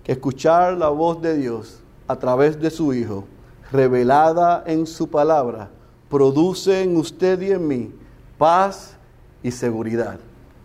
que 0.04 0.12
escuchar 0.12 0.78
la 0.78 0.90
voz 0.90 1.20
de 1.20 1.36
Dios 1.36 1.80
a 2.06 2.16
través 2.20 2.60
de 2.60 2.70
su 2.70 2.94
Hijo, 2.94 3.24
revelada 3.72 4.62
en 4.64 4.86
su 4.86 5.08
palabra, 5.08 5.70
produce 6.08 6.82
en 6.82 6.96
usted 6.96 7.42
y 7.42 7.50
en 7.50 7.66
mí 7.66 8.03
paz 8.38 8.96
y 9.42 9.50
seguridad. 9.50 10.18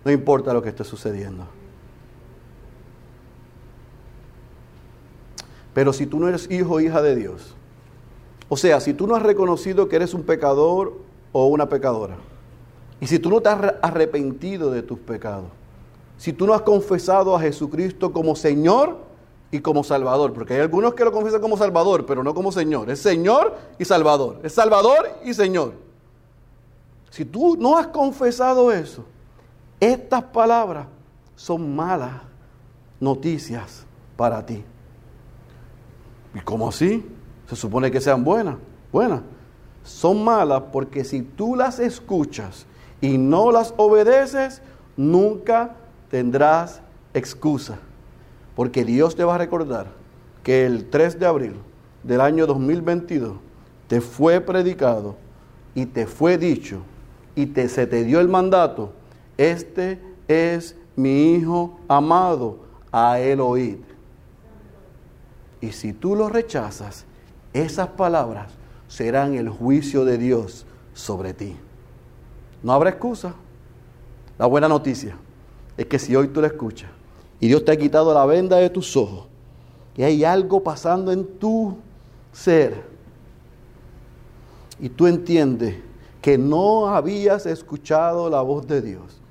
No 0.03 0.11
importa 0.11 0.53
lo 0.53 0.61
que 0.61 0.69
esté 0.69 0.83
sucediendo. 0.83 1.45
Pero 5.73 5.93
si 5.93 6.05
tú 6.05 6.19
no 6.19 6.27
eres 6.27 6.49
hijo 6.49 6.75
o 6.75 6.79
hija 6.79 7.01
de 7.01 7.15
Dios, 7.15 7.55
o 8.47 8.57
sea, 8.57 8.79
si 8.79 8.93
tú 8.93 9.05
no 9.05 9.15
has 9.15 9.23
reconocido 9.23 9.87
que 9.87 9.95
eres 9.95 10.13
un 10.13 10.23
pecador 10.23 10.97
o 11.31 11.47
una 11.47 11.69
pecadora, 11.69 12.17
y 12.99 13.07
si 13.07 13.19
tú 13.19 13.29
no 13.29 13.41
te 13.41 13.49
has 13.49 13.75
arrepentido 13.81 14.71
de 14.71 14.81
tus 14.81 14.99
pecados, 14.99 15.45
si 16.17 16.33
tú 16.33 16.45
no 16.45 16.53
has 16.53 16.63
confesado 16.63 17.35
a 17.35 17.39
Jesucristo 17.39 18.11
como 18.11 18.35
Señor 18.35 18.97
y 19.51 19.59
como 19.59 19.83
Salvador, 19.83 20.33
porque 20.33 20.55
hay 20.55 20.59
algunos 20.61 20.93
que 20.93 21.05
lo 21.05 21.11
confiesan 21.11 21.39
como 21.39 21.55
Salvador, 21.55 22.05
pero 22.05 22.23
no 22.23 22.33
como 22.33 22.51
Señor, 22.51 22.89
es 22.89 22.99
Señor 22.99 23.55
y 23.77 23.85
Salvador, 23.85 24.39
es 24.43 24.53
Salvador 24.53 25.09
y 25.23 25.33
Señor. 25.33 25.88
Si 27.09 27.25
tú 27.25 27.57
no 27.57 27.77
has 27.77 27.87
confesado 27.87 28.71
eso, 28.71 29.05
estas 29.79 30.23
palabras 30.23 30.87
son 31.35 31.75
malas 31.75 32.21
noticias 32.99 33.85
para 34.15 34.45
ti. 34.45 34.63
¿Y 36.35 36.39
cómo 36.41 36.69
así? 36.69 37.05
Se 37.47 37.55
supone 37.55 37.89
que 37.89 38.01
sean 38.01 38.23
buenas. 38.23 38.57
Buenas. 38.91 39.21
Son 39.83 40.23
malas 40.23 40.63
porque 40.71 41.03
si 41.03 41.21
tú 41.21 41.55
las 41.55 41.79
escuchas 41.79 42.65
y 43.01 43.17
no 43.17 43.51
las 43.51 43.73
obedeces, 43.77 44.61
nunca 44.97 45.75
tendrás 46.09 46.81
excusa. 47.13 47.79
Porque 48.55 48.83
Dios 48.83 49.15
te 49.15 49.23
va 49.23 49.35
a 49.35 49.37
recordar 49.39 49.87
que 50.43 50.65
el 50.65 50.89
3 50.89 51.19
de 51.19 51.25
abril 51.25 51.53
del 52.03 52.21
año 52.21 52.45
2022 52.45 53.37
te 53.87 54.01
fue 54.01 54.41
predicado 54.41 55.15
y 55.73 55.85
te 55.85 56.05
fue 56.05 56.37
dicho 56.37 56.81
y 57.39 57.45
te, 57.45 57.69
se 57.69 57.87
te 57.87 58.03
dio 58.03 58.19
el 58.19 58.27
mandato, 58.27 58.91
este 59.37 59.97
es 60.27 60.75
mi 60.97 61.35
hijo 61.35 61.79
amado, 61.87 62.57
a 62.91 63.17
él 63.21 63.39
oíd. 63.39 63.77
Y 65.61 65.71
si 65.71 65.93
tú 65.93 66.17
lo 66.17 66.27
rechazas, 66.27 67.05
esas 67.53 67.87
palabras 67.87 68.51
serán 68.89 69.35
el 69.35 69.47
juicio 69.47 70.03
de 70.03 70.17
Dios 70.17 70.65
sobre 70.93 71.33
ti. 71.33 71.55
No 72.61 72.73
habrá 72.73 72.89
excusa. 72.89 73.33
La 74.37 74.45
buena 74.45 74.67
noticia 74.67 75.15
es 75.77 75.85
que 75.85 75.97
si 75.97 76.17
hoy 76.17 76.27
tú 76.27 76.41
lo 76.41 76.47
escuchas 76.47 76.89
y 77.39 77.47
Dios 77.47 77.63
te 77.63 77.71
ha 77.71 77.77
quitado 77.77 78.13
la 78.13 78.25
venda 78.25 78.57
de 78.57 78.69
tus 78.69 78.97
ojos 78.97 79.27
y 79.95 80.03
hay 80.03 80.25
algo 80.25 80.61
pasando 80.61 81.13
en 81.13 81.25
tu 81.39 81.77
ser 82.33 82.83
y 84.77 84.89
tú 84.89 85.07
entiendes 85.07 85.88
que 86.21 86.37
no 86.37 86.87
habías 86.89 87.45
escuchado 87.45 88.29
la 88.29 88.41
voz 88.41 88.67
de 88.67 88.81
Dios, 88.81 89.21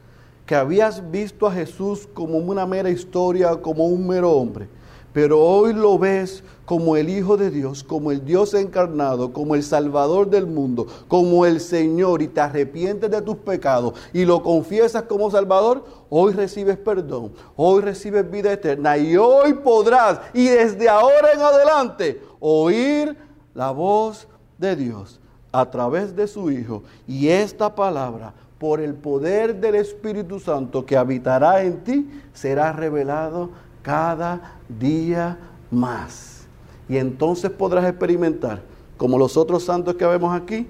que 0.46 0.54
habías 0.54 1.10
visto 1.10 1.46
a 1.46 1.52
Jesús 1.52 2.08
como 2.14 2.38
una 2.38 2.66
mera 2.66 2.90
historia, 2.90 3.56
como 3.60 3.86
un 3.86 4.06
mero 4.06 4.32
hombre, 4.32 4.68
pero 5.12 5.40
hoy 5.40 5.72
lo 5.72 5.98
ves 5.98 6.42
como 6.64 6.96
el 6.96 7.08
Hijo 7.08 7.36
de 7.36 7.50
Dios, 7.50 7.82
como 7.82 8.12
el 8.12 8.24
Dios 8.24 8.54
encarnado, 8.54 9.32
como 9.32 9.54
el 9.54 9.62
Salvador 9.62 10.28
del 10.28 10.46
mundo, 10.46 10.86
como 11.08 11.44
el 11.44 11.60
Señor 11.60 12.22
y 12.22 12.28
te 12.28 12.40
arrepientes 12.40 13.10
de 13.10 13.22
tus 13.22 13.36
pecados 13.36 13.94
y 14.12 14.24
lo 14.24 14.42
confiesas 14.42 15.02
como 15.04 15.30
Salvador, 15.30 15.84
hoy 16.08 16.32
recibes 16.32 16.76
perdón, 16.78 17.32
hoy 17.56 17.82
recibes 17.82 18.30
vida 18.30 18.52
eterna 18.52 18.96
y 18.96 19.16
hoy 19.16 19.54
podrás 19.54 20.20
y 20.32 20.44
desde 20.44 20.88
ahora 20.88 21.32
en 21.34 21.40
adelante 21.40 22.22
oír 22.38 23.16
la 23.54 23.70
voz 23.70 24.28
de 24.58 24.76
Dios 24.76 25.20
a 25.60 25.70
través 25.70 26.14
de 26.14 26.26
su 26.26 26.50
Hijo 26.50 26.82
y 27.06 27.28
esta 27.28 27.74
palabra 27.74 28.32
por 28.58 28.80
el 28.80 28.94
poder 28.94 29.60
del 29.60 29.76
Espíritu 29.76 30.40
Santo 30.40 30.84
que 30.84 30.96
habitará 30.96 31.62
en 31.62 31.78
ti 31.84 32.10
será 32.32 32.72
revelado 32.72 33.50
cada 33.82 34.58
día 34.68 35.38
más. 35.70 36.46
Y 36.88 36.96
entonces 36.96 37.50
podrás 37.50 37.84
experimentar, 37.84 38.62
como 38.96 39.18
los 39.18 39.36
otros 39.36 39.64
santos 39.64 39.94
que 39.94 40.06
vemos 40.06 40.34
aquí, 40.34 40.66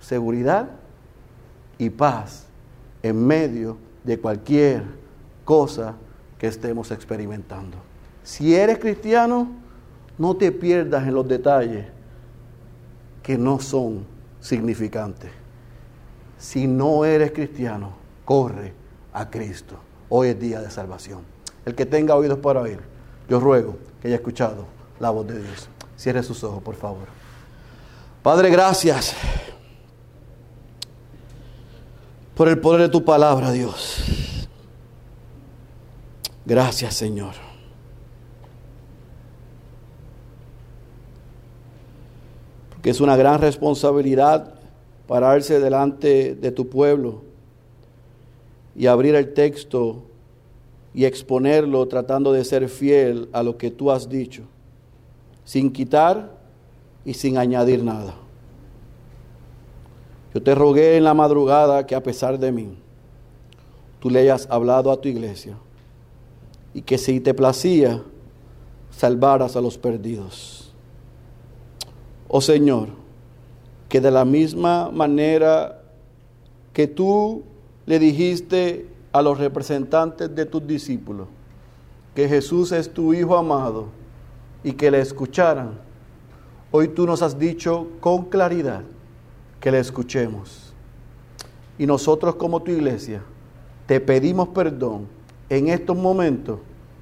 seguridad 0.00 0.68
y 1.78 1.90
paz 1.90 2.46
en 3.02 3.26
medio 3.26 3.76
de 4.04 4.18
cualquier 4.18 4.84
cosa 5.44 5.94
que 6.38 6.46
estemos 6.46 6.90
experimentando. 6.90 7.76
Si 8.22 8.54
eres 8.54 8.78
cristiano, 8.78 9.48
no 10.16 10.36
te 10.36 10.52
pierdas 10.52 11.06
en 11.06 11.14
los 11.14 11.26
detalles 11.26 11.86
que 13.28 13.36
no 13.36 13.60
son 13.60 14.06
significantes. 14.40 15.30
Si 16.38 16.66
no 16.66 17.04
eres 17.04 17.32
cristiano, 17.32 17.92
corre 18.24 18.72
a 19.12 19.28
Cristo. 19.28 19.74
Hoy 20.08 20.28
es 20.28 20.40
día 20.40 20.62
de 20.62 20.70
salvación. 20.70 21.20
El 21.66 21.74
que 21.74 21.84
tenga 21.84 22.14
oídos 22.14 22.38
para 22.38 22.62
oír, 22.62 22.80
yo 23.28 23.38
ruego 23.38 23.76
que 24.00 24.08
haya 24.08 24.16
escuchado 24.16 24.64
la 24.98 25.10
voz 25.10 25.26
de 25.26 25.42
Dios. 25.42 25.68
Cierre 25.94 26.22
sus 26.22 26.42
ojos, 26.42 26.62
por 26.62 26.74
favor. 26.74 27.06
Padre, 28.22 28.48
gracias 28.48 29.14
por 32.34 32.48
el 32.48 32.58
poder 32.58 32.80
de 32.80 32.88
tu 32.88 33.04
palabra, 33.04 33.52
Dios. 33.52 34.48
Gracias, 36.46 36.94
Señor. 36.94 37.34
Es 42.90 43.00
una 43.00 43.16
gran 43.16 43.40
responsabilidad 43.40 44.54
pararse 45.06 45.58
delante 45.58 46.34
de 46.34 46.52
tu 46.52 46.68
pueblo 46.68 47.22
y 48.76 48.86
abrir 48.86 49.14
el 49.14 49.32
texto 49.34 50.04
y 50.94 51.04
exponerlo 51.04 51.86
tratando 51.88 52.32
de 52.32 52.44
ser 52.44 52.68
fiel 52.68 53.28
a 53.32 53.42
lo 53.42 53.56
que 53.56 53.70
tú 53.70 53.90
has 53.90 54.08
dicho, 54.08 54.42
sin 55.44 55.72
quitar 55.72 56.36
y 57.04 57.14
sin 57.14 57.38
añadir 57.38 57.82
nada. 57.82 58.14
Yo 60.34 60.42
te 60.42 60.54
rogué 60.54 60.96
en 60.96 61.04
la 61.04 61.14
madrugada 61.14 61.86
que 61.86 61.94
a 61.94 62.02
pesar 62.02 62.38
de 62.38 62.52
mí, 62.52 62.76
tú 63.98 64.10
le 64.10 64.20
hayas 64.20 64.46
hablado 64.50 64.92
a 64.92 65.00
tu 65.00 65.08
iglesia 65.08 65.56
y 66.74 66.82
que 66.82 66.98
si 66.98 67.18
te 67.20 67.34
placía, 67.34 68.02
salvaras 68.90 69.56
a 69.56 69.60
los 69.60 69.78
perdidos. 69.78 70.67
Oh 72.28 72.42
Señor, 72.42 72.88
que 73.88 74.02
de 74.02 74.10
la 74.10 74.26
misma 74.26 74.90
manera 74.90 75.80
que 76.74 76.86
tú 76.86 77.42
le 77.86 77.98
dijiste 77.98 78.86
a 79.12 79.22
los 79.22 79.38
representantes 79.38 80.34
de 80.34 80.44
tus 80.44 80.66
discípulos 80.66 81.28
que 82.14 82.28
Jesús 82.28 82.72
es 82.72 82.92
tu 82.92 83.14
Hijo 83.14 83.36
amado 83.36 83.86
y 84.62 84.72
que 84.72 84.90
le 84.90 85.00
escucharan, 85.00 85.78
hoy 86.70 86.88
tú 86.88 87.06
nos 87.06 87.22
has 87.22 87.38
dicho 87.38 87.86
con 88.00 88.24
claridad 88.24 88.82
que 89.60 89.70
le 89.70 89.78
escuchemos. 89.78 90.74
Y 91.78 91.86
nosotros 91.86 92.34
como 92.34 92.60
tu 92.60 92.72
iglesia 92.72 93.22
te 93.86 94.00
pedimos 94.00 94.48
perdón 94.48 95.06
en 95.48 95.68
estos 95.68 95.96
momentos 95.96 96.58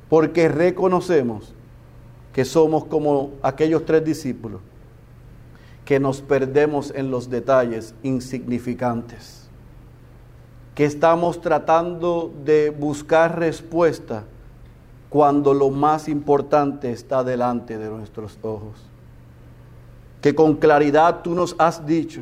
porque 0.08 0.48
reconocemos 0.48 1.52
que 2.32 2.44
somos 2.44 2.84
como 2.84 3.32
aquellos 3.42 3.84
tres 3.84 4.04
discípulos 4.04 4.60
que 5.86 5.98
nos 5.98 6.20
perdemos 6.20 6.92
en 6.94 7.10
los 7.10 7.30
detalles 7.30 7.94
insignificantes. 8.02 9.44
que 10.74 10.84
estamos 10.84 11.40
tratando 11.40 12.30
de 12.44 12.68
buscar 12.68 13.38
respuesta 13.38 14.24
cuando 15.08 15.54
lo 15.54 15.70
más 15.70 16.06
importante 16.06 16.92
está 16.92 17.24
delante 17.24 17.78
de 17.78 17.88
nuestros 17.88 18.38
ojos. 18.42 18.84
Que 20.20 20.34
con 20.34 20.56
claridad 20.56 21.22
tú 21.22 21.34
nos 21.34 21.56
has 21.58 21.86
dicho 21.86 22.20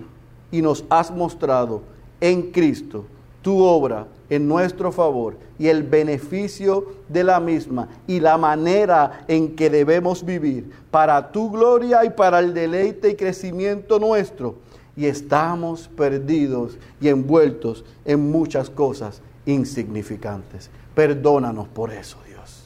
y 0.52 0.62
nos 0.62 0.84
has 0.88 1.10
mostrado 1.10 1.82
en 2.20 2.52
Cristo 2.52 3.06
tu 3.44 3.62
obra 3.62 4.06
en 4.30 4.48
nuestro 4.48 4.90
favor 4.90 5.36
y 5.58 5.68
el 5.68 5.82
beneficio 5.82 6.86
de 7.10 7.22
la 7.22 7.38
misma 7.40 7.88
y 8.06 8.18
la 8.18 8.38
manera 8.38 9.26
en 9.28 9.54
que 9.54 9.68
debemos 9.68 10.24
vivir 10.24 10.72
para 10.90 11.30
tu 11.30 11.50
gloria 11.50 12.06
y 12.06 12.10
para 12.10 12.38
el 12.38 12.54
deleite 12.54 13.10
y 13.10 13.16
crecimiento 13.16 13.98
nuestro. 13.98 14.54
Y 14.96 15.04
estamos 15.04 15.88
perdidos 15.94 16.78
y 17.02 17.08
envueltos 17.08 17.84
en 18.06 18.30
muchas 18.30 18.70
cosas 18.70 19.20
insignificantes. 19.44 20.70
Perdónanos 20.94 21.68
por 21.68 21.92
eso, 21.92 22.16
Dios. 22.26 22.64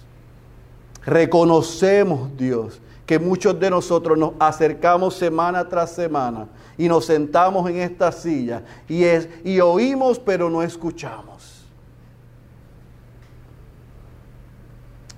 Reconocemos, 1.05 2.37
Dios, 2.37 2.81
que 3.09 3.19
muchos 3.19 3.59
de 3.59 3.71
nosotros 3.71 4.19
nos 4.19 4.33
acercamos 4.39 5.15
semana 5.15 5.67
tras 5.67 5.93
semana 5.93 6.47
y 6.77 6.89
nos 6.89 7.07
sentamos 7.07 7.71
en 7.71 7.79
esta 7.79 8.13
silla 8.13 8.63
y, 8.87 9.03
es, 9.03 9.31
y 9.43 9.61
oímos 9.61 10.19
pero 10.19 10.51
no 10.51 10.63
escuchamos. 10.63 11.65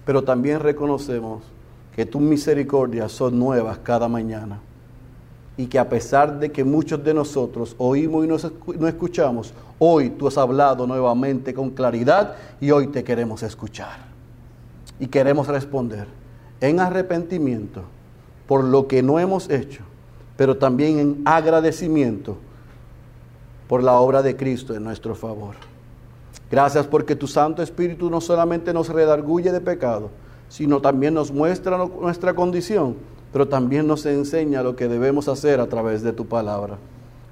Pero 0.04 0.22
también 0.22 0.60
reconocemos 0.60 1.42
que 1.92 2.06
tus 2.06 2.22
misericordias 2.22 3.10
son 3.10 3.36
nuevas 3.36 3.78
cada 3.78 4.06
mañana 4.06 4.60
y 5.56 5.66
que 5.66 5.76
a 5.76 5.88
pesar 5.88 6.38
de 6.38 6.52
que 6.52 6.62
muchos 6.62 7.02
de 7.02 7.12
nosotros 7.12 7.74
oímos 7.76 8.24
y 8.24 8.78
no 8.78 8.86
escuchamos, 8.86 9.52
hoy 9.80 10.10
tú 10.10 10.28
has 10.28 10.38
hablado 10.38 10.86
nuevamente 10.86 11.52
con 11.52 11.70
claridad 11.70 12.36
y 12.60 12.70
hoy 12.70 12.86
te 12.86 13.02
queremos 13.02 13.42
escuchar 13.42 13.98
y 15.00 15.08
queremos 15.08 15.48
responder 15.48 16.19
en 16.60 16.80
arrepentimiento 16.80 17.82
por 18.46 18.64
lo 18.64 18.88
que 18.88 19.02
no 19.02 19.18
hemos 19.18 19.48
hecho, 19.48 19.82
pero 20.36 20.56
también 20.56 20.98
en 20.98 21.22
agradecimiento 21.24 22.36
por 23.68 23.82
la 23.82 23.94
obra 23.94 24.22
de 24.22 24.36
Cristo 24.36 24.74
en 24.74 24.82
nuestro 24.82 25.14
favor. 25.14 25.54
Gracias 26.50 26.86
porque 26.86 27.14
tu 27.14 27.28
Santo 27.28 27.62
Espíritu 27.62 28.10
no 28.10 28.20
solamente 28.20 28.72
nos 28.72 28.88
redarguye 28.88 29.52
de 29.52 29.60
pecado, 29.60 30.10
sino 30.48 30.80
también 30.80 31.14
nos 31.14 31.30
muestra 31.30 31.78
nuestra 31.78 32.34
condición, 32.34 32.96
pero 33.32 33.46
también 33.46 33.86
nos 33.86 34.04
enseña 34.04 34.64
lo 34.64 34.74
que 34.74 34.88
debemos 34.88 35.28
hacer 35.28 35.60
a 35.60 35.68
través 35.68 36.02
de 36.02 36.12
tu 36.12 36.26
palabra. 36.26 36.78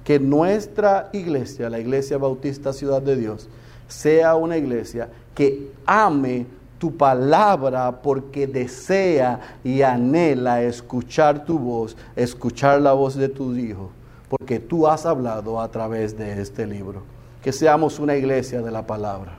Que 0.05 0.19
nuestra 0.19 1.09
iglesia, 1.11 1.69
la 1.69 1.79
Iglesia 1.79 2.17
Bautista 2.17 2.71
Ciudad 2.71 3.01
de 3.01 3.17
Dios, 3.17 3.49
sea 3.89 4.35
una 4.35 4.55
iglesia 4.55 5.09
que 5.35 5.71
ame 5.85 6.45
tu 6.79 6.95
palabra 6.95 8.01
porque 8.01 8.47
desea 8.47 9.57
y 9.63 9.81
anhela 9.81 10.63
escuchar 10.63 11.45
tu 11.45 11.59
voz, 11.59 11.95
escuchar 12.15 12.81
la 12.81 12.93
voz 12.93 13.15
de 13.15 13.29
tu 13.29 13.53
Hijo, 13.53 13.91
porque 14.29 14.59
tú 14.59 14.87
has 14.87 15.05
hablado 15.05 15.61
a 15.61 15.69
través 15.69 16.17
de 16.17 16.41
este 16.41 16.65
libro. 16.65 17.03
Que 17.43 17.51
seamos 17.51 17.99
una 17.99 18.15
iglesia 18.15 18.61
de 18.61 18.71
la 18.71 18.85
palabra. 18.87 19.37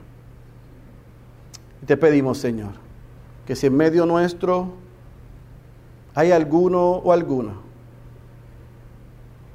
Te 1.85 1.97
pedimos, 1.97 2.37
Señor, 2.37 2.71
que 3.45 3.55
si 3.55 3.67
en 3.67 3.75
medio 3.75 4.05
nuestro 4.05 4.73
hay 6.13 6.31
alguno 6.31 6.91
o 6.97 7.11
alguna 7.11 7.53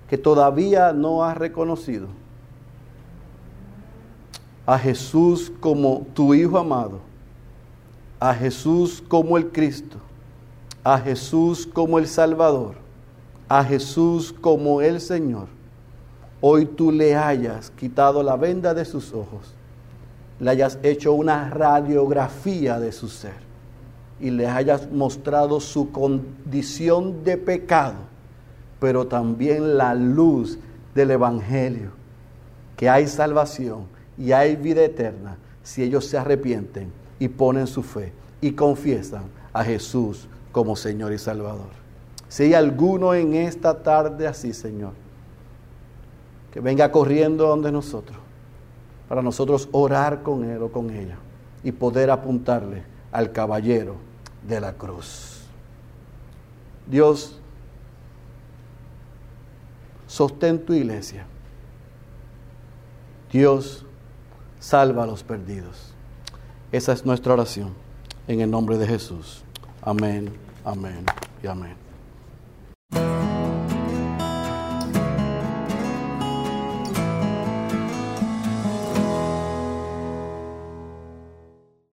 que 0.08 0.18
todavía 0.18 0.92
no 0.92 1.24
ha 1.24 1.34
reconocido 1.34 2.08
a 4.64 4.78
Jesús 4.78 5.52
como 5.60 6.06
tu 6.14 6.34
Hijo 6.34 6.58
amado, 6.58 7.05
a 8.18 8.34
Jesús 8.34 9.02
como 9.06 9.36
el 9.36 9.48
Cristo, 9.48 9.98
a 10.82 10.98
Jesús 10.98 11.66
como 11.66 11.98
el 11.98 12.06
Salvador, 12.06 12.76
a 13.48 13.62
Jesús 13.62 14.32
como 14.32 14.80
el 14.80 15.00
Señor, 15.00 15.48
hoy 16.40 16.64
tú 16.64 16.90
le 16.90 17.14
hayas 17.14 17.70
quitado 17.70 18.22
la 18.22 18.36
venda 18.36 18.72
de 18.72 18.84
sus 18.84 19.12
ojos, 19.12 19.54
le 20.40 20.50
hayas 20.50 20.78
hecho 20.82 21.12
una 21.12 21.50
radiografía 21.50 22.80
de 22.80 22.92
su 22.92 23.08
ser 23.08 23.46
y 24.18 24.30
le 24.30 24.46
hayas 24.46 24.90
mostrado 24.90 25.60
su 25.60 25.92
condición 25.92 27.22
de 27.22 27.36
pecado, 27.36 27.96
pero 28.80 29.06
también 29.06 29.76
la 29.76 29.94
luz 29.94 30.58
del 30.94 31.10
Evangelio, 31.10 31.90
que 32.76 32.88
hay 32.88 33.06
salvación 33.08 33.84
y 34.16 34.32
hay 34.32 34.56
vida 34.56 34.82
eterna 34.82 35.36
si 35.62 35.82
ellos 35.82 36.06
se 36.06 36.16
arrepienten 36.16 36.90
y 37.18 37.28
ponen 37.28 37.66
su 37.66 37.82
fe 37.82 38.12
y 38.40 38.52
confiesan 38.52 39.24
a 39.52 39.64
Jesús 39.64 40.28
como 40.52 40.76
Señor 40.76 41.12
y 41.12 41.18
Salvador. 41.18 41.70
Si 42.28 42.44
hay 42.44 42.54
alguno 42.54 43.14
en 43.14 43.34
esta 43.34 43.82
tarde 43.82 44.26
así, 44.26 44.52
Señor, 44.52 44.92
que 46.52 46.60
venga 46.60 46.90
corriendo 46.90 47.46
donde 47.46 47.70
nosotros, 47.70 48.18
para 49.08 49.22
nosotros 49.22 49.68
orar 49.72 50.22
con 50.22 50.44
él 50.44 50.62
o 50.62 50.72
con 50.72 50.90
ella 50.90 51.16
y 51.62 51.72
poder 51.72 52.10
apuntarle 52.10 52.82
al 53.12 53.32
caballero 53.32 53.96
de 54.46 54.60
la 54.60 54.72
cruz. 54.72 55.42
Dios, 56.86 57.38
sostén 60.06 60.64
tu 60.64 60.72
iglesia. 60.72 61.26
Dios, 63.32 63.84
salva 64.60 65.04
a 65.04 65.06
los 65.06 65.22
perdidos. 65.22 65.95
Esa 66.76 66.92
es 66.92 67.06
nuestra 67.06 67.32
oración. 67.32 67.72
En 68.28 68.42
el 68.42 68.50
nombre 68.50 68.76
de 68.76 68.86
Jesús. 68.86 69.42
Amén, 69.80 70.30
amén 70.62 71.06
y 71.42 71.46
amén. 71.46 71.74